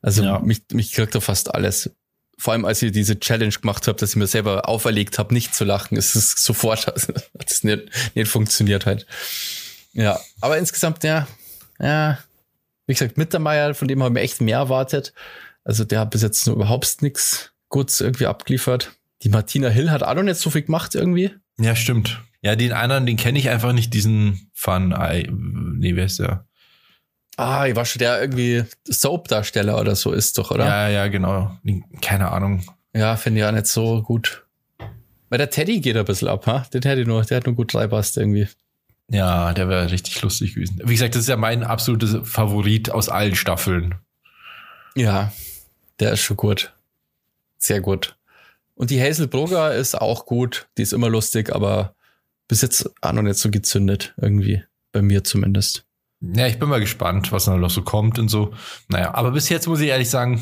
Also 0.00 0.22
ja. 0.22 0.38
mich, 0.38 0.62
mich 0.72 0.92
kriegt 0.92 1.14
da 1.14 1.20
fast 1.20 1.54
alles 1.54 1.90
vor 2.38 2.52
allem 2.52 2.64
als 2.64 2.80
ich 2.82 2.92
diese 2.92 3.18
Challenge 3.18 3.52
gemacht 3.52 3.88
habe, 3.88 3.98
dass 3.98 4.10
ich 4.10 4.16
mir 4.16 4.28
selber 4.28 4.68
auferlegt 4.68 5.18
habe, 5.18 5.34
nicht 5.34 5.54
zu 5.54 5.64
lachen, 5.64 5.98
ist 5.98 6.14
es 6.14 6.32
sofort, 6.32 6.86
hat 6.86 7.50
es 7.50 7.64
nicht, 7.64 7.84
nicht 8.14 8.30
funktioniert 8.30 8.86
halt. 8.86 9.06
Ja, 9.92 10.20
aber 10.40 10.56
insgesamt, 10.56 11.02
ja, 11.02 11.26
ja, 11.80 12.18
wie 12.86 12.92
gesagt, 12.92 13.18
Mittermeier, 13.18 13.74
von 13.74 13.88
dem 13.88 14.02
haben 14.02 14.14
wir 14.14 14.22
echt 14.22 14.40
mehr 14.40 14.58
erwartet. 14.58 15.12
Also 15.64 15.84
der 15.84 16.00
hat 16.00 16.10
bis 16.10 16.22
jetzt 16.22 16.46
nur 16.46 16.56
überhaupt 16.56 17.02
nichts 17.02 17.50
Gutes 17.68 18.00
irgendwie 18.00 18.26
abgeliefert. 18.26 18.92
Die 19.22 19.28
Martina 19.28 19.68
Hill 19.68 19.90
hat 19.90 20.02
auch 20.02 20.14
noch 20.14 20.22
nicht 20.22 20.38
so 20.38 20.50
viel 20.50 20.62
gemacht 20.62 20.94
irgendwie. 20.94 21.30
Ja, 21.58 21.74
stimmt. 21.74 22.22
Ja, 22.40 22.54
den 22.54 22.72
anderen, 22.72 23.04
den 23.04 23.16
kenne 23.16 23.38
ich 23.38 23.50
einfach 23.50 23.72
nicht, 23.72 23.92
diesen 23.92 24.50
Fun. 24.54 24.90
Nee, 25.78 25.96
wer 25.96 26.04
ist 26.04 26.20
der? 26.20 26.46
Ah, 27.36 27.66
ich 27.66 27.76
war 27.76 27.84
schon 27.84 28.00
der 28.00 28.20
irgendwie 28.20 28.64
Soap-Darsteller 28.84 29.80
oder 29.80 29.96
so 29.96 30.12
ist 30.12 30.38
doch, 30.38 30.50
oder? 30.50 30.66
Ja, 30.66 30.88
ja, 30.88 31.08
genau. 31.08 31.56
Keine 32.00 32.30
Ahnung. 32.30 32.64
Ja, 32.94 33.16
finde 33.16 33.40
ich 33.40 33.46
auch 33.46 33.52
nicht 33.52 33.66
so 33.66 34.02
gut. 34.02 34.44
Weil 35.28 35.38
der 35.38 35.50
Teddy 35.50 35.80
geht 35.80 35.96
ein 35.96 36.04
bisschen 36.04 36.28
ab, 36.28 36.46
ha? 36.46 36.66
Den 36.72 36.82
hätte 36.82 37.00
ich 37.02 37.06
nur, 37.06 37.22
der 37.22 37.36
hat 37.36 37.46
nur 37.46 37.54
gut 37.54 37.74
drei 37.74 37.86
Bast 37.86 38.16
irgendwie. 38.16 38.48
Ja, 39.10 39.54
der 39.54 39.68
wäre 39.68 39.90
richtig 39.90 40.20
lustig 40.22 40.54
gewesen. 40.54 40.80
Wie 40.84 40.92
gesagt, 40.92 41.14
das 41.14 41.22
ist 41.22 41.28
ja 41.28 41.36
mein 41.36 41.64
absolutes 41.64 42.16
Favorit 42.28 42.90
aus 42.90 43.08
allen 43.08 43.34
Staffeln. 43.34 43.94
Ja, 44.94 45.32
der 46.00 46.12
ist 46.12 46.20
schon 46.20 46.36
gut. 46.36 46.74
Sehr 47.58 47.80
gut. 47.80 48.16
Und 48.78 48.90
die 48.90 49.02
Hazel 49.02 49.26
Brugger 49.26 49.74
ist 49.74 50.00
auch 50.00 50.24
gut. 50.24 50.68
Die 50.78 50.82
ist 50.82 50.92
immer 50.92 51.08
lustig, 51.08 51.52
aber 51.52 51.96
bis 52.46 52.62
jetzt 52.62 52.88
auch 53.00 53.12
noch 53.12 53.22
nicht 53.22 53.38
so 53.38 53.50
gezündet. 53.50 54.14
Irgendwie. 54.16 54.62
Bei 54.92 55.02
mir 55.02 55.24
zumindest. 55.24 55.84
Ja, 56.20 56.46
ich 56.46 56.60
bin 56.60 56.68
mal 56.68 56.78
gespannt, 56.78 57.32
was 57.32 57.48
noch 57.48 57.70
so 57.70 57.82
kommt 57.82 58.20
und 58.20 58.28
so. 58.28 58.54
Naja, 58.86 59.14
aber 59.14 59.32
bis 59.32 59.48
jetzt 59.48 59.66
muss 59.66 59.80
ich 59.80 59.88
ehrlich 59.88 60.08
sagen, 60.08 60.40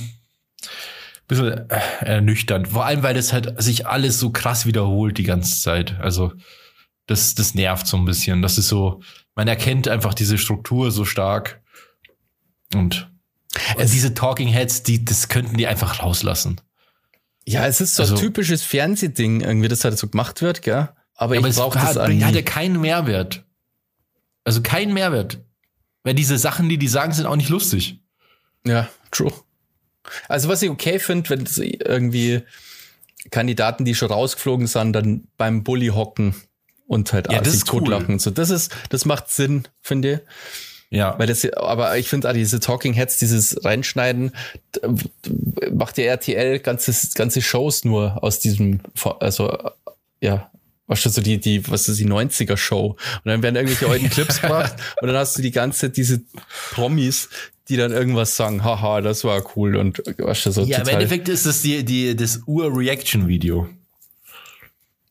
bisschen 1.27 1.71
äh, 1.71 1.81
ernüchternd. 2.01 2.69
Vor 2.69 2.85
allem, 2.85 3.03
weil 3.03 3.15
das 3.15 3.33
halt 3.33 3.61
sich 3.61 3.87
alles 3.87 4.21
so 4.21 4.31
krass 4.31 4.67
wiederholt 4.67 5.17
die 5.17 5.25
ganze 5.25 5.59
Zeit. 5.59 5.99
Also, 5.99 6.35
das, 7.07 7.35
das 7.35 7.55
nervt 7.55 7.87
so 7.87 7.97
ein 7.97 8.05
bisschen. 8.05 8.43
Das 8.43 8.59
ist 8.59 8.69
so, 8.69 9.01
man 9.35 9.49
erkennt 9.49 9.89
einfach 9.89 10.13
diese 10.13 10.37
Struktur 10.37 10.91
so 10.91 11.07
stark. 11.07 11.63
Und 12.75 13.11
also 13.79 13.95
diese 13.95 14.13
Talking 14.13 14.49
Heads, 14.49 14.83
die, 14.83 15.07
das 15.07 15.29
könnten 15.29 15.57
die 15.57 15.67
einfach 15.67 16.03
rauslassen. 16.03 16.61
Ja, 17.47 17.67
es 17.67 17.81
ist 17.81 17.95
so 17.95 18.03
also, 18.03 18.15
ein 18.15 18.21
typisches 18.21 18.63
Fernsehding, 18.63 19.41
irgendwie, 19.41 19.69
das 19.69 19.85
halt 19.85 19.97
so 19.99 20.09
gemacht 20.09 20.43
wird, 20.43 20.63
gell? 20.63 20.89
Aber, 21.15 21.35
ja, 21.35 21.41
aber 21.41 21.49
ich 21.49 21.57
brauche 21.57 21.79
das 21.79 21.95
bringt 21.95 22.25
halt 22.25 22.35
ja 22.35 22.43
keinen 22.43 22.81
Mehrwert. 22.81 23.45
Also 24.45 24.63
keinen 24.63 24.93
Mehrwert. 24.93 25.39
Weil 26.03 26.15
diese 26.15 26.39
Sachen, 26.39 26.69
die 26.69 26.79
die 26.79 26.89
sagen, 26.89 27.13
sind 27.13 27.27
auch 27.27 27.37
nicht 27.37 27.49
lustig. 27.49 28.01
Ja, 28.67 28.89
true. 29.11 29.33
Also 30.29 30.49
was 30.49 30.63
ich 30.63 30.71
okay 30.71 30.99
finde, 30.99 31.31
wenn 31.31 31.47
irgendwie 31.47 32.43
Kandidaten, 33.31 33.85
die 33.85 33.95
schon 33.95 34.11
rausgeflogen 34.11 34.67
sind, 34.67 34.93
dann 34.93 35.29
beim 35.37 35.65
Bully 35.65 35.89
hocken 35.89 36.35
und 36.87 37.13
halt 37.13 37.33
ja, 37.33 37.43
sich 37.45 37.65
totlachen. 37.65 38.15
Cool. 38.15 38.21
So, 38.21 38.31
das 38.31 38.51
ist, 38.51 38.75
das 38.91 39.05
macht 39.05 39.31
Sinn, 39.31 39.67
finde 39.81 40.13
ich. 40.15 40.21
Ja. 40.91 41.19
Weil 41.19 41.27
das, 41.27 41.45
aber 41.53 41.97
ich 41.99 42.09
finde 42.09 42.29
auch 42.29 42.33
diese 42.33 42.61
Talking 42.61 42.93
Heads, 42.93 43.19
dieses 43.19 43.65
Reinschneiden, 43.65 44.33
macht 45.73 45.99
ja 45.99 46.05
RTL 46.05 46.61
ganze, 46.61 46.93
ganze 47.15 47.43
Shows 47.43 47.85
nur 47.85 48.23
aus 48.23 48.39
diesem, 48.39 48.81
also, 49.21 49.57
ja, 50.21 50.51
was 50.87 51.01
schon 51.01 51.13
so 51.13 51.21
die, 51.21 51.39
die, 51.39 51.69
was 51.69 51.89
ist 51.89 51.99
die 51.99 52.07
90er 52.07 52.57
Show? 52.57 52.97
Und 53.25 53.27
dann 53.27 53.43
werden 53.43 53.57
irgendwelche 53.57 53.89
alten 53.89 54.09
Clips 54.09 54.41
gemacht 54.41 54.75
und 55.01 55.09
dann 55.09 55.17
hast 55.17 55.37
du 55.37 55.43
die 55.43 55.51
ganze, 55.51 55.91
diese 55.91 56.23
Promis, 56.73 57.29
die 57.69 57.77
dann 57.77 57.93
irgendwas 57.93 58.37
sagen, 58.37 58.63
haha, 58.63 59.01
das 59.01 59.25
war 59.25 59.43
cool 59.57 59.77
und 59.77 60.01
was 60.19 60.41
schon 60.41 60.53
so. 60.53 60.63
Ja, 60.63 60.79
im 60.79 60.89
Endeffekt 60.89 61.29
ist 61.29 61.47
das 61.47 61.63
die, 61.63 61.85
die, 61.85 62.15
das 62.15 62.43
Ur-Reaction-Video. 62.47 63.69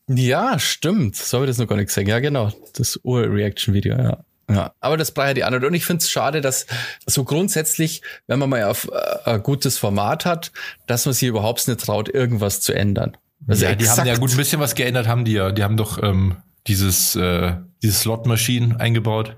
Ja, 0.08 0.58
stimmt. 0.60 1.16
So 1.16 1.38
habe 1.38 1.46
ich 1.46 1.50
das 1.50 1.58
noch 1.58 1.68
gar 1.68 1.76
nicht 1.76 1.88
gesagt. 1.88 2.08
Ja, 2.08 2.20
genau. 2.20 2.54
Das 2.74 3.00
Ur-Reaction-Video, 3.04 3.98
ja. 3.98 4.24
Ja, 4.50 4.74
aber 4.80 4.98
das 4.98 5.12
braucht 5.12 5.28
ja 5.28 5.34
die 5.34 5.44
andere. 5.44 5.66
Und 5.66 5.74
ich 5.74 5.86
finde 5.86 6.04
es 6.04 6.10
schade, 6.10 6.42
dass 6.42 6.68
so 7.06 7.24
grundsätzlich, 7.24 8.02
wenn 8.28 8.40
man 8.40 8.50
mal 8.50 8.64
auf 8.66 8.88
äh, 8.92 9.30
ein 9.32 9.44
gutes 9.44 9.78
Format 9.78 10.26
hat, 10.26 10.52
dass 10.88 11.06
man 11.06 11.14
sich 11.14 11.28
überhaupt 11.28 11.68
nicht 11.68 11.80
traut, 11.80 12.10
irgendwas 12.10 12.62
zu 12.62 12.74
ändern. 12.74 13.18
Also 13.48 13.66
ja, 13.66 13.76
die 13.76 13.90
haben 13.90 14.06
ja 14.06 14.18
gut 14.18 14.32
ein 14.32 14.38
bisschen 14.38 14.60
was 14.60 14.76
geändert, 14.76 15.08
haben 15.08 15.26
die 15.26 15.34
ja. 15.34 15.52
Die 15.52 15.64
haben 15.64 15.78
doch 15.78 16.02
ähm, 16.02 16.38
dieses, 16.68 17.16
äh, 17.16 17.56
dieses 17.82 18.02
Slot-Maschinen 18.02 18.78
eingebaut. 18.78 19.38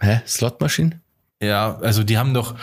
Hä? 0.00 0.20
Slot-Maschinen? 0.26 1.00
Ja, 1.42 1.78
also 1.78 2.02
die 2.02 2.18
haben 2.18 2.34
doch, 2.34 2.56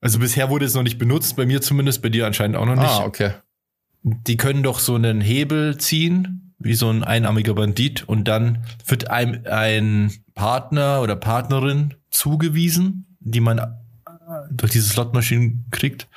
also 0.00 0.18
bisher 0.18 0.50
wurde 0.50 0.66
es 0.66 0.74
noch 0.74 0.82
nicht 0.82 0.98
benutzt, 0.98 1.36
bei 1.36 1.46
mir 1.46 1.60
zumindest, 1.60 2.02
bei 2.02 2.08
dir 2.08 2.26
anscheinend 2.26 2.56
auch 2.56 2.66
noch 2.66 2.76
nicht. 2.76 2.88
Ah, 2.88 3.04
okay. 3.04 3.32
Die 4.02 4.36
können 4.36 4.62
doch 4.62 4.78
so 4.78 4.94
einen 4.94 5.20
Hebel 5.20 5.78
ziehen, 5.78 6.47
wie 6.58 6.74
so 6.74 6.90
ein 6.90 7.04
einarmiger 7.04 7.54
Bandit, 7.54 8.08
und 8.08 8.24
dann 8.24 8.64
wird 8.86 9.10
einem 9.10 9.44
ein 9.46 10.12
Partner 10.34 11.00
oder 11.02 11.16
Partnerin 11.16 11.94
zugewiesen, 12.10 13.16
die 13.20 13.40
man 13.40 13.78
durch 14.50 14.72
diese 14.72 14.88
Slotmaschinen 14.88 15.66
kriegt. 15.70 16.08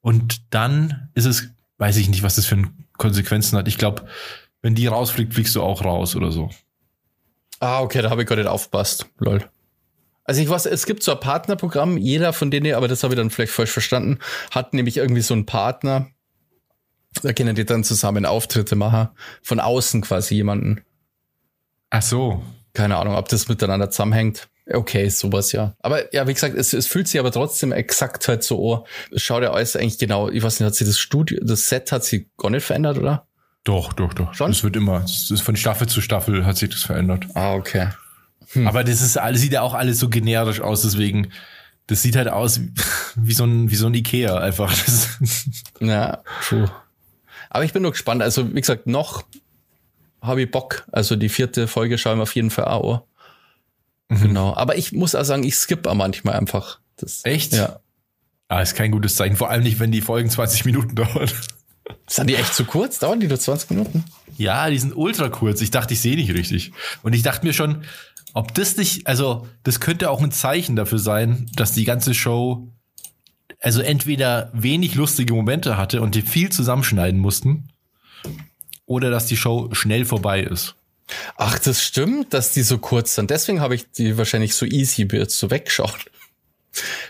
Und 0.00 0.54
dann 0.54 1.08
ist 1.14 1.26
es, 1.26 1.50
weiß 1.78 1.96
ich 1.96 2.08
nicht, 2.08 2.22
was 2.22 2.36
das 2.36 2.46
für 2.46 2.62
Konsequenzen 2.96 3.58
hat. 3.58 3.68
Ich 3.68 3.78
glaube, 3.78 4.04
wenn 4.62 4.74
die 4.74 4.86
rausfliegt, 4.86 5.34
fliegst 5.34 5.54
du 5.54 5.62
auch 5.62 5.84
raus 5.84 6.16
oder 6.16 6.32
so. 6.32 6.50
Ah, 7.60 7.80
okay, 7.80 8.02
da 8.02 8.10
habe 8.10 8.22
ich 8.22 8.28
gerade 8.28 8.50
aufpasst. 8.50 9.06
Lol. 9.18 9.44
Also 10.24 10.40
ich 10.40 10.48
weiß, 10.48 10.66
es 10.66 10.86
gibt 10.86 11.02
so 11.02 11.12
ein 11.12 11.20
Partnerprogramm, 11.20 11.98
jeder 11.98 12.32
von 12.32 12.50
denen, 12.50 12.74
aber 12.74 12.86
das 12.88 13.02
habe 13.02 13.14
ich 13.14 13.18
dann 13.18 13.30
vielleicht 13.30 13.52
falsch 13.52 13.70
verstanden, 13.70 14.18
hat 14.52 14.72
nämlich 14.72 14.96
irgendwie 14.96 15.20
so 15.20 15.34
einen 15.34 15.46
Partner. 15.46 16.08
Da 17.22 17.32
können 17.32 17.54
die 17.54 17.64
dann 17.64 17.84
zusammen 17.84 18.24
Auftritte 18.24 18.76
machen. 18.76 19.08
Von 19.42 19.60
außen 19.60 20.00
quasi 20.00 20.34
jemanden. 20.36 20.82
Ach 21.90 22.02
so. 22.02 22.42
Keine 22.72 22.96
Ahnung, 22.96 23.16
ob 23.16 23.28
das 23.28 23.48
miteinander 23.48 23.90
zusammenhängt. 23.90 24.48
Okay, 24.70 25.08
sowas 25.08 25.52
ja. 25.52 25.74
Aber 25.80 26.14
ja, 26.14 26.26
wie 26.26 26.34
gesagt, 26.34 26.56
es, 26.56 26.72
es 26.72 26.86
fühlt 26.86 27.08
sich 27.08 27.18
aber 27.18 27.32
trotzdem 27.32 27.72
exakt 27.72 28.28
halt 28.28 28.44
so 28.44 28.74
an. 28.74 28.82
Es 29.10 29.22
schaut 29.22 29.42
ja 29.42 29.52
alles 29.52 29.76
eigentlich 29.76 29.98
genau, 29.98 30.28
ich 30.28 30.42
weiß 30.42 30.60
nicht, 30.60 30.66
hat 30.66 30.74
sie 30.74 30.84
das 30.84 30.98
Studio, 30.98 31.38
das 31.42 31.68
Set 31.68 31.90
hat 31.92 32.04
sie 32.04 32.30
gar 32.38 32.50
nicht 32.50 32.64
verändert, 32.64 32.98
oder? 32.98 33.26
Doch, 33.64 33.92
doch, 33.92 34.14
doch. 34.14 34.34
Schon? 34.34 34.50
Es 34.50 34.62
wird 34.64 34.76
immer, 34.76 35.02
es 35.04 35.30
ist 35.30 35.42
von 35.42 35.56
Staffel 35.56 35.88
zu 35.88 36.00
Staffel 36.00 36.46
hat 36.46 36.56
sich 36.56 36.70
das 36.70 36.82
verändert. 36.82 37.26
Ah, 37.34 37.54
okay. 37.54 37.88
Hm. 38.52 38.66
Aber 38.66 38.84
das 38.84 39.02
ist 39.02 39.16
alles, 39.16 39.40
sieht 39.40 39.52
ja 39.52 39.62
auch 39.62 39.74
alles 39.74 39.98
so 39.98 40.08
generisch 40.08 40.60
aus, 40.60 40.82
deswegen, 40.82 41.32
das 41.88 42.02
sieht 42.02 42.16
halt 42.16 42.28
aus 42.28 42.60
wie 43.16 43.32
so 43.34 43.44
ein, 43.44 43.70
wie 43.70 43.76
so 43.76 43.86
ein 43.86 43.94
Ikea 43.94 44.38
einfach. 44.38 44.72
ja, 45.80 46.22
true. 46.42 46.70
Aber 47.54 47.64
ich 47.64 47.74
bin 47.74 47.82
nur 47.82 47.90
gespannt. 47.90 48.22
Also, 48.22 48.54
wie 48.54 48.60
gesagt, 48.60 48.86
noch 48.86 49.24
habe 50.22 50.42
ich 50.42 50.50
Bock. 50.50 50.86
Also, 50.90 51.16
die 51.16 51.28
vierte 51.28 51.68
Folge 51.68 51.98
schauen 51.98 52.18
wir 52.18 52.22
auf 52.22 52.34
jeden 52.34 52.50
Fall 52.50 52.64
auch. 52.64 53.02
Mhm. 54.08 54.22
Genau. 54.22 54.56
Aber 54.56 54.78
ich 54.78 54.92
muss 54.92 55.14
auch 55.14 55.24
sagen, 55.24 55.42
ich 55.42 55.56
skippe 55.56 55.90
auch 55.90 55.94
manchmal 55.94 56.34
einfach. 56.34 56.80
Das, 56.96 57.24
echt? 57.24 57.52
Ja. 57.52 57.80
Ah, 58.48 58.62
ist 58.62 58.74
kein 58.74 58.90
gutes 58.90 59.16
Zeichen. 59.16 59.36
Vor 59.36 59.50
allem 59.50 59.64
nicht, 59.64 59.80
wenn 59.80 59.92
die 59.92 60.00
Folgen 60.00 60.30
20 60.30 60.64
Minuten 60.64 60.94
dauern. 60.94 61.30
Sind 62.08 62.30
die 62.30 62.36
echt 62.36 62.54
zu 62.54 62.64
kurz? 62.64 62.98
Dauern 62.98 63.20
die 63.20 63.28
nur 63.28 63.38
20 63.38 63.68
Minuten? 63.70 64.04
Ja, 64.38 64.70
die 64.70 64.78
sind 64.78 64.96
ultra 64.96 65.28
kurz. 65.28 65.60
Ich 65.60 65.70
dachte, 65.70 65.92
ich 65.92 66.00
sehe 66.00 66.16
nicht 66.16 66.32
richtig. 66.32 66.72
Und 67.02 67.12
ich 67.12 67.22
dachte 67.22 67.46
mir 67.46 67.52
schon, 67.52 67.84
ob 68.32 68.54
das 68.54 68.78
nicht, 68.78 69.06
also 69.06 69.46
das 69.62 69.78
könnte 69.78 70.08
auch 70.08 70.22
ein 70.22 70.32
Zeichen 70.32 70.74
dafür 70.74 70.98
sein, 70.98 71.50
dass 71.54 71.72
die 71.72 71.84
ganze 71.84 72.14
Show 72.14 72.68
also 73.62 73.80
entweder 73.80 74.50
wenig 74.52 74.94
lustige 74.94 75.32
Momente 75.32 75.76
hatte 75.76 76.02
und 76.02 76.14
die 76.14 76.22
viel 76.22 76.50
zusammenschneiden 76.50 77.20
mussten, 77.20 77.68
oder 78.86 79.10
dass 79.10 79.26
die 79.26 79.36
Show 79.36 79.70
schnell 79.72 80.04
vorbei 80.04 80.42
ist. 80.42 80.74
Ach, 81.36 81.58
das 81.58 81.82
stimmt, 81.82 82.34
dass 82.34 82.52
die 82.52 82.62
so 82.62 82.78
kurz 82.78 83.14
sind. 83.14 83.30
Deswegen 83.30 83.60
habe 83.60 83.74
ich 83.74 83.90
die 83.90 84.18
wahrscheinlich 84.18 84.54
so 84.54 84.66
easy 84.66 85.08
jetzt 85.12 85.38
so 85.38 85.50
weggeschaut. 85.50 86.10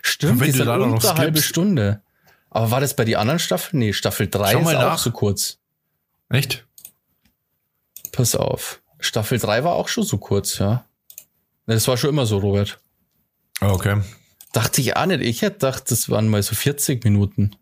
Stimmt, 0.03 0.45
die 0.45 0.51
sind 0.51 0.69
unter 0.69 1.11
eine 1.11 1.19
halbe 1.19 1.43
Stunde. 1.43 2.03
Aber 2.51 2.71
war 2.71 2.81
das 2.81 2.95
bei 2.95 3.05
die 3.05 3.17
anderen 3.17 3.39
Staffeln? 3.39 3.79
Nee, 3.79 3.93
Staffel 3.93 4.29
3 4.29 4.59
ist 4.59 4.65
nach. 4.73 4.95
auch 4.95 4.99
so 4.99 5.11
kurz. 5.11 5.59
Echt? 6.29 6.67
Pass 8.11 8.35
auf. 8.35 8.83
Staffel 8.99 9.39
3 9.39 9.65
war 9.65 9.75
auch 9.75 9.89
schon 9.89 10.05
so 10.05 10.19
kurz, 10.19 10.59
ja. 10.59 10.85
Das 11.67 11.89
war 11.89 11.97
schon 11.97 12.11
immer 12.11 12.27
so, 12.27 12.39
Robert. 12.39 12.79
Okay. 13.61 14.01
Dachte 14.53 14.81
ich 14.81 14.97
auch 14.97 15.07
nicht. 15.07 15.23
Ich 15.23 15.43
hätte 15.43 15.55
gedacht, 15.55 15.91
das 15.91 16.11
waren 16.11 16.29
mal 16.29 16.43
so 16.43 16.55
40 16.55 17.05
Minuten. 17.05 17.57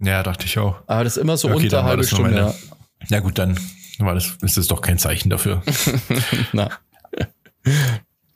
Ja, 0.00 0.22
dachte 0.22 0.46
ich 0.46 0.58
auch. 0.58 0.82
Aber 0.86 1.04
das 1.04 1.16
ist 1.16 1.22
immer 1.22 1.36
so 1.36 1.48
okay, 1.48 1.64
unter 1.64 1.84
halbe 1.84 2.04
Stunde. 2.04 2.36
Ja. 2.36 2.54
ja 3.08 3.20
gut, 3.20 3.38
dann 3.38 3.58
war 3.98 4.14
das, 4.14 4.36
ist 4.42 4.56
das 4.56 4.66
doch 4.66 4.80
kein 4.80 4.98
Zeichen 4.98 5.30
dafür. 5.30 5.62
Na. 6.52 6.70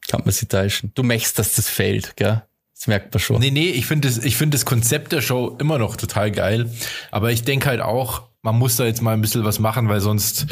Kann 0.09 0.21
man 0.25 0.31
sich 0.31 0.49
täuschen. 0.49 0.93
Du 0.95 1.03
möchtest, 1.03 1.39
dass 1.39 1.55
das 1.55 1.69
fällt, 1.69 2.17
gell? 2.17 2.43
Das 2.75 2.87
merkt 2.87 3.15
man 3.15 3.21
schon. 3.21 3.41
Nee, 3.41 3.51
nee, 3.51 3.71
ich 3.71 3.87
finde 3.87 4.09
das, 4.09 4.19
ich 4.19 4.37
finde 4.37 4.57
das 4.57 4.67
Konzept 4.67 5.13
der 5.13 5.23
Show 5.23 5.57
immer 5.59 5.79
noch 5.79 5.97
total 5.97 6.31
geil. 6.31 6.71
Aber 7.11 7.33
ich 7.33 7.43
denke 7.43 7.69
halt 7.69 7.81
auch, 7.81 8.29
man 8.43 8.57
muss 8.57 8.77
da 8.77 8.85
jetzt 8.85 9.01
mal 9.01 9.15
ein 9.15 9.23
bisschen 9.23 9.45
was 9.45 9.59
machen, 9.59 9.89
weil 9.89 10.01
sonst, 10.01 10.47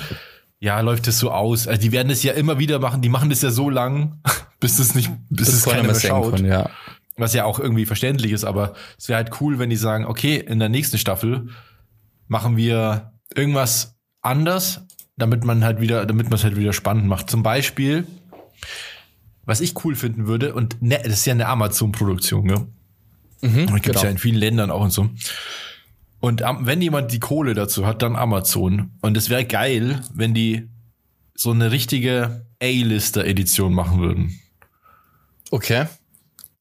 ja, 0.58 0.80
läuft 0.80 1.06
es 1.08 1.18
so 1.18 1.30
aus. 1.30 1.68
Also 1.68 1.80
die 1.80 1.92
werden 1.92 2.10
es 2.10 2.22
ja 2.22 2.32
immer 2.32 2.58
wieder 2.58 2.78
machen. 2.78 3.02
Die 3.02 3.10
machen 3.10 3.28
das 3.28 3.42
ja 3.42 3.50
so 3.50 3.68
lang, 3.68 4.22
bis 4.60 4.78
es 4.78 4.94
nicht, 4.94 5.10
bis 5.28 5.48
das 5.48 5.56
es 5.56 5.64
keiner 5.64 5.82
mehr 5.82 5.94
schaut. 5.94 6.36
Kann, 6.36 6.46
ja. 6.46 6.70
Was 7.16 7.34
ja 7.34 7.44
auch 7.44 7.58
irgendwie 7.58 7.84
verständlich 7.84 8.32
ist, 8.32 8.44
aber 8.44 8.74
es 8.98 9.08
wäre 9.08 9.18
halt 9.18 9.40
cool, 9.40 9.58
wenn 9.58 9.70
die 9.70 9.76
sagen, 9.76 10.06
okay, 10.06 10.36
in 10.36 10.58
der 10.58 10.70
nächsten 10.70 10.98
Staffel 10.98 11.48
machen 12.26 12.56
wir 12.56 13.12
irgendwas 13.34 13.96
anders, 14.22 14.86
damit 15.16 15.44
man 15.44 15.62
halt 15.62 15.80
wieder, 15.80 16.06
damit 16.06 16.30
man 16.30 16.34
es 16.34 16.44
halt 16.44 16.56
wieder 16.56 16.72
spannend 16.72 17.06
macht. 17.06 17.28
Zum 17.28 17.42
Beispiel, 17.42 18.06
was 19.44 19.60
ich 19.60 19.84
cool 19.84 19.94
finden 19.94 20.26
würde, 20.26 20.54
und 20.54 20.80
ne, 20.80 21.00
das 21.02 21.12
ist 21.12 21.26
ja 21.26 21.34
eine 21.34 21.48
Amazon-Produktion, 21.48 22.46
ne? 22.46 22.66
Mhm, 23.42 23.66
gibt 23.66 23.86
es 23.88 23.92
genau. 23.92 24.02
ja 24.04 24.10
in 24.10 24.18
vielen 24.18 24.36
Ländern 24.36 24.70
auch 24.70 24.82
und 24.82 24.92
so. 24.92 25.10
Und 26.20 26.40
wenn 26.40 26.80
jemand 26.80 27.12
die 27.12 27.18
Kohle 27.20 27.52
dazu 27.52 27.84
hat, 27.84 28.00
dann 28.00 28.14
Amazon. 28.14 28.92
Und 29.02 29.16
es 29.16 29.28
wäre 29.28 29.44
geil, 29.44 30.00
wenn 30.14 30.32
die 30.32 30.68
so 31.34 31.50
eine 31.50 31.72
richtige 31.72 32.46
A-Lister-Edition 32.62 33.74
machen 33.74 34.00
würden. 34.00 34.40
Okay. 35.50 35.86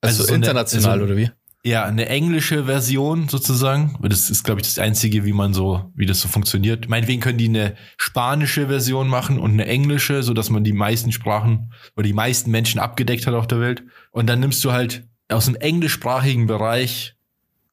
Also, 0.01 0.23
also 0.23 0.29
so 0.29 0.35
international 0.35 0.93
eine, 0.93 1.01
also, 1.01 1.13
oder 1.13 1.17
wie? 1.17 1.31
Ja, 1.63 1.85
eine 1.85 2.07
englische 2.07 2.65
Version 2.65 3.29
sozusagen. 3.29 3.95
Das 4.01 4.31
ist, 4.31 4.43
glaube 4.43 4.61
ich, 4.61 4.67
das 4.67 4.79
Einzige, 4.79 5.25
wie 5.25 5.33
man 5.33 5.53
so, 5.53 5.91
wie 5.95 6.07
das 6.07 6.19
so 6.19 6.27
funktioniert. 6.27 6.89
Meinetwegen 6.89 7.21
können 7.21 7.37
die 7.37 7.49
eine 7.49 7.75
spanische 7.97 8.67
Version 8.67 9.07
machen 9.07 9.37
und 9.37 9.51
eine 9.51 9.67
englische, 9.67 10.23
so 10.23 10.33
dass 10.33 10.49
man 10.49 10.63
die 10.63 10.73
meisten 10.73 11.11
Sprachen 11.11 11.71
oder 11.95 12.07
die 12.07 12.13
meisten 12.13 12.49
Menschen 12.49 12.79
abgedeckt 12.79 13.27
hat 13.27 13.35
auf 13.35 13.45
der 13.45 13.59
Welt. 13.59 13.83
Und 14.09 14.27
dann 14.27 14.39
nimmst 14.39 14.63
du 14.63 14.71
halt 14.71 15.07
aus 15.29 15.45
dem 15.45 15.55
englischsprachigen 15.55 16.47
Bereich 16.47 17.15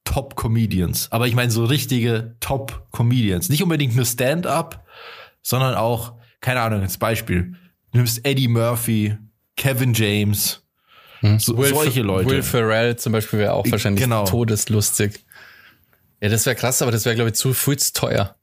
Top-Comedians. 0.05 1.11
Aber 1.11 1.27
ich 1.27 1.35
meine 1.35 1.51
so 1.51 1.65
richtige 1.65 2.37
Top-Comedians. 2.41 3.49
Nicht 3.49 3.63
unbedingt 3.63 3.97
nur 3.97 4.05
Stand-up, 4.05 4.85
sondern 5.43 5.75
auch, 5.75 6.15
keine 6.41 6.61
Ahnung, 6.61 6.83
als 6.83 6.99
Beispiel. 6.99 7.55
Du 7.93 7.99
nimmst 7.99 8.25
Eddie 8.27 8.49
Murphy, 8.49 9.17
Kevin 9.57 9.95
James, 9.95 10.63
hm. 11.21 11.39
So, 11.39 11.57
Will 11.57 11.75
solche 11.75 12.03
Leute. 12.03 12.31
Will 12.31 12.43
Ferrell 12.43 12.97
zum 12.97 13.13
Beispiel 13.13 13.41
wäre 13.41 13.55
auch 13.55 13.71
wahrscheinlich 13.71 14.03
genau. 14.03 14.25
todeslustig. 14.25 15.25
Ja, 16.21 16.29
das 16.29 16.47
wäre 16.47 16.57
krass, 16.57 16.83
aber 16.83 16.91
das 16.91 17.05
wäre, 17.05 17.15
glaube 17.15 17.31
ich, 17.31 17.37
zu 17.37 17.55
viel 17.55 17.77
zu 17.79 17.93
teuer. 17.93 18.35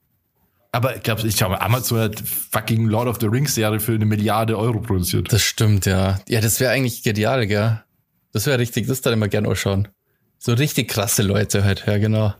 Aber 0.72 0.96
ich 0.96 1.02
glaube, 1.02 1.26
ich 1.26 1.36
glaube, 1.36 1.60
Amazon 1.62 2.00
hat 2.00 2.20
fucking 2.20 2.86
Lord 2.86 3.08
of 3.08 3.18
the 3.20 3.26
Rings 3.26 3.54
Serie 3.54 3.80
für 3.80 3.94
eine 3.94 4.04
Milliarde 4.04 4.58
Euro 4.58 4.80
produziert. 4.80 5.32
Das 5.32 5.42
stimmt, 5.42 5.86
ja. 5.86 6.20
Ja, 6.28 6.40
das 6.40 6.60
wäre 6.60 6.72
eigentlich 6.72 7.02
genial, 7.02 7.46
gell? 7.46 7.82
Das 8.32 8.46
wäre 8.46 8.58
richtig, 8.58 8.86
das 8.86 9.00
da 9.00 9.12
immer 9.12 9.28
gerne 9.28 9.48
ausschauen. 9.48 9.88
So 10.38 10.52
richtig 10.52 10.88
krasse 10.88 11.22
Leute 11.22 11.64
halt, 11.64 11.84
ja, 11.86 11.96
genau. 11.96 12.34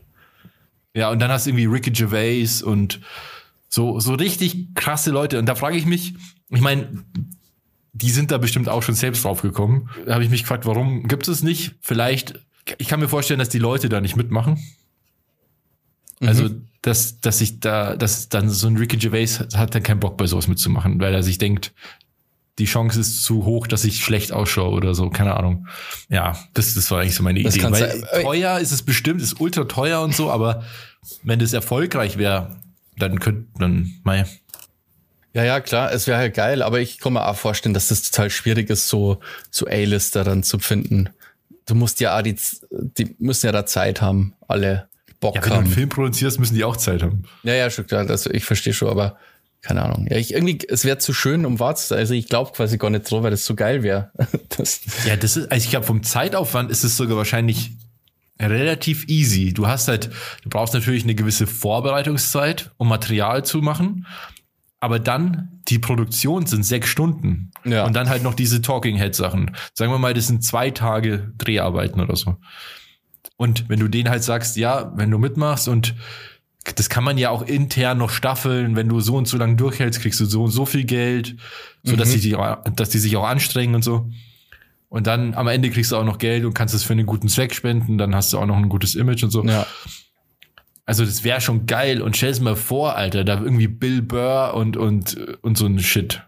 Ja, 0.93 1.09
und 1.09 1.19
dann 1.19 1.31
hast 1.31 1.45
du 1.45 1.51
irgendwie 1.51 1.65
Ricky 1.65 1.91
Gervais 1.91 2.61
und 2.61 2.99
so, 3.69 3.99
so 3.99 4.13
richtig 4.13 4.75
krasse 4.75 5.11
Leute. 5.11 5.39
Und 5.39 5.47
da 5.47 5.55
frage 5.55 5.77
ich 5.77 5.85
mich, 5.85 6.13
ich 6.49 6.61
meine, 6.61 7.03
die 7.97 8.11
sind 8.11 8.31
da 8.31 8.37
bestimmt 8.37 8.69
auch 8.69 8.83
schon 8.83 8.95
selbst 8.95 9.23
drauf 9.23 9.41
gekommen. 9.41 9.89
Da 10.05 10.13
habe 10.13 10.23
ich 10.23 10.29
mich 10.29 10.41
gefragt, 10.41 10.65
warum 10.65 11.07
gibt 11.07 11.27
es 11.27 11.43
nicht? 11.43 11.75
Vielleicht, 11.81 12.39
ich 12.77 12.87
kann 12.87 12.99
mir 12.99 13.07
vorstellen, 13.07 13.39
dass 13.39 13.49
die 13.49 13.59
Leute 13.59 13.89
da 13.89 14.01
nicht 14.01 14.15
mitmachen. 14.15 14.59
Mhm. 16.19 16.27
Also, 16.27 16.49
dass, 16.81 17.19
dass 17.19 17.41
ich 17.41 17.59
da, 17.59 17.95
dass 17.95 18.29
dann 18.29 18.49
so 18.49 18.67
ein 18.67 18.77
Ricky 18.77 18.97
Gervais 18.97 19.39
hat 19.55 19.75
dann 19.75 19.83
keinen 19.83 19.99
Bock 19.99 20.17
bei 20.17 20.25
sowas 20.27 20.47
mitzumachen, 20.47 20.99
weil 20.99 21.13
er 21.13 21.23
sich 21.23 21.37
denkt, 21.37 21.73
die 22.59 22.65
Chance 22.65 22.99
ist 22.99 23.23
zu 23.23 23.45
hoch, 23.45 23.67
dass 23.67 23.83
ich 23.83 24.03
schlecht 24.03 24.31
ausschaue 24.31 24.71
oder 24.71 24.95
so, 24.95 25.09
keine 25.09 25.35
Ahnung. 25.35 25.67
Ja, 26.09 26.37
das, 26.53 26.73
das 26.73 26.89
war 26.89 27.01
eigentlich 27.01 27.15
so 27.15 27.23
meine 27.23 27.41
das 27.43 27.55
Idee. 27.55 27.71
Weil 27.71 27.99
sein. 27.99 28.23
teuer 28.23 28.59
ist 28.59 28.71
es 28.71 28.81
bestimmt, 28.81 29.21
ist 29.21 29.39
ultra 29.39 29.65
teuer 29.65 30.01
und 30.01 30.15
so, 30.15 30.31
aber 30.31 30.63
wenn 31.23 31.39
das 31.39 31.53
erfolgreich 31.53 32.17
wäre, 32.17 32.57
dann 32.97 33.19
könnte, 33.19 33.47
dann, 33.59 33.93
mei. 34.03 34.25
Ja, 35.37 35.43
ja, 35.43 35.59
klar, 35.59 35.91
es 35.93 36.07
wäre 36.07 36.17
halt 36.17 36.33
geil, 36.33 36.63
aber 36.63 36.79
ich 36.79 36.97
kann 36.97 37.13
mir 37.13 37.27
auch 37.27 37.35
vorstellen, 37.35 37.75
dass 37.75 37.89
das 37.89 38.01
total 38.01 38.31
schwierig 38.31 38.71
ist, 38.71 38.87
so, 38.87 39.19
so 39.51 39.67
A-Lister 39.67 40.23
dann 40.23 40.41
zu 40.41 40.57
finden. 40.57 41.09
Du 41.67 41.75
musst 41.75 41.99
ja 41.99 42.17
auch 42.17 42.23
die, 42.23 42.35
die 42.71 43.15
müssen 43.19 43.45
ja 43.45 43.51
da 43.51 43.63
Zeit 43.67 44.01
haben, 44.01 44.33
alle 44.47 44.87
Bock 45.19 45.35
ja, 45.35 45.45
wenn 45.45 45.51
haben. 45.51 45.57
Wenn 45.57 45.63
du 45.63 45.67
einen 45.67 45.73
Film 45.75 45.89
produzierst, 45.89 46.39
müssen 46.39 46.55
die 46.55 46.63
auch 46.63 46.75
Zeit 46.75 47.03
haben. 47.03 47.25
Ja, 47.43 47.53
ja, 47.53 47.69
schon 47.69 47.85
klar, 47.85 48.03
das, 48.05 48.25
ich 48.25 48.45
verstehe 48.45 48.73
schon, 48.73 48.89
aber 48.89 49.17
keine 49.61 49.83
Ahnung. 49.83 50.07
Ja, 50.09 50.17
ich 50.17 50.33
irgendwie, 50.33 50.57
es 50.67 50.85
wäre 50.85 50.97
zu 50.97 51.13
schön, 51.13 51.45
um 51.45 51.59
wahr 51.59 51.75
zu 51.75 51.85
sein. 51.85 51.99
Also 51.99 52.15
ich 52.15 52.29
glaube 52.29 52.53
quasi 52.53 52.79
gar 52.79 52.89
nicht 52.89 53.07
so, 53.07 53.21
weil 53.21 53.29
das 53.29 53.45
so 53.45 53.53
geil 53.53 53.83
wäre. 53.83 54.09
ja, 55.05 55.17
das 55.17 55.37
ist, 55.37 55.51
also 55.51 55.63
ich 55.63 55.69
glaube, 55.69 55.85
vom 55.85 56.01
Zeitaufwand 56.01 56.71
ist 56.71 56.83
es 56.83 56.97
sogar 56.97 57.15
wahrscheinlich 57.15 57.73
relativ 58.39 59.07
easy. 59.07 59.53
Du 59.53 59.67
hast 59.67 59.87
halt, 59.87 60.09
du 60.41 60.49
brauchst 60.49 60.73
natürlich 60.73 61.03
eine 61.03 61.13
gewisse 61.13 61.45
Vorbereitungszeit, 61.45 62.71
um 62.77 62.87
Material 62.87 63.45
zu 63.45 63.59
machen 63.59 64.07
aber 64.79 64.99
dann 64.99 65.61
die 65.67 65.79
Produktion 65.79 66.45
sind 66.45 66.63
sechs 66.63 66.89
Stunden. 66.89 67.51
Ja. 67.65 67.85
Und 67.85 67.95
dann 67.95 68.09
halt 68.09 68.23
noch 68.23 68.35
diese 68.35 68.61
Talking 68.61 68.97
Head 68.97 69.15
Sachen. 69.15 69.51
Sagen 69.73 69.91
wir 69.91 69.97
mal, 69.97 70.13
das 70.13 70.27
sind 70.27 70.43
zwei 70.43 70.71
Tage 70.71 71.33
Dreharbeiten 71.37 71.99
oder 71.99 72.15
so. 72.15 72.37
Und 73.37 73.69
wenn 73.69 73.79
du 73.79 73.87
denen 73.87 74.09
halt 74.09 74.23
sagst, 74.23 74.57
ja, 74.57 74.91
wenn 74.95 75.11
du 75.11 75.17
mitmachst 75.17 75.67
und 75.67 75.95
das 76.75 76.89
kann 76.89 77.03
man 77.03 77.17
ja 77.17 77.29
auch 77.29 77.43
intern 77.43 77.97
noch 77.97 78.09
staffeln, 78.09 78.75
wenn 78.75 78.89
du 78.89 78.99
so 78.99 79.15
und 79.15 79.27
so 79.27 79.37
lange 79.37 79.55
durchhältst, 79.55 80.01
kriegst 80.01 80.19
du 80.19 80.25
so 80.25 80.43
und 80.43 80.51
so 80.51 80.65
viel 80.65 80.83
Geld, 80.83 81.37
so 81.83 81.95
dass 81.95 82.13
mhm. 82.13 82.21
die, 82.21 82.37
dass 82.75 82.89
die 82.89 82.99
sich 82.99 83.15
auch 83.15 83.25
anstrengen 83.25 83.75
und 83.75 83.83
so. 83.83 84.09
Und 84.89 85.07
dann 85.07 85.33
am 85.33 85.47
Ende 85.47 85.69
kriegst 85.69 85.91
du 85.91 85.97
auch 85.97 86.03
noch 86.03 86.17
Geld 86.17 86.45
und 86.45 86.53
kannst 86.53 86.73
es 86.73 86.83
für 86.83 86.93
einen 86.93 87.05
guten 87.05 87.29
Zweck 87.29 87.53
spenden, 87.53 87.97
dann 87.97 88.15
hast 88.15 88.33
du 88.33 88.37
auch 88.37 88.45
noch 88.45 88.57
ein 88.57 88.69
gutes 88.69 88.95
Image 88.95 89.23
und 89.23 89.31
so. 89.31 89.43
Ja. 89.45 89.65
Also 90.87 91.05
das 91.05 91.25
wäre 91.25 91.41
schon 91.41 91.65
geil 91.65 92.01
und 92.01 92.15
stell's 92.15 92.39
mal 92.39 92.55
vor, 92.55 92.95
Alter, 92.95 93.25
da 93.25 93.41
irgendwie 93.41 93.67
Bill 93.67 94.01
Burr 94.01 94.53
und 94.53 94.77
und 94.77 95.17
und 95.41 95.57
so 95.57 95.65
ein 95.65 95.79
Shit. 95.79 96.23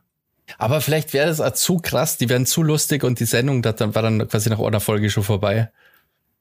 Aber 0.58 0.82
vielleicht 0.82 1.14
wäre 1.14 1.28
das 1.28 1.40
auch 1.40 1.54
zu 1.54 1.78
krass, 1.78 2.18
die 2.18 2.28
wären 2.28 2.46
zu 2.46 2.62
lustig 2.62 3.06
und 3.06 3.22
die 3.22 3.26
Sendung 3.26 3.62
das 3.62 3.78
dann 3.78 3.96
war 3.96 4.02
dann 4.02 4.28
quasi 4.28 4.50
nach 4.50 4.60
einer 4.60 4.82
Folge 4.82 5.10
schon 5.10 5.24
vorbei. 5.24 5.72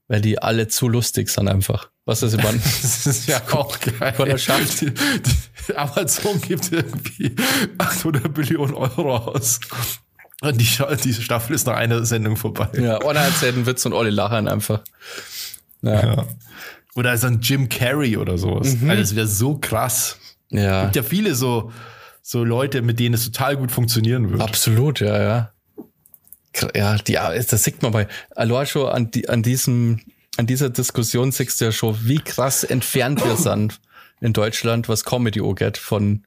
Weil 0.09 0.23
die 0.23 0.43
alle 0.43 0.69
zu 0.69 0.89
lustig 0.89 1.29
sind 1.29 1.49
einfach. 1.49 1.91
Was 2.07 2.23
ist 2.23 2.33
über 2.35 2.51
Das 2.51 3.07
ist 3.07 3.29
ja 3.29 3.41
auch 3.53 3.79
geil. 3.79 4.15
Die, 4.81 4.93
die 5.69 5.77
Amazon 5.77 6.41
gibt 6.41 6.73
irgendwie 6.73 7.37
800 7.77 8.35
Billionen 8.35 8.75
Euro 8.75 9.17
aus. 9.17 9.61
Und 10.41 10.61
die, 10.61 10.69
die 11.05 11.15
Staffel 11.15 11.55
ist 11.55 11.67
nach 11.67 11.77
einer 11.77 12.05
Sendung 12.05 12.37
vorbei. 12.37 12.69
Ja, 12.81 13.05
Orna 13.05 13.21
erzählt 13.21 13.55
einen 13.55 13.67
Witz 13.67 13.85
und 13.87 13.93
alle 13.93 14.11
lachen 14.11 14.49
einfach. 14.49 14.81
Ja. 15.83 16.03
ja. 16.03 16.27
Oder 16.99 17.17
so 17.17 17.29
ein 17.29 17.41
Jim 17.41 17.69
Carrey 17.69 18.17
oder 18.17 18.39
sowas. 18.39 18.75
Mhm. 18.75 18.91
Also 18.91 19.03
das 19.03 19.15
wäre 19.15 19.27
so 19.29 19.57
krass. 19.57 20.19
Ja. 20.51 20.81
Es 20.81 20.87
gibt 20.87 20.97
ja 20.97 21.03
viele 21.05 21.37
so, 21.37 21.71
so 22.23 22.43
Leute, 22.43 22.83
mit 22.83 22.99
denen 22.99 23.15
es 23.15 23.25
total 23.25 23.57
gut 23.57 23.71
funktionieren 23.71 24.31
würde. 24.31 24.43
Absolut, 24.43 24.99
ja, 24.99 25.23
ja. 25.23 25.53
Ja, 26.75 26.97
die, 26.97 27.13
das 27.13 27.63
sieht 27.63 27.83
man 27.83 27.93
bei 27.93 28.09
Aloha 28.35 28.91
an, 28.91 29.13
die, 29.13 29.29
an 29.29 29.45
diesem, 29.45 30.01
an 30.39 30.49
dieser 30.49 30.71
Diskussion 30.71 31.31
siehst 31.31 31.61
du 31.61 31.67
ja 31.67 31.73
schon, 31.73 31.97
wie 32.03 32.19
krass 32.19 32.65
entfernt 32.65 33.25
wir 33.25 33.37
sind 33.37 33.79
in 34.21 34.33
Deutschland, 34.33 34.89
was 34.89 35.05
Comedy 35.05 35.41
angeht, 35.41 35.79
von 35.79 36.25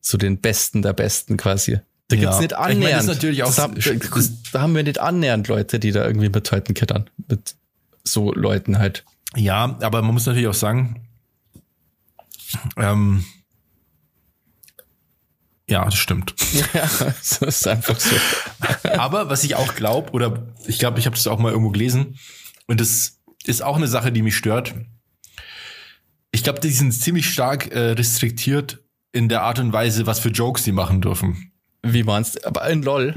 so 0.00 0.18
den 0.18 0.40
Besten 0.40 0.82
der 0.82 0.92
Besten 0.92 1.36
quasi. 1.36 1.78
Da 2.08 2.16
gibt's 2.16 2.34
ja. 2.34 2.40
nicht 2.40 2.54
annähernd. 2.54 2.82
Ich 2.82 2.82
mein, 2.82 2.96
das 2.96 3.06
natürlich 3.06 3.42
auch 3.44 3.54
das, 3.54 4.32
da 4.50 4.62
haben 4.62 4.74
wir 4.74 4.82
nicht 4.82 4.98
annähernd 4.98 5.46
Leute, 5.46 5.78
die 5.78 5.92
da 5.92 6.04
irgendwie 6.04 6.30
mit 6.30 6.50
Leuten 6.50 6.74
kittern. 6.74 7.08
Mit 7.28 7.54
so 8.02 8.32
Leuten 8.32 8.78
halt. 8.78 9.04
Ja, 9.36 9.78
aber 9.80 10.02
man 10.02 10.14
muss 10.14 10.26
natürlich 10.26 10.48
auch 10.48 10.54
sagen, 10.54 11.08
ähm, 12.76 13.24
ja, 15.68 15.84
das 15.84 15.96
stimmt. 15.96 16.34
Ja, 16.74 16.88
das 16.96 17.38
ist 17.38 17.68
einfach 17.68 17.98
so. 17.98 18.16
aber 18.88 19.30
was 19.30 19.44
ich 19.44 19.54
auch 19.54 19.76
glaube, 19.76 20.10
oder 20.12 20.48
ich 20.66 20.78
glaube, 20.80 20.98
ich 20.98 21.06
habe 21.06 21.14
das 21.14 21.26
auch 21.28 21.38
mal 21.38 21.52
irgendwo 21.52 21.70
gelesen, 21.70 22.18
und 22.66 22.80
das 22.80 23.20
ist 23.44 23.62
auch 23.62 23.76
eine 23.76 23.88
Sache, 23.88 24.12
die 24.12 24.22
mich 24.22 24.36
stört. 24.36 24.74
Ich 26.32 26.44
glaube, 26.44 26.60
die 26.60 26.70
sind 26.70 26.92
ziemlich 26.92 27.28
stark 27.28 27.72
äh, 27.72 27.92
restriktiert 27.92 28.80
in 29.12 29.28
der 29.28 29.42
Art 29.42 29.58
und 29.58 29.72
Weise, 29.72 30.06
was 30.06 30.20
für 30.20 30.28
Jokes 30.28 30.62
die 30.62 30.72
machen 30.72 31.00
dürfen. 31.00 31.52
Wie 31.82 32.04
meinst 32.04 32.36
du? 32.36 32.46
Aber 32.46 32.68
in 32.68 32.82
LOL? 32.82 33.14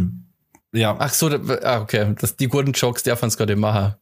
Ja. 0.73 0.95
Ach 0.97 1.13
so, 1.13 1.27
ah, 1.27 1.81
okay. 1.81 2.15
Das, 2.19 2.35
die 2.35 2.47
guten 2.47 2.71
Jokes 2.71 3.03
darf 3.03 3.21
man 3.21 3.27
es 3.27 3.37
gerade 3.37 3.55
machen. 3.55 3.93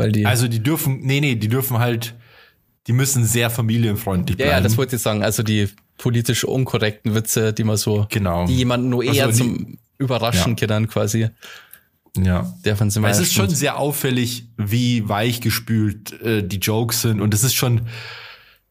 Weil 0.00 0.12
die 0.12 0.26
also 0.26 0.48
die 0.48 0.62
dürfen, 0.62 1.00
nee, 1.02 1.20
nee, 1.20 1.34
die 1.34 1.48
dürfen 1.48 1.78
halt, 1.78 2.14
die 2.86 2.92
müssen 2.92 3.24
sehr 3.24 3.50
familienfreundlich 3.50 4.36
bleiben. 4.36 4.50
Ja, 4.50 4.56
ja, 4.56 4.62
das 4.62 4.76
wollte 4.76 4.96
ich 4.96 5.02
sagen. 5.02 5.22
Also 5.22 5.42
die 5.42 5.68
politisch 5.98 6.44
unkorrekten 6.44 7.14
Witze, 7.14 7.52
die 7.52 7.64
man 7.64 7.76
so, 7.76 8.06
genau. 8.10 8.46
die 8.46 8.56
jemanden 8.56 8.88
nur 8.88 9.04
eher 9.04 9.26
also 9.26 9.44
zum 9.44 9.78
Überraschen 9.98 10.56
ja. 10.56 10.66
kann 10.66 10.88
quasi. 10.88 11.28
Ja. 12.16 12.52
Dürfen 12.64 12.90
sie 12.90 13.00
mal 13.00 13.10
es 13.10 13.20
ist 13.20 13.34
schon 13.34 13.50
sehr 13.50 13.78
auffällig, 13.78 14.48
wie 14.56 15.08
weichgespült 15.08 16.20
äh, 16.22 16.42
die 16.42 16.56
Jokes 16.56 17.02
sind 17.02 17.20
und 17.20 17.34
es 17.34 17.44
ist 17.44 17.54
schon, 17.54 17.82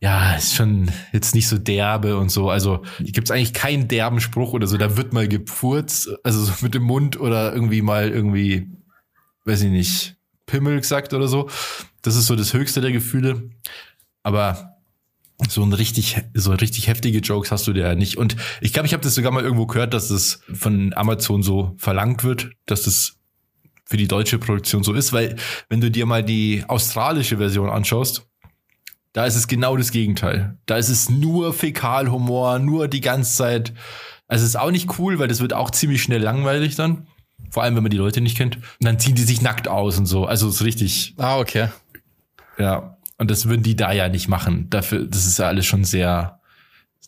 ja, 0.02 0.36
ist 0.36 0.56
schon 0.56 0.92
jetzt 1.14 1.36
nicht 1.36 1.48
so 1.48 1.58
derbe 1.58 2.18
und 2.18 2.30
so. 2.30 2.50
Also 2.50 2.84
gibt 3.00 3.30
es 3.30 3.32
eigentlich 3.32 3.54
keinen 3.54 3.88
derben 3.88 4.20
Spruch 4.20 4.54
oder 4.54 4.68
so. 4.68 4.78
Da 4.78 4.98
wird 4.98 5.14
mal 5.14 5.28
gepfurzt, 5.28 6.10
also 6.24 6.44
so 6.44 6.54
mit 6.62 6.74
dem 6.74 6.84
Mund 6.84 7.20
oder 7.20 7.54
irgendwie 7.54 7.82
mal 7.82 8.10
irgendwie, 8.10 8.68
weiß 9.46 9.62
ich 9.62 9.72
nicht, 9.72 10.16
Pimmel 10.50 10.80
gesagt 10.80 11.14
oder 11.14 11.28
so. 11.28 11.50
Das 12.02 12.16
ist 12.16 12.28
so 12.28 12.36
das 12.36 12.54
höchste 12.54 12.82
der 12.82 12.92
Gefühle. 12.92 13.50
Aber 14.24 14.76
so 15.48 15.64
ein 15.64 15.72
richtig, 15.72 16.18
so 16.34 16.52
richtig 16.52 16.88
heftige 16.88 17.20
Jokes 17.20 17.52
hast 17.52 17.66
du 17.68 17.74
dir 17.74 17.88
ja 17.88 17.96
nicht. 17.96 18.18
Und 18.18 18.36
ich 18.62 18.74
glaube, 18.74 18.88
ich 18.88 18.94
habe 18.94 19.04
das 19.04 19.16
sogar 19.16 19.32
mal 19.32 19.44
irgendwo 19.44 19.68
gehört, 19.68 19.94
dass 19.94 20.10
das 20.10 20.42
von 20.54 20.94
Amazon 20.96 21.44
so 21.44 21.76
verlangt 21.78 22.24
wird, 22.24 22.50
dass 22.66 22.84
das 22.84 23.16
für 23.86 23.98
die 23.98 24.08
deutsche 24.08 24.38
Produktion 24.38 24.84
so 24.84 24.94
ist, 24.94 25.14
weil 25.14 25.36
wenn 25.70 25.82
du 25.82 25.90
dir 25.90 26.06
mal 26.06 26.24
die 26.24 26.64
australische 26.68 27.38
Version 27.38 27.70
anschaust, 27.70 28.28
da 29.14 29.26
ist 29.26 29.36
es 29.36 29.48
genau 29.48 29.76
das 29.78 29.92
Gegenteil. 29.92 30.58
Da 30.68 30.78
ist 30.78 30.90
es 30.90 31.10
nur 31.10 31.54
Fäkalhumor, 31.54 32.60
nur 32.60 32.88
die 32.88 33.02
ganze 33.02 33.36
Zeit. 33.36 33.74
Also 34.28 34.44
es 34.44 34.52
ist 34.52 34.56
auch 34.58 34.70
nicht 34.70 35.00
cool, 35.00 35.18
weil 35.18 35.28
das 35.28 35.40
wird 35.40 35.54
auch 35.54 35.72
ziemlich 35.72 36.04
schnell 36.04 36.22
langweilig 36.22 36.76
dann. 36.76 37.08
Vor 37.52 37.64
allem, 37.64 37.76
wenn 37.76 37.84
man 37.84 37.90
die 37.90 37.98
Leute 37.98 38.22
nicht 38.22 38.38
kennt. 38.38 38.58
Und 38.58 38.66
dann 38.82 39.00
ziehen 39.00 39.16
die 39.16 39.24
sich 39.24 39.42
nackt 39.42 39.68
aus 39.68 39.98
und 39.98 40.06
so. 40.06 40.26
Also 40.26 40.50
ist 40.50 40.64
richtig. 40.64 41.16
Ah, 41.18 41.40
okay. 41.40 41.70
Ja. 42.58 42.98
Und 43.18 43.32
das 43.32 43.48
würden 43.48 43.64
die 43.64 43.76
da 43.76 43.92
ja 43.92 44.08
nicht 44.08 44.28
machen. 44.28 44.70
Dafür, 44.70 45.06
das 45.06 45.26
ist 45.26 45.40
ja 45.40 45.48
alles 45.48 45.66
schon 45.66 45.84
sehr 45.84 46.40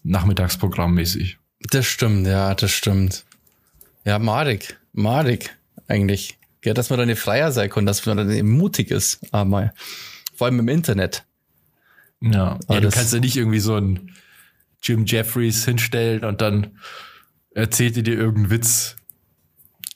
Nachmittagsprogrammmäßig. 0.04 1.38
Das 1.70 1.86
stimmt, 1.86 2.28
ja, 2.28 2.56
das 2.56 2.72
stimmt. 2.72 3.24
Ja, 4.04 4.20
madig, 4.20 4.78
madig 4.94 5.56
eigentlich. 5.88 6.38
Ja, 6.66 6.74
dass 6.74 6.90
man 6.90 7.00
dann 7.00 7.16
freier 7.16 7.52
sein 7.52 7.70
kann, 7.70 7.86
dass 7.86 8.06
man 8.06 8.18
dann 8.18 8.32
eben 8.32 8.52
mutig 8.52 8.92
ist, 8.92 9.20
einmal. 9.34 9.74
Vor 10.36 10.48
allem 10.48 10.60
im 10.60 10.68
Internet. 10.68 11.24
Ja, 12.20 12.60
ja 12.70 12.80
du 12.80 12.90
kannst 12.90 13.14
ja 13.14 13.20
nicht 13.20 13.38
irgendwie 13.38 13.60
so 13.60 13.76
ein 13.76 14.12
Jim 14.82 15.06
Jeffries 15.06 15.66
hinstellen 15.66 16.24
und 16.24 16.42
dann 16.42 16.78
erzählt 17.54 17.98
ihr 17.98 18.04
dir 18.04 18.18
irgendeinen 18.18 18.50
Witz. 18.50 18.96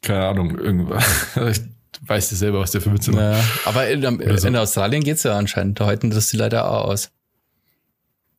Keine 0.06 0.28
Ahnung, 0.28 0.58
irgendwas. 0.58 1.36
weißt 2.02 2.32
du 2.32 2.36
selber, 2.36 2.60
was 2.60 2.72
der 2.72 2.82
für 2.82 2.94
Witze 2.94 3.12
macht. 3.12 3.22
Ja, 3.22 3.44
aber 3.66 3.90
in, 3.90 4.38
so. 4.38 4.48
in 4.48 4.56
Australien 4.56 5.04
geht's 5.04 5.24
ja 5.24 5.38
anscheinend. 5.38 5.80
Da 5.80 5.88
halten 5.88 6.12
das 6.12 6.30
die 6.30 6.38
leider 6.38 6.70
auch 6.70 6.86
aus. 6.86 7.12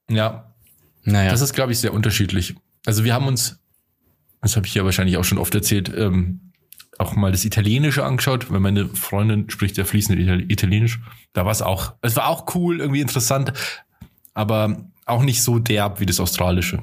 Ja. 0.08 0.54
Naja. 1.02 1.30
Das 1.30 1.40
ist, 1.40 1.54
glaube 1.54 1.72
ich, 1.72 1.78
sehr 1.78 1.92
unterschiedlich. 1.92 2.54
Also 2.84 3.02
wir 3.02 3.14
haben 3.14 3.26
uns, 3.26 3.58
das 4.42 4.56
habe 4.56 4.66
ich 4.66 4.74
ja 4.74 4.84
wahrscheinlich 4.84 5.16
auch 5.16 5.24
schon 5.24 5.38
oft 5.38 5.54
erzählt, 5.54 5.92
ähm, 5.96 6.52
auch 6.98 7.16
mal 7.16 7.32
das 7.32 7.44
Italienische 7.44 8.04
angeschaut, 8.04 8.50
weil 8.50 8.60
meine 8.60 8.88
Freundin 8.88 9.50
spricht 9.50 9.76
ja 9.76 9.84
fließend 9.84 10.18
Italienisch. 10.50 11.00
Da 11.32 11.44
war 11.44 11.52
es 11.52 11.62
auch, 11.62 11.94
es 12.02 12.14
war 12.16 12.28
auch 12.28 12.54
cool, 12.54 12.80
irgendwie 12.80 13.00
interessant, 13.00 13.52
aber 14.34 14.86
auch 15.04 15.22
nicht 15.22 15.42
so 15.42 15.58
derb 15.58 16.00
wie 16.00 16.06
das 16.06 16.20
Australische. 16.20 16.82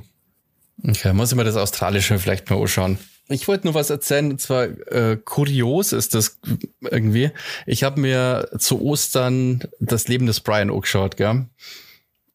Okay, 0.86 1.14
muss 1.14 1.32
ich 1.32 1.38
mir 1.38 1.44
das 1.46 1.56
Australische 1.56 2.20
vielleicht 2.20 2.50
mal 2.50 2.60
anschauen. 2.60 2.98
Ich 3.30 3.48
wollte 3.48 3.68
nur 3.68 3.74
was 3.74 3.90
erzählen, 3.90 4.32
und 4.32 4.42
zwar 4.42 4.66
äh, 4.92 5.18
kurios 5.24 5.94
ist 5.94 6.14
das 6.14 6.40
irgendwie. 6.82 7.32
Ich 7.66 7.84
habe 7.84 8.02
mir 8.02 8.50
zu 8.58 8.82
Ostern 8.82 9.64
das 9.80 10.08
Leben 10.08 10.26
des 10.26 10.42
Brian 10.42 10.70
angeschaut, 10.70 11.16
gell? 11.16 11.46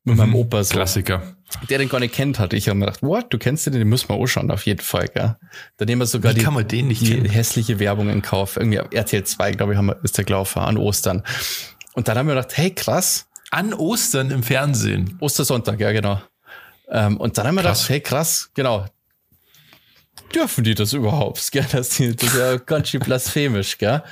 Mit 0.04 0.14
mhm, 0.14 0.16
meinem 0.16 0.34
Opa 0.34 0.64
so. 0.64 0.72
Klassiker. 0.72 1.34
Der 1.68 1.78
den 1.78 1.88
gar 1.88 2.00
nicht 2.00 2.14
kennt 2.14 2.38
hat. 2.38 2.52
Ich 2.52 2.68
habe 2.68 2.78
mir 2.78 2.86
gedacht, 2.86 3.02
what, 3.02 3.32
du 3.32 3.38
kennst 3.38 3.66
den, 3.66 3.74
den 3.74 3.88
müssen 3.88 4.08
wir 4.08 4.18
anschauen, 4.18 4.50
auf 4.50 4.64
jeden 4.66 4.80
Fall, 4.80 5.08
gell? 5.08 5.36
Da 5.76 5.84
nehmen 5.84 6.00
wir 6.00 6.06
sogar 6.06 6.34
Wie 6.34 6.38
die, 6.64 6.84
die 6.84 7.28
hässliche 7.30 7.78
Werbung 7.78 8.08
in 8.08 8.22
Kauf. 8.22 8.56
Irgendwie 8.56 8.78
RTL 8.78 9.24
2, 9.24 9.52
glaube 9.52 9.72
ich, 9.72 9.78
haben 9.78 9.86
wir, 9.86 9.98
ist 10.02 10.16
der 10.16 10.24
gelaufen 10.24 10.60
an 10.60 10.78
Ostern. 10.78 11.22
Und 11.92 12.08
dann 12.08 12.16
haben 12.16 12.28
wir 12.28 12.34
gedacht, 12.34 12.56
hey, 12.56 12.70
krass. 12.70 13.26
An 13.50 13.72
Ostern 13.74 14.30
im 14.30 14.42
Fernsehen. 14.42 15.16
Ostersonntag, 15.20 15.80
ja, 15.80 15.92
genau. 15.92 16.20
Ähm, 16.90 17.16
und 17.18 17.36
dann 17.36 17.46
haben 17.46 17.54
wir 17.54 17.62
krass. 17.62 17.80
gedacht, 17.80 17.90
hey, 17.90 18.00
krass, 18.00 18.50
genau, 18.54 18.86
dürfen 20.34 20.64
die 20.64 20.74
das 20.74 20.92
überhaupt? 20.92 21.50
Gell? 21.52 21.66
Das, 21.70 21.98
ist 22.00 22.22
ja 22.36 22.56
ganz 22.56 22.88
schön 22.88 23.00
blasphemisch, 23.00 23.78
gell? 23.78 24.02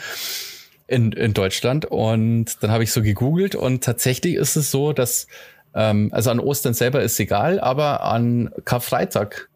In, 0.87 1.13
in 1.13 1.35
Deutschland. 1.35 1.85
Und 1.87 2.63
dann 2.63 2.71
habe 2.71 2.85
ich 2.85 2.93
so 2.93 3.03
gegoogelt 3.03 3.55
und 3.55 3.83
tatsächlich 3.83 4.35
ist 4.35 4.57
es 4.57 4.71
so, 4.71 4.93
dass, 4.93 5.27
ähm, 5.75 6.11
also 6.13 6.31
an 6.31 6.39
Ostern 6.39 6.75
selber 6.75 7.03
ist 7.03 7.19
egal, 7.19 7.59
aber 7.59 8.05
an 8.05 8.51
Karfreitag 8.65 9.49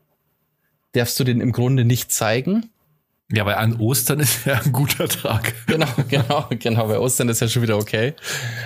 darfst 0.92 1.20
du 1.20 1.24
den 1.24 1.40
im 1.40 1.52
Grunde 1.52 1.84
nicht 1.84 2.10
zeigen. 2.10 2.70
Ja, 3.32 3.46
weil 3.46 3.54
an 3.54 3.76
Ostern 3.76 4.20
ist 4.20 4.44
ja 4.44 4.60
ein 4.60 4.72
guter 4.72 5.08
Tag. 5.08 5.54
Genau, 5.66 5.86
genau, 6.08 6.46
genau. 6.50 6.88
Bei 6.88 6.98
Ostern 6.98 7.28
ist 7.28 7.40
ja 7.40 7.48
schon 7.48 7.62
wieder 7.62 7.76
okay. 7.76 8.14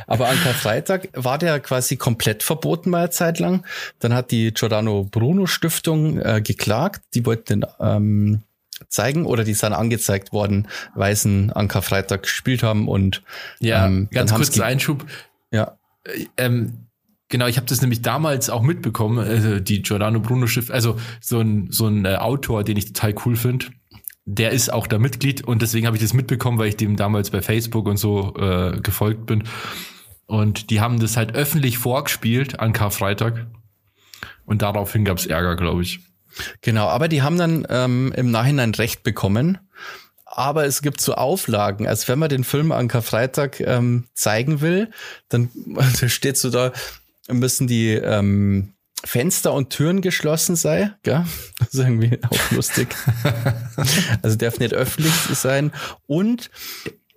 Aber 0.06 0.28
an 0.28 0.38
Karfreitag 0.42 1.08
war 1.12 1.36
der 1.36 1.60
quasi 1.60 1.96
komplett 1.96 2.42
verboten 2.42 2.90
mal 2.90 2.98
eine 2.98 3.10
Zeit 3.10 3.38
lang. 3.38 3.66
Dann 3.98 4.14
hat 4.14 4.30
die 4.30 4.52
Giordano 4.54 5.06
Bruno 5.10 5.46
Stiftung 5.46 6.18
äh, 6.18 6.40
geklagt. 6.42 7.02
Die 7.14 7.26
wollten 7.26 7.60
den 7.60 7.66
ähm, 7.78 8.42
zeigen 8.88 9.26
oder 9.26 9.44
die 9.44 9.54
sind 9.54 9.74
angezeigt 9.74 10.32
worden, 10.32 10.68
weil 10.94 11.14
sie 11.14 11.50
an 11.54 11.68
Karfreitag 11.68 12.22
gespielt 12.22 12.62
haben 12.62 12.88
und 12.88 13.22
ja, 13.60 13.86
ähm, 13.86 14.08
ganz 14.12 14.32
kurz 14.32 14.58
Einschub. 14.58 15.04
Ja. 15.50 15.76
Äh, 16.04 16.26
ähm, 16.38 16.84
Genau, 17.30 17.46
ich 17.46 17.56
habe 17.56 17.66
das 17.66 17.80
nämlich 17.80 18.02
damals 18.02 18.50
auch 18.50 18.62
mitbekommen, 18.62 19.18
also 19.18 19.58
die 19.58 19.82
Giordano 19.82 20.20
Bruno 20.20 20.46
Stiftung, 20.46 20.74
also 20.74 21.00
so 21.20 21.40
ein, 21.40 21.68
so 21.70 21.88
ein 21.88 22.04
äh, 22.04 22.16
Autor, 22.16 22.62
den 22.62 22.76
ich 22.76 22.92
total 22.92 23.14
cool 23.24 23.34
finde, 23.34 23.66
der 24.26 24.50
ist 24.50 24.72
auch 24.72 24.86
da 24.86 24.98
Mitglied 24.98 25.42
und 25.42 25.62
deswegen 25.62 25.86
habe 25.86 25.96
ich 25.96 26.02
das 26.02 26.14
mitbekommen, 26.14 26.58
weil 26.58 26.68
ich 26.68 26.76
dem 26.76 26.96
damals 26.96 27.30
bei 27.30 27.42
Facebook 27.42 27.86
und 27.86 27.98
so 27.98 28.34
äh, 28.36 28.80
gefolgt 28.80 29.26
bin. 29.26 29.44
Und 30.26 30.70
die 30.70 30.80
haben 30.80 30.98
das 30.98 31.16
halt 31.16 31.34
öffentlich 31.34 31.78
vorgespielt 31.78 32.58
an 32.58 32.72
Karfreitag. 32.72 33.46
Und 34.46 34.62
daraufhin 34.62 35.04
gab 35.04 35.18
es 35.18 35.26
Ärger, 35.26 35.56
glaube 35.56 35.82
ich. 35.82 36.00
Genau, 36.62 36.88
aber 36.88 37.08
die 37.08 37.22
haben 37.22 37.38
dann 37.38 37.66
ähm, 37.68 38.12
im 38.16 38.30
Nachhinein 38.30 38.74
Recht 38.74 39.02
bekommen. 39.02 39.58
Aber 40.24 40.64
es 40.64 40.82
gibt 40.82 41.00
so 41.00 41.14
Auflagen. 41.14 41.86
Also 41.86 42.08
wenn 42.08 42.18
man 42.18 42.28
den 42.28 42.44
Film 42.44 42.72
an 42.72 42.88
Karfreitag 42.88 43.60
ähm, 43.60 44.08
zeigen 44.14 44.60
will, 44.60 44.90
dann 45.28 45.50
steht 46.08 46.38
so 46.38 46.50
da, 46.50 46.72
müssen 47.28 47.66
die 47.66 47.90
ähm, 47.90 48.73
Fenster 49.04 49.52
und 49.52 49.70
Türen 49.70 50.00
geschlossen 50.00 50.56
sei, 50.56 50.92
gell? 51.02 51.24
Das 51.58 51.74
ist 51.74 51.80
irgendwie 51.80 52.18
auch 52.22 52.50
lustig. 52.50 52.94
also 54.22 54.36
darf 54.36 54.58
nicht 54.58 54.74
öffentlich 54.74 55.12
sein. 55.32 55.72
Und 56.06 56.50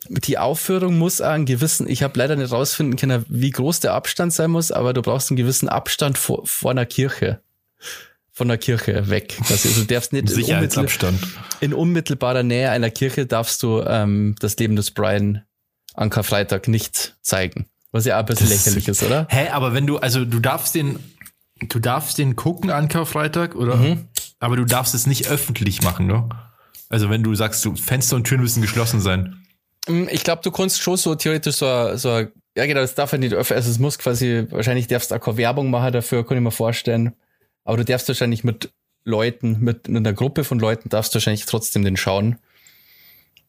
die 0.10 0.38
Aufführung 0.38 0.98
muss 0.98 1.22
einen 1.22 1.46
gewissen, 1.46 1.88
ich 1.90 2.04
habe 2.04 2.18
leider 2.18 2.36
nicht 2.36 2.52
rausfinden 2.52 2.98
können, 2.98 3.26
wie 3.30 3.52
groß 3.52 3.80
der 3.80 3.94
Abstand 3.94 4.34
sein 4.34 4.52
muss, 4.52 4.72
aber 4.72 4.94
du 4.94 5.02
brauchst 5.02 5.30
einen 5.30 5.38
gewissen 5.38 5.70
Abstand 5.70 6.18
vor, 6.18 6.46
vor 6.46 6.72
einer 6.72 6.86
Kirche. 6.86 7.42
Von 8.32 8.50
der 8.50 8.60
Kirche 8.60 9.10
weg. 9.10 9.36
Also 9.50 9.70
du 9.70 9.86
darfst 9.88 10.14
nicht 10.14 10.30
in, 10.30 10.54
unmittel 10.54 10.88
in 11.60 11.74
unmittelbarer 11.74 12.44
Nähe 12.44 12.70
einer 12.70 12.92
Kirche 12.92 13.26
darfst 13.26 13.64
du 13.64 13.82
ähm, 13.82 14.36
das 14.40 14.56
Leben 14.58 14.76
des 14.76 14.92
Brian 14.92 15.44
an 15.96 16.12
Karfreitag 16.12 16.68
nicht 16.68 17.16
zeigen. 17.22 17.66
Was 17.92 18.06
ja 18.06 18.16
auch 18.16 18.20
ein 18.20 18.26
bisschen 18.28 18.50
das, 18.50 18.66
lächerlich 18.66 18.88
ist, 18.88 19.02
oder? 19.02 19.28
Hä, 19.32 19.50
aber 19.50 19.74
wenn 19.74 19.88
du, 19.88 19.98
also 19.98 20.24
du 20.24 20.40
darfst 20.40 20.76
den 20.76 21.00
Du 21.60 21.80
darfst 21.80 22.18
den 22.18 22.36
gucken 22.36 22.70
an 22.70 22.88
Karfreitag, 22.88 23.56
oder? 23.56 23.78
Mhm. 23.78 24.08
Aber 24.40 24.56
du 24.56 24.66
darfst 24.66 24.94
es 24.94 25.08
nicht 25.08 25.28
öffentlich 25.28 25.82
machen, 25.82 26.08
ne? 26.08 26.30
Also 26.90 27.10
wenn 27.10 27.24
du 27.24 27.36
sagst, 27.36 27.66
du, 27.66 27.76
Fenster 27.76 28.16
und 28.16 28.26
Türen 28.26 28.42
müssen 28.42 28.62
geschlossen 28.62 29.02
sein. 29.02 29.44
Mm, 29.88 30.06
ich 30.10 30.24
glaube, 30.24 30.42
du 30.44 30.52
kannst 30.52 30.82
schon 30.82 30.98
so 30.98 31.16
theoretisch 31.16 31.56
so, 31.56 31.96
so 31.98 32.10
ja 32.58 32.66
genau, 32.66 32.82
das 32.82 32.96
darf 32.96 33.12
ja 33.12 33.18
nicht 33.18 33.34
öffentlich, 33.34 33.58
also 33.58 33.72
es 33.72 33.80
muss 33.80 34.00
quasi, 34.00 34.46
wahrscheinlich 34.50 34.88
darfst 34.88 35.12
du 35.12 35.16
auch 35.16 35.20
keine 35.20 35.38
Werbung 35.38 35.70
machen 35.70 35.94
dafür, 35.94 36.26
kann 36.26 36.38
ich 36.38 36.44
mir 36.44 36.52
vorstellen. 36.52 37.14
Aber 37.64 37.78
du 37.78 37.86
darfst 37.86 38.08
wahrscheinlich 38.08 38.44
mit 38.44 38.72
Leuten, 39.04 39.60
mit 39.60 39.88
einer 39.88 40.14
Gruppe 40.14 40.44
von 40.44 40.60
Leuten 40.60 40.90
darfst 40.90 41.14
du 41.14 41.16
wahrscheinlich 41.16 41.46
trotzdem 41.46 41.84
den 41.84 41.98
schauen. 41.98 42.38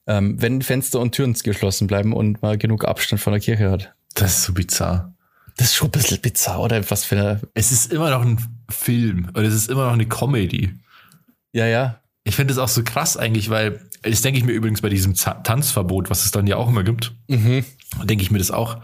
Ähm, 0.07 0.41
wenn 0.41 0.63
Fenster 0.63 1.01
und 1.01 1.13
Türen 1.13 1.35
geschlossen 1.35 1.87
bleiben 1.87 2.13
und 2.13 2.43
man 2.43 2.59
genug 2.59 2.85
Abstand 2.85 3.21
von 3.21 3.33
der 3.33 3.41
Kirche 3.41 3.71
hat. 3.71 3.95
Das 4.15 4.39
ist 4.39 4.45
so 4.45 4.55
bizarr. 4.55 5.15
Das 5.59 5.69
ist 5.69 5.75
schon 5.75 5.89
ein 5.89 5.93
bisschen 5.93 6.21
bizarr, 6.21 6.61
oder? 6.61 6.89
Was 6.89 7.05
für 7.05 7.17
eine. 7.17 7.41
Es 7.53 7.73
ist 7.73 7.93
immer 7.93 8.11
noch 8.11 8.23
ein 8.23 8.39
Film 8.71 9.29
oder 9.35 9.43
es 9.43 9.55
ist 9.55 9.69
immer 9.69 9.87
noch 9.87 9.93
eine 9.93 10.07
Comedy. 10.07 10.73
Ja, 11.53 11.67
ja. 11.67 12.01
Ich 12.23 12.37
finde 12.37 12.53
es 12.53 12.59
auch 12.59 12.69
so 12.69 12.85
krass 12.85 13.17
eigentlich, 13.17 13.51
weil, 13.51 13.81
das 14.03 14.23
denke 14.23 14.39
ich 14.39 14.45
mir 14.45 14.53
übrigens 14.53 14.83
bei 14.83 14.89
diesem 14.89 15.15
Tanzverbot, 15.15 16.11
was 16.11 16.25
es 16.25 16.31
dann 16.31 16.47
ja 16.47 16.57
auch 16.57 16.69
immer 16.69 16.85
gibt, 16.85 17.15
mhm. 17.27 17.65
denke 18.05 18.23
ich 18.23 18.31
mir 18.31 18.39
das 18.39 18.51
auch. 18.51 18.79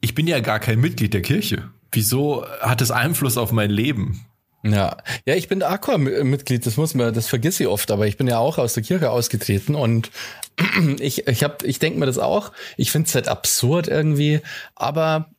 Ich 0.00 0.14
bin 0.14 0.26
ja 0.26 0.40
gar 0.40 0.60
kein 0.60 0.78
Mitglied 0.78 1.12
der 1.12 1.22
Kirche. 1.22 1.70
Wieso 1.90 2.46
hat 2.60 2.80
es 2.82 2.90
Einfluss 2.90 3.36
auf 3.36 3.50
mein 3.50 3.70
Leben? 3.70 4.24
Ja, 4.62 4.98
ja, 5.24 5.34
ich 5.34 5.48
bin 5.48 5.62
Aqua-Mitglied, 5.62 6.66
das 6.66 6.76
muss 6.76 6.94
man, 6.94 7.14
das 7.14 7.26
vergesse 7.26 7.64
ich 7.64 7.68
oft, 7.68 7.90
aber 7.90 8.06
ich 8.06 8.16
bin 8.16 8.28
ja 8.28 8.38
auch 8.38 8.58
aus 8.58 8.74
der 8.74 8.82
Kirche 8.82 9.10
ausgetreten 9.10 9.74
und 9.74 10.10
ich, 11.00 11.26
ich 11.26 11.42
hab, 11.42 11.64
ich 11.64 11.78
denke 11.78 11.98
mir 11.98 12.06
das 12.06 12.18
auch. 12.18 12.52
Ich 12.76 12.92
finde 12.92 13.08
es 13.08 13.14
halt 13.14 13.26
absurd 13.26 13.88
irgendwie, 13.88 14.40
aber 14.76 15.30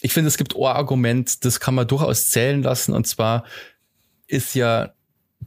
ich 0.00 0.12
finde, 0.12 0.28
es 0.28 0.38
gibt 0.38 0.54
Ohrargument, 0.54 1.44
das 1.44 1.60
kann 1.60 1.74
man 1.74 1.86
durchaus 1.86 2.30
zählen 2.30 2.62
lassen. 2.62 2.94
Und 2.94 3.06
zwar 3.06 3.44
ist 4.26 4.54
ja 4.54 4.92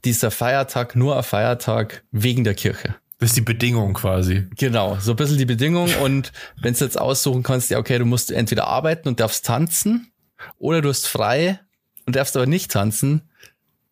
dieser 0.03 0.31
Feiertag 0.31 0.95
nur 0.95 1.17
ein 1.17 1.23
Feiertag 1.23 2.03
wegen 2.11 2.43
der 2.43 2.55
Kirche. 2.55 2.95
Das 3.19 3.29
ist 3.29 3.37
die 3.37 3.41
Bedingung 3.41 3.93
quasi. 3.93 4.47
Genau, 4.57 4.97
so 4.99 5.11
ein 5.11 5.15
bisschen 5.15 5.37
die 5.37 5.45
Bedingung. 5.45 5.93
Und 6.01 6.31
wenn 6.61 6.73
du 6.73 6.83
jetzt 6.83 6.99
aussuchen 6.99 7.41
kannst, 7.41 7.69
ja, 7.69 7.79
okay, 7.79 7.97
du 7.97 8.05
musst 8.05 8.31
entweder 8.31 8.67
arbeiten 8.67 9.07
und 9.07 9.19
darfst 9.19 9.45
tanzen 9.45 10.11
oder 10.57 10.81
du 10.81 10.89
hast 10.89 11.07
frei 11.07 11.59
und 12.05 12.15
darfst 12.15 12.35
aber 12.35 12.47
nicht 12.47 12.71
tanzen, 12.71 13.29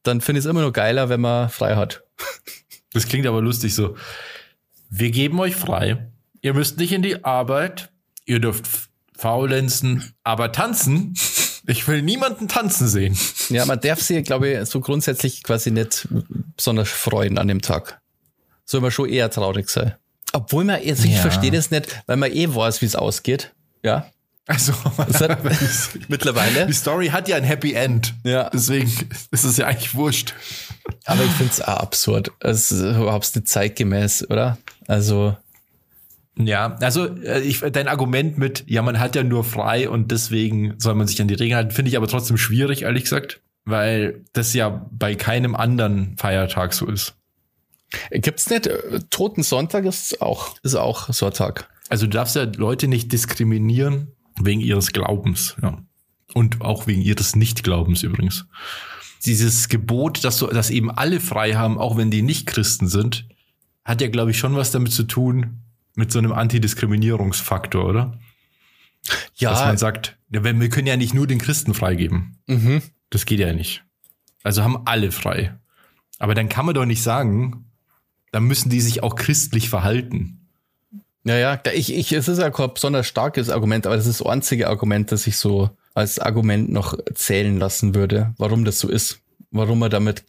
dann 0.04 0.20
finde 0.20 0.40
ich 0.40 0.46
es 0.46 0.50
immer 0.50 0.62
nur 0.62 0.74
geiler, 0.74 1.10
wenn 1.10 1.22
man 1.22 1.50
frei 1.50 1.76
hat. 1.76 2.04
Das 2.94 3.08
klingt 3.08 3.26
aber 3.26 3.42
lustig 3.42 3.74
so. 3.74 3.96
Wir 4.90 5.12
geben 5.12 5.40
euch 5.40 5.56
frei. 5.56 6.12
Ihr 6.42 6.54
müsst 6.54 6.78
nicht 6.78 6.92
in 6.92 7.02
die 7.02 7.24
Arbeit. 7.24 7.90
Ihr 8.26 8.42
dürft 8.42 8.91
faulenzen, 9.22 10.14
aber 10.24 10.52
tanzen. 10.52 11.14
Ich 11.68 11.88
will 11.88 12.02
niemanden 12.02 12.48
tanzen 12.48 12.88
sehen. 12.88 13.16
Ja, 13.50 13.66
man 13.66 13.80
darf 13.80 14.02
sie, 14.02 14.24
glaube 14.24 14.50
ich, 14.50 14.68
so 14.68 14.82
grundsätzlich 14.82 15.44
quasi 15.44 15.70
nicht 15.70 16.08
besonders 16.58 16.90
freuen 16.90 17.38
an 17.38 17.48
dem 17.48 17.62
Tag. 17.62 18.02
Soll 18.66 18.82
man 18.82 18.90
schon 18.90 19.10
eher 19.10 19.30
traurig 19.30 19.70
sein. 19.70 19.94
Obwohl 20.34 20.64
man, 20.64 20.82
jetzt, 20.84 21.06
ja. 21.06 21.12
ich 21.12 21.20
verstehe 21.20 21.52
das 21.52 21.70
nicht, 21.70 22.02
weil 22.08 22.18
man 22.18 22.32
eh 22.32 22.54
weiß, 22.54 22.82
wie 22.82 22.88
es 22.88 22.96
ausgeht. 22.96 23.54
Ja. 23.84 24.10
Also, 24.48 24.74
hat, 24.98 25.40
mittlerweile. 26.08 26.66
Die 26.66 26.74
Story 26.74 27.10
hat 27.10 27.28
ja 27.28 27.36
ein 27.36 27.44
Happy 27.44 27.74
End. 27.74 28.16
Ja. 28.24 28.50
Deswegen 28.50 28.92
ist 29.32 29.44
es 29.44 29.58
ja 29.58 29.68
eigentlich 29.68 29.94
wurscht. 29.94 30.34
Aber 31.06 31.24
ich 31.24 31.32
finde 31.32 31.52
es 31.52 31.62
auch 31.62 31.78
absurd. 31.78 32.32
Es 32.40 32.72
ist 32.72 32.82
überhaupt 32.82 33.36
nicht 33.36 33.48
zeitgemäß, 33.48 34.30
oder? 34.32 34.58
Also, 34.88 35.38
Ja, 36.38 36.76
also 36.82 37.06
äh, 37.18 37.42
ich, 37.42 37.60
dein 37.60 37.88
Argument 37.88 38.38
mit, 38.38 38.64
ja, 38.68 38.82
man 38.82 39.00
hat 39.00 39.16
ja 39.16 39.24
nur 39.24 39.44
frei 39.44 39.90
und 39.90 40.12
deswegen 40.12 40.76
soll 40.78 40.96
man 40.96 41.08
sich 41.08 41.22
an 41.22 41.28
die 41.28 41.34
Regeln 41.34 41.58
halten, 41.58 41.72
finde 41.72 41.90
ich 41.90 41.98
aber 41.98 42.08
trotzdem 42.08 42.38
schwierig, 42.38 42.84
ehrlich 42.84 43.04
gesagt, 43.04 43.42
weil 43.66 44.24
das 44.34 44.54
ja 44.54 44.88
bei 44.92 45.16
keinem 45.16 45.56
anderen 45.56 46.16
Feiertag 46.18 46.74
so 46.74 46.88
ist. 46.88 47.16
Gibt's 48.12 48.50
nicht, 48.50 48.68
äh, 48.68 49.02
Toten 49.10 49.44
Sonntag 49.44 49.86
ist 49.86 50.22
auch, 50.22 50.56
ist 50.64 50.76
auch 50.76 51.12
so 51.12 51.26
ein 51.26 51.34
Tag. 51.34 51.70
Also 51.90 52.06
du 52.06 52.12
darfst 52.12 52.36
ja 52.38 52.44
Leute 52.44 52.88
nicht 52.88 53.12
diskriminieren 53.12 54.14
wegen 54.42 54.62
ihres 54.62 54.94
Glaubens, 54.94 55.58
ja. 55.62 55.78
Und 56.34 56.62
auch 56.62 56.88
wegen 56.88 57.02
ihres 57.02 57.36
Nichtglaubens 57.36 58.04
übrigens. 58.04 58.46
Dieses 59.26 59.68
Gebot, 59.68 60.24
dass, 60.24 60.38
so, 60.38 60.48
dass 60.48 60.70
eben 60.70 60.90
alle 60.90 61.20
frei 61.20 61.56
haben, 61.56 61.78
auch 61.78 61.98
wenn 61.98 62.10
die 62.10 62.22
nicht 62.22 62.48
Christen 62.48 62.88
sind, 62.88 63.28
hat 63.84 64.00
ja, 64.00 64.08
glaube 64.08 64.32
ich, 64.32 64.38
schon 64.38 64.56
was 64.56 64.72
damit 64.72 64.94
zu 64.94 65.04
tun, 65.04 65.62
mit 65.96 66.12
so 66.12 66.20
einem 66.20 66.32
Antidiskriminierungsfaktor, 66.32 67.86
oder? 67.86 68.20
Ja. 69.36 69.52
Dass 69.52 69.62
man 69.62 69.78
sagt, 69.78 70.18
wir 70.30 70.70
können 70.70 70.88
ja 70.88 70.98
nicht 70.98 71.14
nur 71.14 71.28
den 71.28 71.40
Christen 71.40 71.74
freigeben. 71.74 72.38
Mhm. 72.48 72.82
Das 73.10 73.26
geht 73.26 73.40
ja 73.40 73.54
nicht. 73.54 73.84
Also 74.44 74.64
haben 74.64 74.86
alle 74.86 75.12
frei. 75.12 75.58
Aber 76.20 76.36
dann 76.36 76.50
kann 76.50 76.66
man 76.66 76.76
doch 76.76 76.86
nicht 76.86 77.04
sagen, 77.04 77.66
dann 78.32 78.44
müssen 78.44 78.70
die 78.70 78.82
sich 78.82 79.04
auch 79.04 79.16
christlich 79.16 79.70
verhalten. 79.70 80.48
Ja, 81.24 81.38
ja, 81.38 81.62
ich, 81.74 81.94
ich, 81.94 82.12
es 82.14 82.28
ist 82.28 82.40
ja 82.40 82.50
kein 82.50 82.74
besonders 82.74 83.08
starkes 83.08 83.50
Argument, 83.50 83.86
aber 83.86 83.96
das 83.96 84.08
ist 84.08 84.22
das 84.22 84.28
einzige 84.28 84.68
Argument, 84.70 85.12
das 85.12 85.28
ich 85.28 85.38
so 85.38 85.70
als 85.94 86.18
Argument 86.20 86.72
noch 86.72 86.98
zählen 87.14 87.60
lassen 87.60 87.94
würde, 87.94 88.34
warum 88.38 88.66
das 88.66 88.80
so 88.80 88.90
ist, 88.90 89.20
warum 89.52 89.80
man 89.80 89.92
damit 89.92 90.24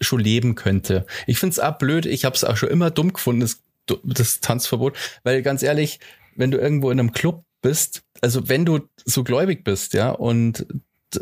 schon 0.00 0.20
leben 0.20 0.54
könnte. 0.54 1.06
Ich 1.26 1.38
finde 1.38 1.52
es 1.52 1.60
auch 1.60 1.78
blöd, 1.78 2.04
ich 2.04 2.24
habe 2.24 2.34
es 2.34 2.44
auch 2.44 2.56
schon 2.56 2.68
immer 2.68 2.90
dumm 2.90 3.12
gefunden, 3.12 3.40
das, 3.40 3.62
das 4.04 4.40
Tanzverbot, 4.40 4.96
weil 5.22 5.42
ganz 5.42 5.62
ehrlich, 5.62 6.00
wenn 6.36 6.50
du 6.50 6.58
irgendwo 6.58 6.90
in 6.90 6.98
einem 6.98 7.12
Club 7.12 7.44
bist, 7.62 8.02
also 8.20 8.48
wenn 8.48 8.64
du 8.64 8.80
so 9.04 9.24
gläubig 9.24 9.64
bist, 9.64 9.94
ja, 9.94 10.10
und 10.10 10.66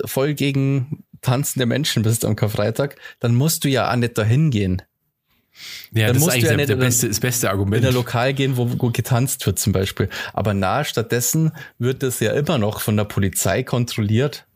voll 0.04 0.34
gegen 0.34 1.04
tanzende 1.20 1.66
Menschen 1.66 2.02
bist 2.02 2.24
am 2.24 2.36
Karfreitag, 2.36 2.96
dann 3.20 3.34
musst 3.34 3.64
du 3.64 3.68
ja 3.68 3.90
auch 3.90 3.96
nicht 3.96 4.18
dahin 4.18 4.50
gehen. 4.50 4.82
Ja, 5.92 6.06
dann 6.06 6.16
das 6.16 6.24
ist 6.24 6.32
eigentlich 6.32 6.50
ja 6.50 6.56
der 6.56 6.76
beste, 6.76 7.08
das 7.08 7.20
beste 7.20 7.50
Argument. 7.50 7.82
In 7.82 7.88
ein 7.88 7.94
Lokal 7.94 8.32
gehen, 8.32 8.56
wo, 8.56 8.70
wo 8.80 8.90
getanzt 8.90 9.44
wird 9.46 9.58
zum 9.58 9.72
Beispiel. 9.72 10.08
Aber 10.32 10.54
na, 10.54 10.82
stattdessen 10.84 11.52
wird 11.78 12.02
das 12.02 12.20
ja 12.20 12.32
immer 12.32 12.58
noch 12.58 12.80
von 12.80 12.96
der 12.96 13.04
Polizei 13.04 13.62
kontrolliert. 13.62 14.46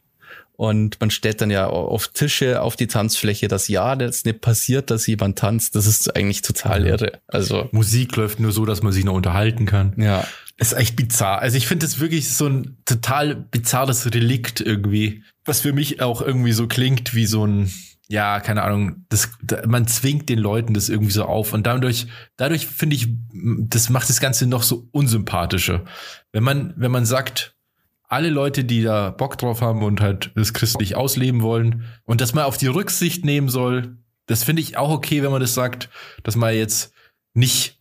Und 0.56 0.98
man 1.00 1.10
stellt 1.10 1.40
dann 1.40 1.50
ja 1.50 1.66
auf 1.66 2.08
Tische 2.08 2.62
auf 2.62 2.76
die 2.76 2.86
Tanzfläche, 2.86 3.46
dass 3.46 3.68
ja, 3.68 3.94
das 3.94 4.24
nicht 4.24 4.40
passiert, 4.40 4.90
dass 4.90 5.06
jemand 5.06 5.38
tanzt. 5.38 5.76
Das 5.76 5.86
ist 5.86 6.16
eigentlich 6.16 6.42
total 6.42 6.86
irre. 6.86 7.20
Also 7.26 7.68
Musik 7.72 8.16
läuft 8.16 8.40
nur 8.40 8.52
so, 8.52 8.64
dass 8.64 8.82
man 8.82 8.92
sich 8.92 9.04
noch 9.04 9.14
unterhalten 9.14 9.66
kann. 9.66 9.92
Ja. 9.98 10.26
ist 10.56 10.72
echt 10.72 10.96
bizarr. 10.96 11.40
Also 11.40 11.58
ich 11.58 11.66
finde 11.66 11.84
das 11.84 12.00
wirklich 12.00 12.32
so 12.32 12.46
ein 12.46 12.78
total 12.86 13.34
bizarres 13.36 14.06
Relikt 14.14 14.60
irgendwie, 14.60 15.22
was 15.44 15.60
für 15.60 15.74
mich 15.74 16.00
auch 16.00 16.22
irgendwie 16.22 16.52
so 16.52 16.66
klingt 16.66 17.14
wie 17.14 17.26
so 17.26 17.46
ein 17.46 17.70
ja, 18.08 18.38
keine 18.40 18.62
Ahnung, 18.62 19.04
das, 19.08 19.30
man 19.66 19.88
zwingt 19.88 20.28
den 20.28 20.38
Leuten 20.38 20.74
das 20.74 20.88
irgendwie 20.88 21.12
so 21.12 21.24
auf 21.24 21.52
und 21.52 21.66
dadurch, 21.66 22.06
dadurch 22.36 22.66
finde 22.66 22.94
ich, 22.94 23.08
das 23.32 23.90
macht 23.90 24.08
das 24.08 24.20
Ganze 24.20 24.46
noch 24.46 24.62
so 24.62 24.88
unsympathischer. 24.92 25.84
Wenn 26.32 26.44
man, 26.44 26.72
wenn 26.76 26.92
man 26.92 27.04
sagt, 27.04 27.55
alle 28.08 28.30
Leute, 28.30 28.64
die 28.64 28.82
da 28.82 29.10
Bock 29.10 29.38
drauf 29.38 29.60
haben 29.60 29.82
und 29.82 30.00
halt 30.00 30.30
das 30.34 30.52
christlich 30.52 30.94
ausleben 30.94 31.42
wollen 31.42 31.84
und 32.04 32.20
dass 32.20 32.34
man 32.34 32.44
auf 32.44 32.56
die 32.56 32.66
Rücksicht 32.66 33.24
nehmen 33.24 33.48
soll, 33.48 33.96
das 34.26 34.44
finde 34.44 34.62
ich 34.62 34.76
auch 34.76 34.90
okay, 34.90 35.22
wenn 35.22 35.30
man 35.30 35.40
das 35.40 35.54
sagt, 35.54 35.88
dass 36.22 36.36
man 36.36 36.54
jetzt 36.54 36.92
nicht 37.34 37.78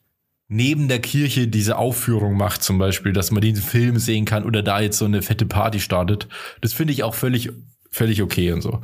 neben 0.47 0.88
der 0.88 0.99
Kirche 0.99 1.47
diese 1.47 1.78
Aufführung 1.78 2.38
macht, 2.38 2.63
zum 2.63 2.78
Beispiel, 2.78 3.13
dass 3.13 3.32
man 3.32 3.41
diesen 3.41 3.63
Film 3.63 3.97
sehen 3.97 4.26
kann 4.26 4.43
oder 4.43 4.61
da 4.61 4.80
jetzt 4.80 4.97
so 4.97 5.05
eine 5.05 5.21
fette 5.21 5.45
Party 5.45 5.80
startet. 5.80 6.28
Das 6.61 6.73
finde 6.73 6.93
ich 6.93 7.03
auch 7.03 7.15
völlig, 7.15 7.51
völlig 7.89 8.21
okay 8.21 8.51
und 8.51 8.61
so 8.61 8.82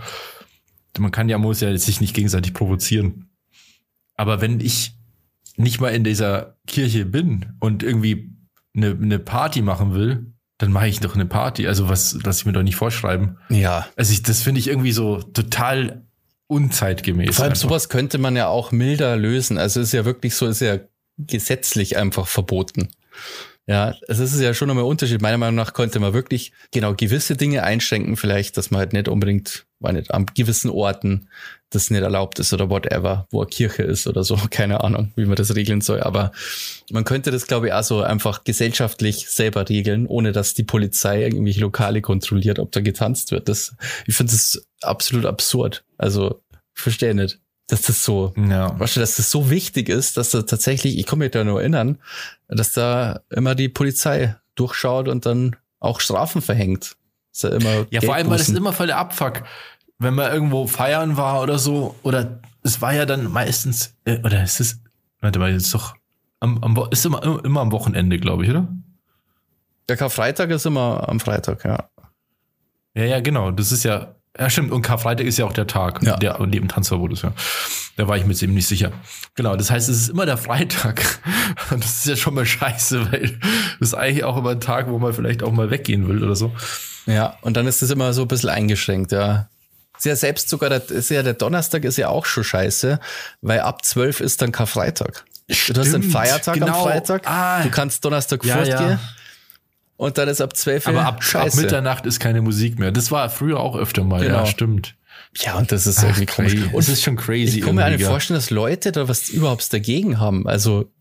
man 0.99 1.11
kann 1.11 1.29
ja, 1.29 1.37
muss 1.37 1.61
ja 1.61 1.75
sich 1.77 2.01
nicht 2.01 2.13
gegenseitig 2.13 2.53
provozieren. 2.53 3.29
Aber 4.15 4.41
wenn 4.41 4.59
ich 4.59 4.93
nicht 5.55 5.79
mal 5.79 5.89
in 5.89 6.03
dieser 6.03 6.57
Kirche 6.67 7.05
bin 7.05 7.53
und 7.59 7.83
irgendwie 7.83 8.35
eine, 8.75 8.91
eine 8.91 9.19
Party 9.19 9.61
machen 9.61 9.93
will, 9.93 10.33
dann 10.61 10.71
mache 10.71 10.87
ich 10.87 10.99
doch 10.99 11.15
eine 11.15 11.25
Party. 11.25 11.67
Also 11.67 11.89
was 11.89 12.17
lass 12.23 12.39
ich 12.39 12.45
mir 12.45 12.53
doch 12.53 12.61
nicht 12.61 12.75
vorschreiben. 12.75 13.37
Ja. 13.49 13.87
Also 13.95 14.13
ich, 14.13 14.21
das 14.21 14.43
finde 14.43 14.59
ich 14.59 14.67
irgendwie 14.67 14.91
so 14.91 15.17
total 15.17 16.03
unzeitgemäß. 16.45 17.35
Vor 17.35 17.43
allem 17.43 17.53
einfach. 17.53 17.63
sowas 17.63 17.89
könnte 17.89 18.19
man 18.19 18.35
ja 18.35 18.47
auch 18.47 18.71
milder 18.71 19.17
lösen. 19.17 19.57
Also 19.57 19.81
ist 19.81 19.91
ja 19.91 20.05
wirklich 20.05 20.35
so, 20.35 20.45
ist 20.45 20.61
ja 20.61 20.77
gesetzlich 21.17 21.97
einfach 21.97 22.27
verboten. 22.27 22.89
Ja, 23.67 23.95
es 24.07 24.19
ist 24.19 24.39
ja 24.39 24.53
schon 24.53 24.67
nochmal 24.67 24.83
ein 24.83 24.89
Unterschied. 24.89 25.21
Meiner 25.21 25.37
Meinung 25.37 25.55
nach 25.55 25.73
könnte 25.73 25.99
man 25.99 26.13
wirklich 26.13 26.51
genau 26.71 26.93
gewisse 26.95 27.37
Dinge 27.37 27.63
einschränken, 27.63 28.17
vielleicht, 28.17 28.57
dass 28.57 28.71
man 28.71 28.79
halt 28.79 28.93
nicht 28.93 29.07
unbedingt, 29.07 29.65
war 29.79 29.93
nicht 29.93 30.11
an 30.11 30.25
gewissen 30.33 30.69
Orten 30.69 31.29
das 31.69 31.89
nicht 31.89 32.01
erlaubt 32.01 32.37
ist 32.39 32.51
oder 32.53 32.69
whatever, 32.69 33.27
wo 33.31 33.39
eine 33.39 33.49
Kirche 33.49 33.83
ist 33.83 34.05
oder 34.05 34.23
so, 34.23 34.35
keine 34.49 34.83
Ahnung, 34.83 35.11
wie 35.15 35.25
man 35.25 35.35
das 35.35 35.55
regeln 35.55 35.81
soll. 35.81 36.01
Aber 36.01 36.31
man 36.91 37.05
könnte 37.05 37.31
das, 37.31 37.47
glaube 37.47 37.67
ich, 37.67 37.73
auch 37.73 37.83
so 37.83 38.01
einfach 38.01 38.43
gesellschaftlich 38.43 39.29
selber 39.29 39.69
regeln, 39.69 40.05
ohne 40.05 40.33
dass 40.33 40.53
die 40.53 40.63
Polizei 40.63 41.23
irgendwie 41.23 41.53
Lokale 41.53 42.01
kontrolliert, 42.01 42.59
ob 42.59 42.71
da 42.71 42.81
getanzt 42.81 43.31
wird. 43.31 43.47
Das, 43.47 43.75
ich 44.05 44.15
finde 44.15 44.33
das 44.33 44.67
absolut 44.81 45.25
absurd. 45.25 45.85
Also, 45.97 46.43
verstehe 46.73 47.15
nicht 47.15 47.39
dass 47.71 47.83
das 47.83 48.03
so, 48.03 48.33
ja. 48.35 48.77
weißt 48.77 48.97
du, 48.97 48.99
dass 48.99 49.15
das 49.15 49.31
so 49.31 49.49
wichtig 49.49 49.87
ist, 49.87 50.17
dass 50.17 50.31
da 50.31 50.41
tatsächlich, 50.41 50.97
ich 50.97 51.05
komme 51.05 51.25
mich 51.25 51.31
da 51.31 51.43
nur 51.43 51.61
erinnern, 51.61 51.97
dass 52.49 52.73
da 52.73 53.21
immer 53.29 53.55
die 53.55 53.69
Polizei 53.69 54.35
durchschaut 54.55 55.07
und 55.07 55.25
dann 55.25 55.55
auch 55.79 56.01
Strafen 56.01 56.41
verhängt. 56.41 56.97
Ist 57.31 57.43
ja 57.43 57.49
immer. 57.49 57.87
Ja, 57.89 58.01
vor 58.01 58.15
allem, 58.15 58.29
weil 58.29 58.37
das 58.37 58.49
ist 58.49 58.57
immer 58.57 58.73
voll 58.73 58.87
der 58.87 58.97
Abfuck. 58.97 59.43
Wenn 59.99 60.15
man 60.15 60.31
irgendwo 60.31 60.67
feiern 60.67 61.15
war 61.15 61.41
oder 61.41 61.59
so, 61.59 61.95
oder 62.03 62.41
es 62.63 62.81
war 62.81 62.93
ja 62.93 63.05
dann 63.05 63.31
meistens, 63.31 63.95
äh, 64.03 64.19
oder 64.19 64.43
ist 64.43 64.59
es, 64.59 64.81
warte 65.21 65.39
mal, 65.39 65.51
jetzt 65.51 65.73
doch, 65.73 65.95
am, 66.41 66.61
am, 66.63 66.87
ist 66.91 67.05
immer, 67.05 67.23
immer 67.45 67.61
am 67.61 67.71
Wochenende, 67.71 68.19
glaube 68.19 68.43
ich, 68.43 68.49
oder? 68.49 68.67
Der 69.87 69.95
Karfreitag 69.95 70.49
ist 70.49 70.65
immer 70.65 71.07
am 71.07 71.19
Freitag, 71.21 71.63
ja. 71.63 71.89
Ja, 72.95 73.05
ja, 73.05 73.19
genau. 73.21 73.51
Das 73.51 73.71
ist 73.71 73.83
ja, 73.83 74.15
ja, 74.39 74.49
stimmt. 74.49 74.71
Und 74.71 74.81
Karfreitag 74.81 75.25
ist 75.25 75.37
ja 75.37 75.45
auch 75.45 75.53
der 75.53 75.67
Tag, 75.67 76.01
ja. 76.03 76.15
der 76.17 76.39
neben 76.45 76.67
Tanzverbot 76.67 77.11
ist, 77.13 77.23
ja. 77.23 77.33
Da 77.97 78.07
war 78.07 78.15
ich 78.15 78.23
mir 78.23 78.31
jetzt 78.31 78.41
eben 78.41 78.53
nicht 78.53 78.67
sicher. 78.67 78.91
Genau, 79.35 79.55
das 79.57 79.69
heißt, 79.69 79.89
es 79.89 80.03
ist 80.03 80.09
immer 80.09 80.25
der 80.25 80.37
Freitag. 80.37 81.03
Und 81.71 81.83
das 81.83 81.97
ist 81.97 82.05
ja 82.05 82.15
schon 82.15 82.33
mal 82.33 82.45
scheiße, 82.45 83.11
weil 83.11 83.37
das 83.79 83.89
ist 83.89 83.93
eigentlich 83.93 84.23
auch 84.23 84.37
immer 84.37 84.51
ein 84.51 84.61
Tag, 84.61 84.89
wo 84.89 84.97
man 84.99 85.13
vielleicht 85.13 85.43
auch 85.43 85.51
mal 85.51 85.69
weggehen 85.69 86.07
will 86.07 86.23
oder 86.23 86.35
so. 86.35 86.53
Ja, 87.07 87.37
und 87.41 87.57
dann 87.57 87.65
ist 87.65 87.81
das 87.81 87.89
immer 87.89 88.13
so 88.13 88.21
ein 88.21 88.27
bisschen 88.27 88.49
eingeschränkt, 88.49 89.11
ja. 89.11 89.49
Ist 89.97 90.05
ja 90.05 90.15
selbst 90.15 90.49
sogar, 90.49 90.69
der, 90.69 90.87
ist 90.89 91.09
ja 91.09 91.23
der 91.23 91.33
Donnerstag 91.33 91.83
ist 91.83 91.97
ja 91.97 92.09
auch 92.09 92.25
schon 92.25 92.43
scheiße, 92.43 92.99
weil 93.41 93.59
ab 93.61 93.83
zwölf 93.83 94.19
ist 94.19 94.41
dann 94.41 94.51
Karfreitag. 94.51 95.25
Stimmt, 95.49 95.77
du 95.77 95.81
hast 95.81 95.95
einen 95.95 96.03
Feiertag 96.03 96.53
genau. 96.53 96.67
am 96.67 96.83
Freitag. 96.83 97.27
Ah, 97.27 97.63
du 97.63 97.71
kannst 97.71 98.05
Donnerstag 98.05 98.45
ja, 98.45 98.55
fortgehen. 98.55 98.89
Ja 98.91 98.99
und 100.01 100.17
dann 100.17 100.27
ist 100.27 100.41
ab 100.41 100.57
12 100.57 100.87
Aber 100.87 101.05
ab, 101.05 101.21
ab, 101.35 101.55
Mitternacht 101.55 102.07
ist 102.07 102.19
keine 102.19 102.41
Musik 102.41 102.79
mehr. 102.79 102.91
Das 102.91 103.11
war 103.11 103.29
früher 103.29 103.59
auch 103.59 103.75
öfter 103.75 104.03
mal, 104.03 104.23
genau. 104.23 104.37
ja, 104.37 104.45
stimmt. 104.47 104.95
Ja, 105.37 105.59
und 105.59 105.71
das 105.71 105.85
ist 105.85 105.99
Ach, 105.99 106.05
irgendwie 106.05 106.25
komisch. 106.25 106.55
Und 106.55 106.73
das 106.73 106.89
ist 106.89 107.03
schon 107.03 107.17
crazy. 107.17 107.59
Ich 107.59 107.65
kann 107.65 107.75
mir 107.75 107.85
eigentlich 107.85 108.07
vorstellen, 108.07 108.39
dass 108.39 108.49
Leute 108.49 108.91
da 108.91 109.07
was 109.07 109.29
überhaupt 109.29 109.71
dagegen 109.71 110.19
haben. 110.19 110.47
Also, 110.47 110.91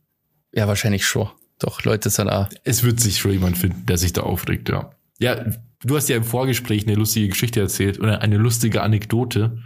ja, 0.53 0.69
wahrscheinlich 0.69 1.07
schon. 1.07 1.31
Doch, 1.59 1.83
Leute 1.85 2.11
sind 2.11 2.29
auch. 2.29 2.51
Es 2.63 2.83
wird 2.83 3.01
sich 3.01 3.17
schon 3.17 3.33
jemand 3.33 3.57
finden, 3.57 3.87
der 3.87 3.97
sich 3.97 4.13
da 4.13 4.21
aufregt, 4.21 4.69
ja. 4.69 4.91
Ja, 5.19 5.47
du 5.83 5.97
hast 5.97 6.11
ja 6.11 6.17
im 6.17 6.25
Vorgespräch 6.25 6.87
eine 6.87 6.95
lustige 6.95 7.29
Geschichte 7.29 7.59
erzählt 7.59 7.99
oder 8.01 8.21
eine 8.21 8.37
lustige 8.37 8.83
Anekdote, 8.83 9.63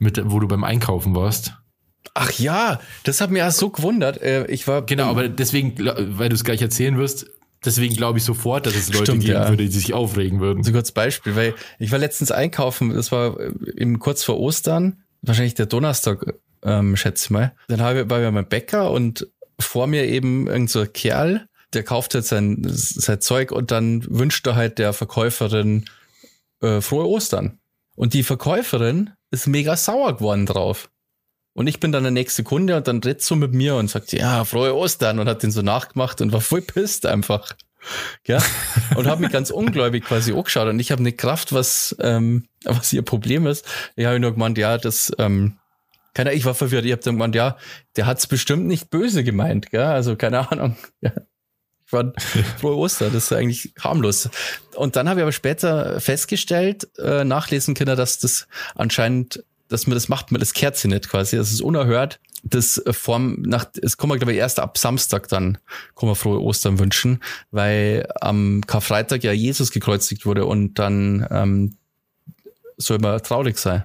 mit, 0.00 0.20
wo 0.24 0.40
du 0.40 0.48
beim 0.48 0.64
Einkaufen 0.64 1.14
warst. 1.14 1.54
Ach 2.14 2.32
ja, 2.32 2.80
das 3.04 3.20
hat 3.20 3.30
mir 3.30 3.38
ja 3.38 3.50
so 3.52 3.70
gewundert. 3.70 4.20
Äh, 4.20 4.46
ich 4.46 4.66
war. 4.68 4.82
Genau, 4.82 5.08
aber 5.08 5.28
deswegen, 5.28 5.74
weil 5.78 6.28
du 6.28 6.34
es 6.34 6.44
gleich 6.44 6.60
erzählen 6.60 6.98
wirst, 6.98 7.30
Deswegen 7.64 7.96
glaube 7.96 8.18
ich 8.18 8.24
sofort, 8.24 8.66
dass 8.66 8.74
es 8.74 8.92
Leute 8.92 9.06
Stimmt, 9.06 9.22
geben 9.22 9.34
ja. 9.34 9.48
würde, 9.48 9.64
die 9.64 9.70
sich 9.70 9.94
aufregen 9.94 10.40
würden. 10.40 10.62
So 10.62 10.72
kurz 10.72 10.92
Beispiel, 10.92 11.34
weil 11.36 11.54
ich 11.78 11.90
war 11.92 11.98
letztens 11.98 12.30
einkaufen, 12.30 12.90
das 12.94 13.10
war 13.10 13.38
eben 13.76 13.98
kurz 13.98 14.22
vor 14.22 14.38
Ostern, 14.38 15.02
wahrscheinlich 15.22 15.54
der 15.54 15.66
Donnerstag, 15.66 16.34
ähm, 16.62 16.96
schätze 16.96 17.26
ich 17.26 17.30
mal. 17.30 17.54
Dann 17.68 17.80
habe 17.80 18.02
ich, 18.02 18.10
war 18.10 18.22
ich 18.22 18.30
beim 18.30 18.48
Bäcker 18.48 18.90
und 18.90 19.28
vor 19.58 19.86
mir 19.86 20.06
eben 20.06 20.46
irgend 20.46 20.70
so 20.70 20.80
ein 20.80 20.92
Kerl, 20.92 21.48
der 21.72 21.82
kauft 21.82 22.14
halt 22.14 22.24
sein, 22.24 22.62
sein 22.68 23.20
Zeug 23.20 23.52
und 23.52 23.70
dann 23.70 24.04
wünscht 24.08 24.46
er 24.46 24.56
halt 24.56 24.78
der 24.78 24.92
Verkäuferin 24.92 25.86
äh, 26.60 26.80
frohe 26.80 27.08
Ostern. 27.08 27.58
Und 27.96 28.14
die 28.14 28.22
Verkäuferin 28.22 29.10
ist 29.30 29.46
mega 29.46 29.76
sauer 29.76 30.16
geworden 30.16 30.46
drauf. 30.46 30.90
Und 31.54 31.68
ich 31.68 31.80
bin 31.80 31.92
dann 31.92 32.02
der 32.02 32.12
nächste 32.12 32.42
Kunde 32.42 32.76
und 32.76 32.88
dann 32.88 32.98
redet 32.98 33.22
so 33.22 33.36
mit 33.36 33.54
mir 33.54 33.76
und 33.76 33.88
sagt, 33.88 34.12
ja, 34.12 34.44
frohe 34.44 34.74
Ostern 34.74 35.20
und 35.20 35.28
hat 35.28 35.42
den 35.42 35.52
so 35.52 35.62
nachgemacht 35.62 36.20
und 36.20 36.32
war 36.32 36.40
voll 36.40 36.62
pisst 36.62 37.06
einfach. 37.06 37.54
Ja, 38.26 38.42
und 38.96 39.06
habe 39.06 39.22
mich 39.22 39.30
ganz 39.30 39.50
ungläubig 39.50 40.04
quasi 40.04 40.32
angeschaut 40.32 40.68
und 40.68 40.80
ich 40.80 40.90
habe 40.90 41.00
eine 41.00 41.12
Kraft, 41.12 41.52
was, 41.52 41.94
ähm, 42.00 42.46
was 42.64 42.92
ihr 42.92 43.02
Problem 43.02 43.46
ist. 43.46 43.66
Ich 43.94 44.06
habe 44.06 44.18
nur 44.18 44.32
gemeint, 44.32 44.58
ja, 44.58 44.78
das, 44.78 45.12
ähm, 45.18 45.58
keine 46.14 46.32
ich 46.32 46.44
war 46.44 46.54
verwirrt. 46.54 46.84
Ich 46.84 46.92
habe 46.92 47.02
dann 47.02 47.14
gemeint, 47.14 47.34
ja, 47.34 47.56
der 47.96 48.06
hat's 48.06 48.26
bestimmt 48.26 48.66
nicht 48.66 48.88
böse 48.88 49.24
gemeint, 49.24 49.70
gell? 49.70 49.82
Also 49.82 50.16
keine 50.16 50.50
Ahnung. 50.50 50.76
Ja. 51.00 51.12
man, 51.92 52.14
frohe 52.58 52.76
Ostern, 52.76 53.12
das 53.12 53.24
ist 53.24 53.32
eigentlich 53.32 53.74
harmlos. 53.78 54.30
Und 54.74 54.96
dann 54.96 55.08
habe 55.08 55.20
ich 55.20 55.22
aber 55.22 55.32
später 55.32 56.00
festgestellt, 56.00 56.88
äh, 56.98 57.24
nachlesen 57.24 57.74
können, 57.74 57.96
dass 57.96 58.18
das 58.18 58.48
anscheinend, 58.74 59.44
dass 59.74 59.86
man 59.86 59.94
das 59.94 60.08
macht, 60.08 60.32
man 60.32 60.40
das 60.40 60.52
Kerze 60.52 60.88
nicht 60.88 61.08
quasi, 61.08 61.36
das 61.36 61.52
ist 61.52 61.60
unerhört. 61.60 62.20
Das 62.42 62.82
Form 62.90 63.42
nach, 63.42 63.66
es 63.80 63.96
kommen 63.96 64.12
wir 64.12 64.18
glaube 64.18 64.32
ich 64.32 64.38
erst 64.38 64.60
ab 64.60 64.78
Samstag 64.78 65.28
dann, 65.28 65.58
kann 65.96 66.06
man 66.06 66.14
frohe 66.14 66.42
Ostern 66.42 66.78
wünschen, 66.78 67.20
weil 67.50 68.06
am 68.20 68.62
Karfreitag 68.66 69.24
ja 69.24 69.32
Jesus 69.32 69.70
gekreuzigt 69.70 70.26
wurde 70.26 70.44
und 70.44 70.78
dann 70.78 71.26
ähm, 71.30 71.76
soll 72.76 72.98
man 72.98 73.22
traurig 73.22 73.58
sein. 73.58 73.84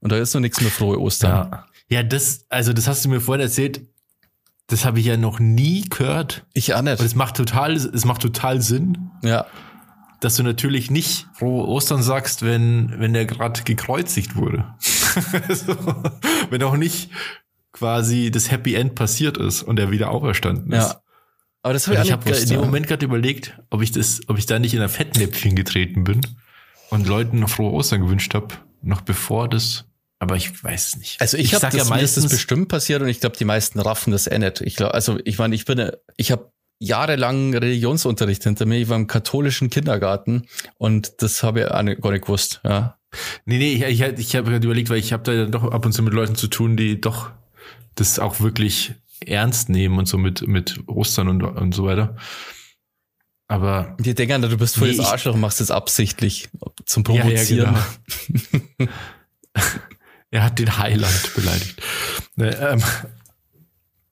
Und 0.00 0.12
da 0.12 0.18
ist 0.18 0.34
noch 0.34 0.40
nichts 0.40 0.60
mehr 0.60 0.70
frohe 0.70 1.00
Ostern. 1.00 1.50
Ja. 1.50 1.66
ja, 1.88 2.02
das, 2.02 2.46
also 2.48 2.72
das 2.72 2.86
hast 2.86 3.04
du 3.04 3.08
mir 3.08 3.20
vorhin 3.20 3.42
erzählt. 3.42 3.80
Das 4.68 4.84
habe 4.84 5.00
ich 5.00 5.06
ja 5.06 5.16
noch 5.16 5.38
nie 5.38 5.84
gehört. 5.88 6.44
Ich 6.52 6.74
auch 6.74 6.82
nicht. 6.82 7.00
Und 7.00 7.06
es 7.06 7.14
macht 7.14 7.36
total, 7.36 7.74
es 7.74 8.04
macht 8.04 8.22
total 8.22 8.60
Sinn. 8.60 9.10
Ja. 9.22 9.46
Dass 10.20 10.36
du 10.36 10.42
natürlich 10.42 10.90
nicht 10.90 11.26
frohe 11.34 11.66
Ostern 11.66 12.02
sagst, 12.02 12.42
wenn, 12.42 12.94
wenn 12.98 13.14
er 13.14 13.26
gerade 13.26 13.62
gekreuzigt 13.62 14.36
wurde. 14.36 14.64
so, 15.48 15.76
wenn 16.50 16.62
auch 16.62 16.76
nicht 16.76 17.10
quasi 17.72 18.30
das 18.30 18.50
Happy 18.50 18.74
End 18.74 18.94
passiert 18.94 19.36
ist 19.36 19.62
und 19.62 19.78
er 19.78 19.90
wieder 19.90 20.10
auferstanden 20.10 20.72
ist. 20.72 20.92
Ja. 20.92 21.02
Aber 21.62 21.72
das 21.72 21.88
habe 21.88 21.98
ich, 21.98 22.04
ich 22.04 22.12
habe 22.12 22.30
in 22.30 22.48
dem 22.48 22.60
Moment 22.60 22.86
gerade 22.86 23.04
überlegt, 23.04 23.58
ob 23.70 23.82
ich 23.82 23.90
das, 23.90 24.20
ob 24.28 24.38
ich 24.38 24.46
da 24.46 24.58
nicht 24.58 24.74
in 24.74 24.80
ein 24.80 24.88
Fettnäpfchen 24.88 25.56
getreten 25.56 26.04
bin 26.04 26.20
und 26.90 27.06
Leuten 27.06 27.40
noch 27.40 27.50
frohe 27.50 27.72
Ostern 27.72 28.02
gewünscht 28.02 28.34
habe, 28.34 28.54
noch 28.82 29.00
bevor 29.00 29.48
das 29.48 29.84
aber 30.18 30.36
ich 30.36 30.64
weiß 30.64 30.88
es 30.88 30.96
nicht. 30.96 31.20
Also 31.20 31.36
ich, 31.36 31.46
ich 31.46 31.54
habe 31.54 31.66
das, 31.66 31.74
ja 31.74 31.84
meistens 31.84 32.24
das 32.24 32.32
bestimmt 32.32 32.68
passiert 32.68 33.02
und 33.02 33.08
ich 33.08 33.20
glaube, 33.20 33.36
die 33.36 33.44
meisten 33.44 33.78
raffen 33.80 34.12
das 34.12 34.26
eh 34.26 34.38
nicht. 34.38 34.62
Ich 34.62 34.76
glaube, 34.76 34.94
also 34.94 35.18
ich 35.24 35.38
meine, 35.38 35.54
ich 35.54 35.66
bin, 35.66 35.90
ich 36.16 36.32
habe 36.32 36.50
jahrelang 36.78 37.54
Religionsunterricht 37.54 38.42
hinter 38.42 38.66
mir. 38.66 38.78
Ich 38.78 38.88
war 38.88 38.96
im 38.96 39.06
katholischen 39.06 39.68
Kindergarten 39.68 40.46
und 40.78 41.22
das 41.22 41.42
habe 41.42 41.60
ich 41.60 41.66
auch 41.68 41.82
nicht, 41.82 42.00
gar 42.00 42.12
nicht 42.12 42.24
gewusst. 42.24 42.60
Ja. 42.64 42.95
Nee, 43.44 43.58
nee, 43.58 43.74
ich, 43.74 44.00
ich, 44.00 44.00
ich 44.00 44.36
habe 44.36 44.50
gerade 44.50 44.64
überlegt, 44.64 44.90
weil 44.90 44.98
ich 44.98 45.12
habe 45.12 45.22
da 45.22 45.46
doch 45.46 45.70
ab 45.72 45.84
und 45.86 45.92
zu 45.92 46.02
mit 46.02 46.14
Leuten 46.14 46.34
zu 46.34 46.48
tun, 46.48 46.76
die 46.76 47.00
doch 47.00 47.30
das 47.94 48.18
auch 48.18 48.40
wirklich 48.40 48.94
ernst 49.24 49.68
nehmen 49.68 49.98
und 49.98 50.06
so 50.06 50.18
mit, 50.18 50.46
mit 50.46 50.80
Ostern 50.86 51.28
und, 51.28 51.42
und 51.42 51.74
so 51.74 51.84
weiter. 51.84 52.16
Aber. 53.48 53.96
Die 54.00 54.14
denken, 54.14 54.42
du 54.42 54.56
bist 54.56 54.76
voll 54.76 54.90
nee, 54.90 54.96
das 54.96 55.06
Arschloch 55.06 55.34
und 55.34 55.40
machst 55.40 55.60
das 55.60 55.70
absichtlich 55.70 56.48
zum 56.84 57.04
Provozieren. 57.04 57.74
Ja, 57.74 57.86
ja, 58.38 58.56
genau. 58.78 58.90
er 60.30 60.44
hat 60.44 60.58
den 60.58 60.78
Highlight 60.78 61.34
beleidigt. 61.34 61.82
Ne, 62.36 62.56
ähm, 62.56 62.82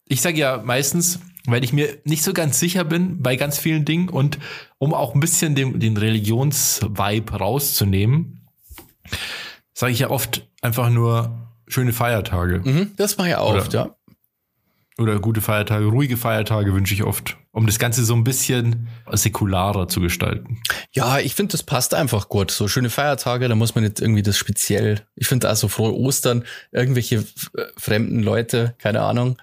ich 0.05 0.21
sage 0.21 0.37
ja 0.37 0.61
meistens, 0.63 1.19
weil 1.45 1.63
ich 1.63 1.73
mir 1.73 1.97
nicht 2.05 2.23
so 2.23 2.33
ganz 2.33 2.59
sicher 2.59 2.83
bin 2.83 3.21
bei 3.21 3.35
ganz 3.35 3.57
vielen 3.57 3.85
Dingen 3.85 4.09
und 4.09 4.39
um 4.77 4.93
auch 4.93 5.13
ein 5.13 5.19
bisschen 5.19 5.55
den, 5.55 5.79
den 5.79 5.97
Religionsvibe 5.97 7.37
rauszunehmen, 7.37 8.44
sage 9.73 9.91
ich 9.91 9.99
ja 9.99 10.09
oft 10.09 10.47
einfach 10.61 10.89
nur 10.89 11.49
schöne 11.67 11.93
Feiertage. 11.93 12.61
Mhm, 12.63 12.91
das 12.97 13.17
mache 13.17 13.29
ich 13.29 13.35
auch 13.35 13.53
oft, 13.55 13.73
ja. 13.73 13.95
Oder 14.97 15.19
gute 15.19 15.41
Feiertage, 15.41 15.85
ruhige 15.87 16.15
Feiertage 16.15 16.73
wünsche 16.73 16.93
ich 16.93 17.03
oft, 17.03 17.35
um 17.51 17.65
das 17.65 17.79
Ganze 17.79 18.05
so 18.05 18.15
ein 18.15 18.23
bisschen 18.23 18.87
säkularer 19.11 19.89
zu 19.89 19.99
gestalten. 19.99 20.61
Ja, 20.93 21.19
ich 21.19 21.35
finde, 21.35 21.51
das 21.51 21.63
passt 21.63 21.93
einfach 21.93 22.29
gut. 22.29 22.49
So 22.49 22.69
schöne 22.69 22.89
Feiertage, 22.89 23.49
da 23.49 23.55
muss 23.55 23.75
man 23.75 23.83
nicht 23.83 23.99
irgendwie 23.99 24.21
das 24.21 24.37
speziell. 24.37 25.01
Ich 25.15 25.27
finde 25.27 25.49
also 25.49 25.67
frohe 25.67 25.93
Ostern, 25.93 26.45
irgendwelche 26.71 27.17
äh, 27.17 27.65
fremden 27.75 28.23
Leute, 28.23 28.75
keine 28.77 29.01
Ahnung. 29.01 29.37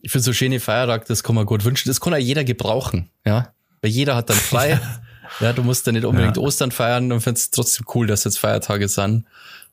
Ich 0.00 0.10
finde 0.10 0.24
so 0.24 0.32
schöne 0.32 0.58
Feiertage, 0.58 1.04
das 1.06 1.22
kann 1.22 1.34
man 1.34 1.44
gut 1.44 1.64
wünschen. 1.64 1.90
Das 1.90 2.00
kann 2.00 2.14
auch 2.14 2.18
jeder 2.18 2.44
gebrauchen, 2.44 3.10
ja. 3.26 3.52
Weil 3.82 3.90
jeder 3.90 4.16
hat 4.16 4.30
dann 4.30 4.38
frei. 4.38 4.80
ja, 5.40 5.52
du 5.52 5.62
musst 5.62 5.86
dann 5.86 5.94
nicht 5.94 6.04
unbedingt 6.04 6.36
ja. 6.36 6.42
Ostern 6.42 6.70
feiern 6.70 7.12
und 7.12 7.20
findest 7.20 7.54
trotzdem 7.54 7.86
cool, 7.94 8.06
dass 8.06 8.24
jetzt 8.24 8.38
Feiertage 8.38 8.88
sind. 8.88 9.26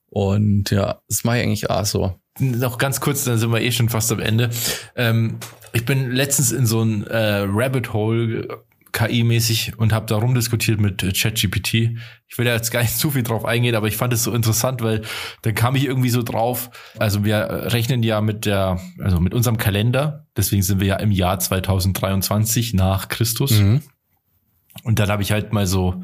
Und 0.10 0.70
ja, 0.72 1.02
das 1.08 1.24
mache 1.24 1.38
ich 1.38 1.44
eigentlich 1.44 1.70
auch 1.70 1.86
so 1.86 2.20
noch 2.40 2.78
ganz 2.78 3.00
kurz, 3.00 3.26
dann 3.26 3.38
sind 3.38 3.52
wir 3.52 3.62
eh 3.62 3.72
schon 3.72 3.90
fast 3.90 4.12
am 4.12 4.20
Ende. 4.20 4.50
Ähm, 4.96 5.38
ich 5.72 5.86
bin 5.86 6.12
letztens 6.12 6.52
in 6.52 6.66
so 6.66 6.82
ein 6.82 7.06
äh, 7.06 7.46
Rabbit 7.48 7.94
Hole 7.94 8.64
KI-mäßig 8.92 9.74
und 9.78 9.92
habe 9.92 10.06
da 10.06 10.18
rumdiskutiert 10.18 10.80
mit 10.80 11.02
ChatGPT. 11.02 11.98
Ich 12.28 12.38
will 12.38 12.46
da 12.46 12.54
jetzt 12.54 12.72
gar 12.72 12.82
nicht 12.82 12.96
zu 12.96 13.10
viel 13.10 13.24
drauf 13.24 13.44
eingehen, 13.44 13.76
aber 13.76 13.88
ich 13.88 13.98
fand 13.98 14.14
es 14.14 14.24
so 14.24 14.32
interessant, 14.34 14.84
weil 14.84 15.02
dann 15.42 15.56
kam 15.56 15.76
ich 15.76 15.86
irgendwie 15.86 16.10
so 16.10 16.22
drauf. 16.22 16.70
Also 17.00 17.26
wir 17.26 17.72
rechnen 17.72 18.04
ja 18.04 18.22
mit 18.22 18.46
der, 18.46 18.80
also 19.00 19.20
mit 19.20 19.34
unserem 19.34 19.58
Kalender. 19.58 20.28
Deswegen 20.38 20.62
sind 20.62 20.80
wir 20.80 20.88
ja 20.88 20.96
im 20.98 21.12
Jahr 21.12 21.40
2023 21.40 22.76
nach 22.76 23.10
Christus. 23.10 23.60
Mhm. 23.60 23.82
Und 24.84 25.00
dann 25.00 25.10
habe 25.10 25.22
ich 25.22 25.32
halt 25.32 25.54
mal 25.54 25.68
so 25.68 26.04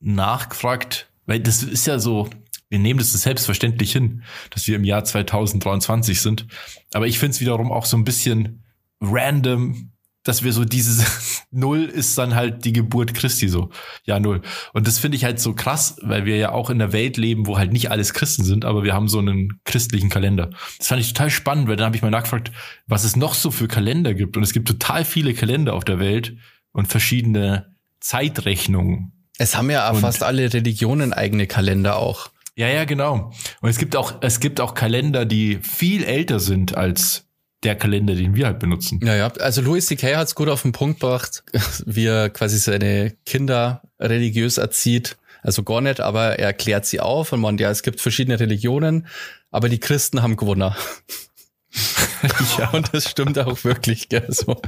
nachgefragt, 0.00 1.10
weil 1.26 1.40
das 1.40 1.62
ist 1.62 1.86
ja 1.86 1.98
so, 1.98 2.30
wir 2.68 2.78
nehmen 2.78 2.98
das 2.98 3.12
selbstverständlich 3.12 3.92
hin, 3.92 4.22
dass 4.50 4.66
wir 4.66 4.76
im 4.76 4.84
Jahr 4.84 5.04
2023 5.04 6.20
sind. 6.20 6.46
Aber 6.92 7.06
ich 7.06 7.18
finde 7.18 7.34
es 7.34 7.40
wiederum 7.40 7.72
auch 7.72 7.84
so 7.84 7.96
ein 7.96 8.04
bisschen 8.04 8.62
random, 9.00 9.90
dass 10.22 10.44
wir 10.44 10.52
so 10.52 10.64
dieses 10.64 11.44
Null 11.50 11.84
ist 11.84 12.16
dann 12.18 12.34
halt 12.34 12.64
die 12.64 12.72
Geburt 12.72 13.14
Christi 13.14 13.48
so. 13.48 13.70
Ja, 14.04 14.20
Null. 14.20 14.42
Und 14.72 14.86
das 14.86 14.98
finde 14.98 15.16
ich 15.16 15.24
halt 15.24 15.40
so 15.40 15.54
krass, 15.54 15.96
weil 16.02 16.26
wir 16.26 16.36
ja 16.36 16.52
auch 16.52 16.70
in 16.70 16.80
einer 16.80 16.92
Welt 16.92 17.16
leben, 17.16 17.46
wo 17.46 17.58
halt 17.58 17.72
nicht 17.72 17.90
alles 17.90 18.12
Christen 18.12 18.44
sind, 18.44 18.64
aber 18.64 18.84
wir 18.84 18.92
haben 18.92 19.08
so 19.08 19.18
einen 19.18 19.60
christlichen 19.64 20.10
Kalender. 20.10 20.50
Das 20.78 20.88
fand 20.88 21.00
ich 21.00 21.12
total 21.12 21.30
spannend, 21.30 21.68
weil 21.68 21.76
dann 21.76 21.86
habe 21.86 21.96
ich 21.96 22.02
mal 22.02 22.10
nachgefragt, 22.10 22.52
was 22.86 23.04
es 23.04 23.16
noch 23.16 23.34
so 23.34 23.50
für 23.50 23.66
Kalender 23.66 24.14
gibt. 24.14 24.36
Und 24.36 24.42
es 24.42 24.52
gibt 24.52 24.68
total 24.68 25.04
viele 25.04 25.34
Kalender 25.34 25.74
auf 25.74 25.84
der 25.84 25.98
Welt 25.98 26.36
und 26.72 26.86
verschiedene 26.86 27.74
Zeitrechnungen. 28.00 29.12
Es 29.38 29.56
haben 29.56 29.70
ja 29.70 29.92
fast 29.94 30.22
alle 30.22 30.52
Religionen 30.52 31.12
eigene 31.12 31.46
Kalender 31.46 31.96
auch. 31.96 32.30
Ja, 32.56 32.68
ja, 32.68 32.84
genau. 32.84 33.32
Und 33.62 33.70
es 33.70 33.78
gibt 33.78 33.96
auch, 33.96 34.14
es 34.20 34.40
gibt 34.40 34.60
auch 34.60 34.74
Kalender, 34.74 35.24
die 35.24 35.60
viel 35.62 36.04
älter 36.04 36.40
sind 36.40 36.76
als 36.76 37.24
der 37.62 37.76
Kalender, 37.76 38.14
den 38.14 38.34
wir 38.34 38.46
halt 38.46 38.58
benutzen. 38.58 39.00
Ja, 39.02 39.14
ja. 39.14 39.28
Also 39.40 39.62
Louis 39.62 39.86
C.K. 39.86 40.16
hat 40.16 40.28
es 40.28 40.34
gut 40.34 40.48
auf 40.48 40.62
den 40.62 40.72
Punkt 40.72 41.00
gebracht, 41.00 41.42
wie 41.86 42.06
er 42.06 42.30
quasi 42.30 42.58
seine 42.58 43.14
Kinder 43.24 43.82
religiös 43.98 44.58
erzieht. 44.58 45.16
Also 45.42 45.62
gar 45.62 45.80
nicht, 45.80 46.00
aber 46.00 46.38
er 46.38 46.48
erklärt 46.48 46.84
sie 46.84 47.00
auf 47.00 47.32
und 47.32 47.40
meint, 47.40 47.60
ja, 47.60 47.70
es 47.70 47.82
gibt 47.82 48.00
verschiedene 48.00 48.38
Religionen, 48.38 49.06
aber 49.50 49.68
die 49.68 49.80
Christen 49.80 50.22
haben 50.22 50.36
gewonnen. 50.36 50.74
ja, 52.58 52.70
und 52.70 52.92
das 52.92 53.08
stimmt 53.08 53.38
auch 53.38 53.64
wirklich, 53.64 54.08
gell? 54.08 54.26
So, 54.28 54.60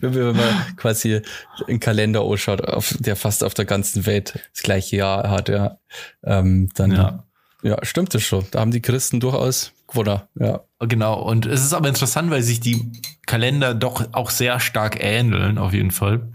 wenn 0.00 0.36
man 0.36 0.76
quasi 0.76 1.22
einen 1.66 1.80
Kalender 1.80 2.22
ausschaut, 2.22 2.62
auf, 2.62 2.94
der 2.98 3.16
fast 3.16 3.44
auf 3.44 3.54
der 3.54 3.64
ganzen 3.64 4.06
Welt 4.06 4.38
das 4.52 4.62
gleiche 4.62 4.96
Jahr 4.96 5.30
hat, 5.30 5.48
ja, 5.48 5.78
ähm, 6.24 6.68
dann 6.74 6.92
ja. 6.92 7.24
Ja, 7.62 7.76
stimmt 7.82 8.14
das 8.14 8.22
schon. 8.22 8.46
Da 8.52 8.60
haben 8.60 8.70
die 8.70 8.82
Christen 8.82 9.18
durchaus 9.18 9.72
gewonnen, 9.88 10.20
ja. 10.38 10.60
Genau. 10.80 11.20
Und 11.20 11.44
es 11.46 11.64
ist 11.64 11.72
aber 11.72 11.88
interessant, 11.88 12.30
weil 12.30 12.42
sich 12.42 12.60
die 12.60 12.92
Kalender 13.26 13.74
doch 13.74 14.12
auch 14.12 14.30
sehr 14.30 14.60
stark 14.60 15.02
ähneln, 15.02 15.58
auf 15.58 15.72
jeden 15.72 15.90
Fall. 15.90 16.32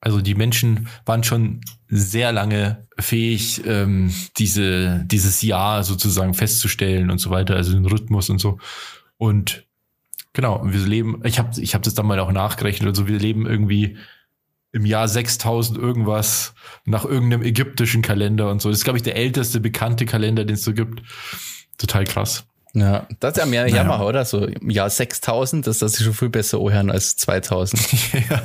Also 0.00 0.20
die 0.20 0.34
Menschen 0.34 0.88
waren 1.04 1.22
schon 1.22 1.60
sehr 1.88 2.32
lange 2.32 2.88
fähig, 2.98 3.62
ähm, 3.66 4.12
diese, 4.38 5.04
dieses 5.04 5.42
Jahr 5.42 5.84
sozusagen 5.84 6.34
festzustellen 6.34 7.10
und 7.10 7.18
so 7.18 7.30
weiter, 7.30 7.54
also 7.54 7.72
den 7.72 7.84
Rhythmus 7.84 8.30
und 8.30 8.40
so. 8.40 8.58
Und 9.22 9.68
genau, 10.32 10.62
wir 10.64 10.80
leben, 10.80 11.22
ich 11.22 11.38
habe 11.38 11.50
ich 11.60 11.76
hab 11.76 11.82
das 11.84 11.94
dann 11.94 12.06
mal 12.06 12.18
auch 12.18 12.32
nachgerechnet, 12.32 12.88
also 12.88 13.06
wir 13.06 13.20
leben 13.20 13.46
irgendwie 13.46 13.96
im 14.72 14.84
Jahr 14.84 15.06
6000 15.06 15.78
irgendwas 15.78 16.54
nach 16.86 17.04
irgendeinem 17.04 17.44
ägyptischen 17.44 18.02
Kalender 18.02 18.50
und 18.50 18.60
so. 18.60 18.68
Das 18.68 18.78
ist, 18.78 18.84
glaube 18.84 18.96
ich, 18.96 19.04
der 19.04 19.14
älteste 19.14 19.60
bekannte 19.60 20.06
Kalender, 20.06 20.44
den 20.44 20.54
es 20.54 20.64
so 20.64 20.74
gibt. 20.74 21.02
Total 21.78 22.02
krass. 22.02 22.46
Ja, 22.74 23.06
das 23.20 23.34
ist 23.34 23.38
ja 23.38 23.46
mehr 23.46 23.62
naja. 23.62 23.76
Jammer, 23.76 24.04
oder? 24.04 24.24
So 24.24 24.44
im 24.44 24.70
Jahr 24.70 24.90
6000, 24.90 25.68
das 25.68 25.82
ist 25.82 26.02
schon 26.02 26.14
viel 26.14 26.30
besser 26.30 26.58
ohren 26.58 26.90
als 26.90 27.16
2000. 27.16 27.92
ja. 28.28 28.42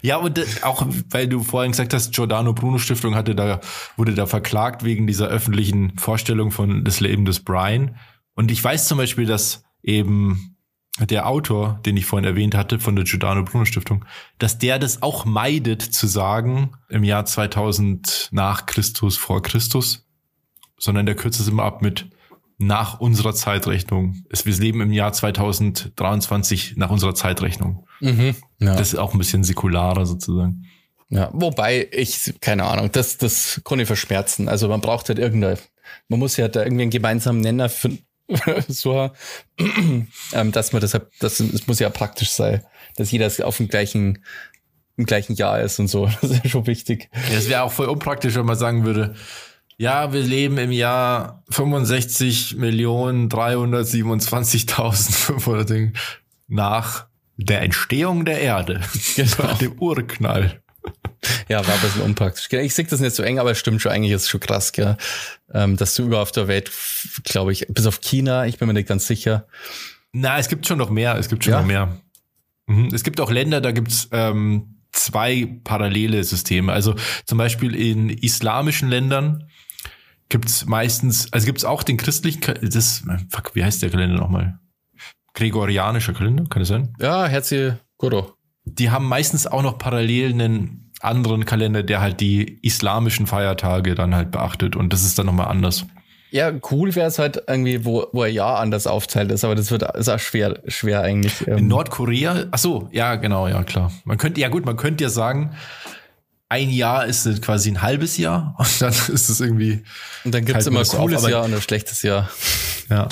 ja, 0.00 0.16
und 0.18 0.40
auch, 0.62 0.86
weil 1.10 1.26
du 1.26 1.42
vorhin 1.42 1.72
gesagt 1.72 1.92
hast, 1.92 2.14
Giordano 2.14 2.52
Bruno 2.52 2.78
Stiftung 2.78 3.16
hatte 3.16 3.34
da, 3.34 3.60
wurde 3.96 4.14
da 4.14 4.26
verklagt 4.26 4.84
wegen 4.84 5.08
dieser 5.08 5.26
öffentlichen 5.26 5.98
Vorstellung 5.98 6.52
von 6.52 6.84
des 6.84 7.00
Leben 7.00 7.24
des 7.24 7.40
Brian. 7.40 7.96
Und 8.34 8.52
ich 8.52 8.62
weiß 8.62 8.86
zum 8.86 8.98
Beispiel, 8.98 9.26
dass 9.26 9.64
eben 9.84 10.56
der 11.00 11.26
Autor, 11.28 11.80
den 11.84 11.96
ich 11.96 12.06
vorhin 12.06 12.26
erwähnt 12.26 12.54
hatte, 12.54 12.78
von 12.78 12.94
der 12.94 13.04
Giordano 13.04 13.44
Bruno 13.44 13.64
Stiftung, 13.64 14.04
dass 14.38 14.58
der 14.58 14.78
das 14.78 15.02
auch 15.02 15.24
meidet 15.24 15.82
zu 15.82 16.06
sagen 16.06 16.72
im 16.88 17.02
Jahr 17.02 17.24
2000 17.24 18.28
nach 18.32 18.66
Christus, 18.66 19.16
vor 19.16 19.42
Christus, 19.42 20.06
sondern 20.78 21.06
der 21.06 21.16
kürzt 21.16 21.40
es 21.40 21.48
immer 21.48 21.64
ab 21.64 21.82
mit 21.82 22.06
nach 22.58 23.00
unserer 23.00 23.34
Zeitrechnung. 23.34 24.24
Wir 24.30 24.54
leben 24.54 24.80
im 24.80 24.92
Jahr 24.92 25.12
2023 25.12 26.76
nach 26.76 26.90
unserer 26.90 27.14
Zeitrechnung. 27.14 27.86
Mhm, 28.00 28.36
ja. 28.60 28.76
Das 28.76 28.92
ist 28.92 28.98
auch 28.98 29.12
ein 29.12 29.18
bisschen 29.18 29.42
säkularer 29.42 30.06
sozusagen. 30.06 30.64
Ja, 31.08 31.30
wobei 31.32 31.88
ich, 31.90 32.34
keine 32.40 32.64
Ahnung, 32.64 32.90
das, 32.92 33.18
das 33.18 33.60
kann 33.64 33.80
ich 33.80 33.86
verschmerzen. 33.86 34.48
Also 34.48 34.68
man 34.68 34.80
braucht 34.80 35.08
halt 35.08 35.18
irgendeine, 35.18 35.58
man 36.08 36.20
muss 36.20 36.36
ja 36.36 36.46
da 36.46 36.62
irgendwie 36.62 36.82
einen 36.82 36.90
gemeinsamen 36.90 37.40
Nenner 37.40 37.68
finden 37.68 38.06
so, 38.68 39.10
ähm, 40.32 40.52
dass 40.52 40.72
man 40.72 40.80
deshalb, 40.80 41.10
das, 41.20 41.38
das 41.38 41.66
muss 41.66 41.78
ja 41.78 41.90
praktisch 41.90 42.30
sein, 42.30 42.64
dass 42.96 43.10
jeder 43.10 43.30
auf 43.46 43.58
dem 43.58 43.68
gleichen 43.68 44.24
im 44.96 45.06
gleichen 45.06 45.34
Jahr 45.34 45.60
ist 45.60 45.80
und 45.80 45.88
so. 45.88 46.08
Das 46.20 46.30
ist 46.30 46.44
ja 46.44 46.50
schon 46.50 46.66
wichtig. 46.66 47.08
Ja, 47.30 47.38
es 47.38 47.48
wäre 47.48 47.62
auch 47.62 47.72
voll 47.72 47.88
unpraktisch, 47.88 48.34
wenn 48.36 48.44
man 48.46 48.56
sagen 48.56 48.84
würde, 48.84 49.14
ja, 49.76 50.12
wir 50.12 50.22
leben 50.22 50.56
im 50.58 50.70
Jahr 50.70 51.42
65 51.50 52.54
Millionen 52.56 53.28
327.500 53.28 55.92
nach 56.46 57.06
der 57.36 57.62
Entstehung 57.62 58.24
der 58.24 58.40
Erde. 58.40 58.80
Genau. 59.16 59.54
dem 59.60 59.72
Urknall. 59.80 60.62
Ja, 61.48 61.66
war 61.66 61.74
ein 61.74 61.80
bisschen 61.80 62.02
unpraktisch. 62.02 62.48
Ich 62.52 62.74
sehe 62.74 62.84
das 62.84 63.00
nicht 63.00 63.14
so 63.14 63.22
eng, 63.22 63.38
aber 63.38 63.50
es 63.50 63.58
stimmt 63.58 63.80
schon, 63.82 63.92
eigentlich 63.92 64.12
ist 64.12 64.22
es 64.22 64.28
schon 64.28 64.40
krass, 64.40 64.72
gell? 64.72 64.96
Ähm, 65.52 65.76
dass 65.76 65.94
du 65.94 66.04
überall 66.04 66.22
auf 66.22 66.32
der 66.32 66.48
Welt, 66.48 66.70
glaube 67.24 67.52
ich, 67.52 67.66
bis 67.68 67.86
auf 67.86 68.00
China, 68.00 68.46
ich 68.46 68.58
bin 68.58 68.68
mir 68.68 68.74
nicht 68.74 68.88
ganz 68.88 69.06
sicher. 69.06 69.46
Na, 70.12 70.38
es 70.38 70.48
gibt 70.48 70.66
schon 70.66 70.78
noch 70.78 70.90
mehr, 70.90 71.16
es 71.16 71.28
gibt 71.28 71.44
schon 71.44 71.52
ja? 71.52 71.60
noch 71.60 71.66
mehr. 71.66 72.00
Mhm. 72.66 72.88
Es 72.92 73.04
gibt 73.04 73.20
auch 73.20 73.30
Länder, 73.30 73.60
da 73.60 73.72
gibt's 73.72 74.08
ähm, 74.12 74.80
zwei 74.92 75.58
parallele 75.64 76.22
Systeme. 76.24 76.72
Also 76.72 76.94
zum 77.26 77.38
Beispiel 77.38 77.74
in 77.74 78.10
islamischen 78.10 78.88
Ländern 78.88 79.48
gibt's 80.28 80.66
meistens, 80.66 81.32
also 81.32 81.46
gibt's 81.46 81.64
auch 81.64 81.82
den 81.82 81.96
christlichen, 81.96 82.40
das, 82.62 83.02
fuck, 83.30 83.54
wie 83.54 83.64
heißt 83.64 83.82
der 83.82 83.90
Kalender 83.90 84.16
nochmal? 84.16 84.58
Gregorianischer 85.34 86.14
Kalender, 86.14 86.44
kann 86.48 86.60
das 86.60 86.68
sein? 86.68 86.94
Ja, 87.00 87.26
Herzi 87.26 87.72
Guru 87.98 88.34
die 88.64 88.90
haben 88.90 89.06
meistens 89.06 89.46
auch 89.46 89.62
noch 89.62 89.78
parallel 89.78 90.32
einen 90.32 90.90
anderen 91.00 91.44
Kalender, 91.44 91.82
der 91.82 92.00
halt 92.00 92.20
die 92.20 92.58
islamischen 92.62 93.26
Feiertage 93.26 93.94
dann 93.94 94.14
halt 94.14 94.30
beachtet 94.30 94.76
und 94.76 94.92
das 94.92 95.04
ist 95.04 95.18
dann 95.18 95.26
nochmal 95.26 95.48
anders. 95.48 95.84
Ja, 96.30 96.50
cool 96.72 96.92
wäre 96.96 97.06
es 97.06 97.20
halt 97.20 97.44
irgendwie, 97.46 97.84
wo, 97.84 98.08
wo 98.12 98.24
er 98.24 98.30
ja 98.30 98.56
anders 98.56 98.88
aufteilt 98.88 99.30
ist, 99.30 99.44
aber 99.44 99.54
das 99.54 99.70
wird 99.70 99.82
ist 99.96 100.08
auch 100.08 100.18
schwer, 100.18 100.60
schwer 100.66 101.02
eigentlich. 101.02 101.46
Ähm. 101.46 101.58
In 101.58 101.68
Nordkorea, 101.68 102.46
ach 102.50 102.58
so, 102.58 102.88
ja, 102.90 103.14
genau, 103.14 103.46
ja, 103.46 103.62
klar. 103.62 103.92
Man 104.04 104.18
könnte, 104.18 104.40
ja 104.40 104.48
gut, 104.48 104.64
man 104.64 104.76
könnte 104.76 105.04
ja 105.04 105.10
sagen, 105.10 105.54
ein 106.48 106.70
Jahr 106.70 107.06
ist 107.06 107.40
quasi 107.42 107.70
ein 107.70 107.82
halbes 107.82 108.16
Jahr 108.16 108.54
und 108.58 108.82
dann 108.82 108.90
ist 108.92 109.28
es 109.28 109.40
irgendwie. 109.40 109.84
Und 110.24 110.34
dann 110.34 110.44
gibt 110.44 110.58
es 110.58 110.66
immer 110.66 110.80
ein 110.80 110.86
cooles 110.86 111.24
auf, 111.24 111.30
Jahr 111.30 111.44
und 111.44 111.54
ein 111.54 111.62
schlechtes 111.62 112.02
Jahr. 112.02 112.28
Ja. 112.90 113.08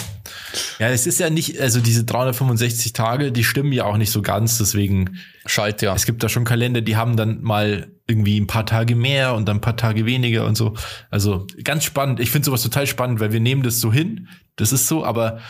Ja, 0.78 0.88
es 0.88 1.07
ist 1.07 1.20
ja 1.20 1.30
nicht, 1.30 1.61
also 1.61 1.80
diese 1.80 2.05
365 2.05 2.92
Tage, 2.92 3.32
die 3.32 3.44
stimmen 3.44 3.72
ja 3.72 3.84
auch 3.84 3.96
nicht 3.96 4.11
so 4.11 4.22
ganz, 4.22 4.59
deswegen. 4.59 5.18
Schalt, 5.46 5.82
ja. 5.82 5.94
Es 5.94 6.07
gibt 6.07 6.22
da 6.22 6.28
schon 6.28 6.44
Kalender, 6.44 6.80
die 6.80 6.96
haben 6.96 7.16
dann 7.16 7.42
mal 7.42 7.88
irgendwie 8.07 8.38
ein 8.40 8.46
paar 8.46 8.66
Tage 8.66 8.94
mehr 8.94 9.34
und 9.34 9.48
dann 9.48 9.59
ein 9.59 9.61
paar 9.61 9.76
Tage 9.76 10.07
weniger 10.07 10.46
und 10.46 10.57
so. 10.57 10.74
Also 11.11 11.46
ganz 11.64 11.84
spannend. 11.84 12.20
Ich 12.20 12.30
finde 12.30 12.46
sowas 12.46 12.62
total 12.62 12.86
spannend, 12.86 13.20
weil 13.20 13.32
wir 13.32 13.40
nehmen 13.40 13.62
das 13.62 13.80
so 13.80 13.92
hin. 13.92 14.28
Das 14.57 14.72
ist 14.72 14.86
so, 14.86 15.05
aber 15.05 15.40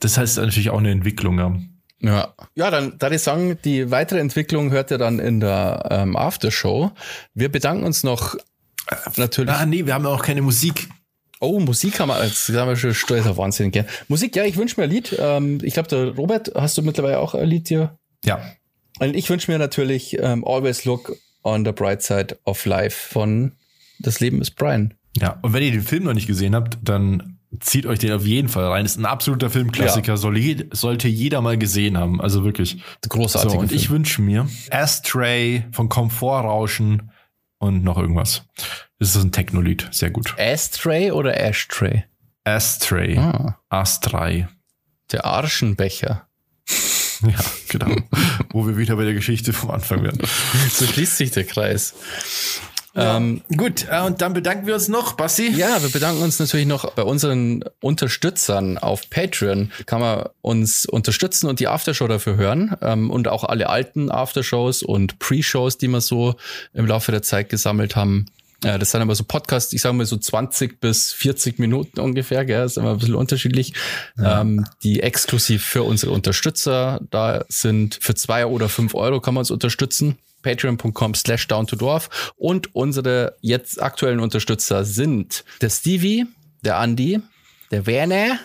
das 0.00 0.18
heißt 0.18 0.38
natürlich 0.38 0.70
auch 0.70 0.78
eine 0.78 0.90
Entwicklung. 0.90 1.38
Ja. 1.38 1.56
Ja, 2.00 2.34
ja, 2.54 2.70
dann 2.70 2.98
da 2.98 3.10
ich 3.10 3.22
sagen, 3.22 3.56
die 3.64 3.90
weitere 3.90 4.18
Entwicklung 4.18 4.70
hört 4.70 4.90
ihr 4.90 4.98
dann 4.98 5.18
in 5.18 5.40
der 5.40 5.88
ähm, 5.90 6.16
Aftershow. 6.16 6.92
Wir 7.32 7.50
bedanken 7.50 7.84
uns 7.84 8.02
noch 8.02 8.34
äh, 8.34 8.96
natürlich. 9.16 9.54
Ah, 9.54 9.64
nee, 9.64 9.86
wir 9.86 9.94
haben 9.94 10.04
ja 10.04 10.10
auch 10.10 10.22
keine 10.22 10.42
Musik. 10.42 10.88
Oh, 11.44 11.60
Musik 11.60 12.00
haben 12.00 12.08
wir, 12.08 12.24
jetzt 12.24 12.48
haben 12.48 12.68
wir 12.68 12.76
schon 12.76 12.94
stolz 12.94 13.26
auf 13.26 13.36
Wahnsinn, 13.36 13.70
gell? 13.70 13.86
Musik, 14.08 14.36
ja, 14.36 14.44
ich 14.44 14.56
wünsche 14.56 14.80
mir 14.80 14.84
ein 14.84 14.90
Lied. 14.90 15.16
Ähm, 15.18 15.58
ich 15.62 15.74
glaube, 15.74 15.88
der 15.88 16.14
Robert, 16.14 16.52
hast 16.54 16.76
du 16.78 16.82
mittlerweile 16.82 17.18
auch 17.18 17.34
ein 17.34 17.48
Lied 17.48 17.68
hier? 17.68 17.98
Ja. 18.24 18.40
Und 19.00 19.16
ich 19.16 19.28
wünsche 19.30 19.50
mir 19.50 19.58
natürlich 19.58 20.18
ähm, 20.20 20.44
Always 20.46 20.84
Look 20.84 21.16
on 21.42 21.64
the 21.64 21.72
Bright 21.72 22.02
Side 22.02 22.38
of 22.44 22.64
Life 22.64 23.12
von 23.12 23.52
Das 23.98 24.20
Leben 24.20 24.40
ist 24.40 24.52
Brian. 24.52 24.94
Ja, 25.16 25.38
und 25.42 25.52
wenn 25.52 25.62
ihr 25.62 25.70
den 25.70 25.82
Film 25.82 26.04
noch 26.04 26.14
nicht 26.14 26.26
gesehen 26.26 26.54
habt, 26.54 26.78
dann 26.82 27.38
zieht 27.60 27.86
euch 27.86 27.98
den 27.98 28.12
auf 28.12 28.26
jeden 28.26 28.48
Fall 28.48 28.66
rein. 28.66 28.84
Ist 28.84 28.98
ein 28.98 29.06
absoluter 29.06 29.50
Filmklassiker, 29.50 30.12
ja. 30.12 30.16
soll 30.16 30.38
je, 30.38 30.66
sollte 30.72 31.08
jeder 31.08 31.40
mal 31.40 31.56
gesehen 31.56 31.96
haben. 31.96 32.20
Also 32.20 32.44
wirklich. 32.44 32.82
Großartig. 33.08 33.52
So, 33.52 33.58
und 33.58 33.68
Film. 33.68 33.80
ich 33.80 33.90
wünsche 33.90 34.22
mir 34.22 34.48
Astray 34.70 35.64
von 35.72 35.88
Komfortrauschen 35.88 37.12
und 37.58 37.84
noch 37.84 37.98
irgendwas. 37.98 38.44
Das 39.04 39.14
ist 39.14 39.22
ein 39.22 39.32
Techno-Lied. 39.32 39.88
Sehr 39.90 40.08
gut. 40.08 40.34
Astray 40.38 41.10
oder 41.10 41.38
Ashtray? 41.38 42.04
Astray. 42.44 43.18
Ah. 43.18 43.58
Astray. 43.68 44.48
Der 45.12 45.26
Arschenbecher. 45.26 46.26
ja, 47.20 47.36
genau. 47.68 47.96
Wo 48.48 48.66
wir 48.66 48.78
wieder 48.78 48.96
bei 48.96 49.04
der 49.04 49.12
Geschichte 49.12 49.52
vom 49.52 49.72
Anfang 49.72 50.02
werden. 50.02 50.22
so 50.70 50.86
schließt 50.86 51.18
sich 51.18 51.32
der 51.32 51.44
Kreis. 51.44 51.92
Ja. 52.94 53.18
Ähm, 53.18 53.42
gut, 53.54 53.86
äh, 53.90 54.00
und 54.00 54.22
dann 54.22 54.32
bedanken 54.32 54.66
wir 54.66 54.72
uns 54.72 54.88
noch, 54.88 55.12
Basti. 55.12 55.50
Ja, 55.50 55.82
wir 55.82 55.90
bedanken 55.90 56.22
uns 56.22 56.38
natürlich 56.38 56.66
noch 56.66 56.90
bei 56.92 57.02
unseren 57.02 57.62
Unterstützern 57.82 58.78
auf 58.78 59.10
Patreon. 59.10 59.70
Kann 59.84 60.00
man 60.00 60.30
uns 60.40 60.86
unterstützen 60.86 61.50
und 61.50 61.60
die 61.60 61.68
Aftershow 61.68 62.08
dafür 62.08 62.36
hören 62.36 62.74
ähm, 62.80 63.10
und 63.10 63.28
auch 63.28 63.44
alle 63.44 63.68
alten 63.68 64.10
Aftershows 64.10 64.82
und 64.82 65.18
Pre-Shows, 65.18 65.76
die 65.76 65.88
wir 65.88 66.00
so 66.00 66.36
im 66.72 66.86
Laufe 66.86 67.12
der 67.12 67.20
Zeit 67.20 67.50
gesammelt 67.50 67.96
haben. 67.96 68.24
Ja, 68.62 68.78
das 68.78 68.92
sind 68.92 69.02
aber 69.02 69.14
so 69.14 69.24
Podcasts, 69.24 69.72
ich 69.72 69.82
sage 69.82 69.94
mal 69.94 70.06
so 70.06 70.16
20 70.16 70.80
bis 70.80 71.12
40 71.12 71.58
Minuten 71.58 72.00
ungefähr, 72.00 72.44
gell? 72.44 72.62
Das 72.62 72.72
ist 72.72 72.78
immer 72.78 72.92
ein 72.92 72.98
bisschen 72.98 73.14
unterschiedlich, 73.14 73.74
ja. 74.16 74.40
ähm, 74.40 74.64
die 74.82 75.00
exklusiv 75.00 75.64
für 75.64 75.82
unsere 75.82 76.12
Unterstützer 76.12 77.00
da 77.10 77.44
sind. 77.48 77.98
Für 78.00 78.14
zwei 78.14 78.46
oder 78.46 78.68
fünf 78.68 78.94
Euro 78.94 79.20
kann 79.20 79.34
man 79.34 79.40
uns 79.40 79.50
unterstützen 79.50 80.18
patreon.com 80.44 81.14
slash 81.14 81.48
down 81.48 81.66
to 81.66 81.74
dorf. 81.74 82.32
Und 82.36 82.74
unsere 82.74 83.36
jetzt 83.40 83.82
aktuellen 83.82 84.20
Unterstützer 84.20 84.84
sind 84.84 85.44
der 85.60 85.70
Stevie, 85.70 86.26
der 86.62 86.78
Andi, 86.78 87.20
der 87.72 87.86
Werner, 87.86 88.38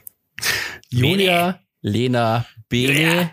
Julia, 0.90 1.60
Lena, 1.82 2.46
Bene 2.68 3.30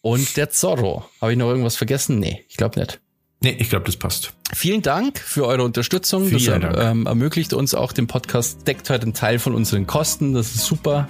und 0.00 0.36
der 0.36 0.50
Zorro. 0.50 1.04
Habe 1.20 1.32
ich 1.32 1.38
noch 1.38 1.48
irgendwas 1.48 1.76
vergessen? 1.76 2.18
Nee, 2.18 2.44
ich 2.48 2.56
glaube 2.56 2.80
nicht. 2.80 2.98
Nee, 3.42 3.56
ich 3.58 3.70
glaube, 3.70 3.86
das 3.86 3.96
passt. 3.96 4.32
Vielen 4.54 4.82
Dank 4.82 5.18
für 5.18 5.46
eure 5.46 5.64
Unterstützung. 5.64 6.26
Vielen 6.26 6.60
das 6.60 6.76
ähm, 6.78 7.06
ermöglicht 7.06 7.52
uns 7.52 7.74
auch 7.74 7.92
den 7.92 8.06
Podcast, 8.06 8.68
deckt 8.68 8.88
halt 8.88 9.02
einen 9.02 9.14
Teil 9.14 9.38
von 9.40 9.54
unseren 9.54 9.86
Kosten. 9.86 10.32
Das 10.32 10.54
ist 10.54 10.64
super. 10.64 11.08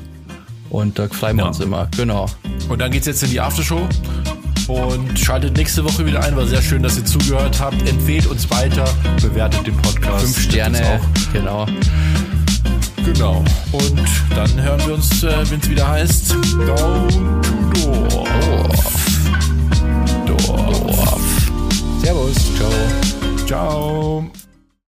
Und 0.70 0.98
da 0.98 1.08
freuen 1.08 1.36
wir 1.36 1.42
ja. 1.42 1.48
uns 1.48 1.60
immer. 1.60 1.88
Genau. 1.96 2.26
Und 2.70 2.80
dann 2.80 2.90
geht's 2.90 3.06
jetzt 3.06 3.22
in 3.22 3.30
die 3.30 3.40
Aftershow. 3.40 3.86
Und 4.68 5.18
schaltet 5.18 5.56
nächste 5.56 5.84
Woche 5.84 6.06
wieder 6.06 6.22
ein. 6.22 6.34
War 6.34 6.46
sehr 6.46 6.62
schön, 6.62 6.82
dass 6.82 6.96
ihr 6.96 7.04
zugehört 7.04 7.60
habt. 7.60 7.86
Empfehlt 7.86 8.26
uns 8.26 8.48
weiter, 8.50 8.88
bewertet 9.20 9.66
den 9.66 9.76
Podcast. 9.76 10.24
Fünf 10.24 10.40
Sterne, 10.40 10.80
auch. 10.80 11.32
genau. 11.32 11.66
Genau. 13.04 13.44
Und 13.72 14.00
dann 14.34 14.62
hören 14.62 14.80
wir 14.86 14.94
uns, 14.94 15.22
äh, 15.22 15.50
wenn 15.50 15.60
es 15.60 15.68
wieder 15.68 15.88
heißt, 15.88 16.30
Down 16.30 17.42
to 17.72 18.06
Dorf. 18.08 19.02
Dorf. 20.26 20.36
Dorf. 20.36 21.31
Servus. 22.02 22.36
Ciao. 22.58 23.46
Ciao. 23.46 24.51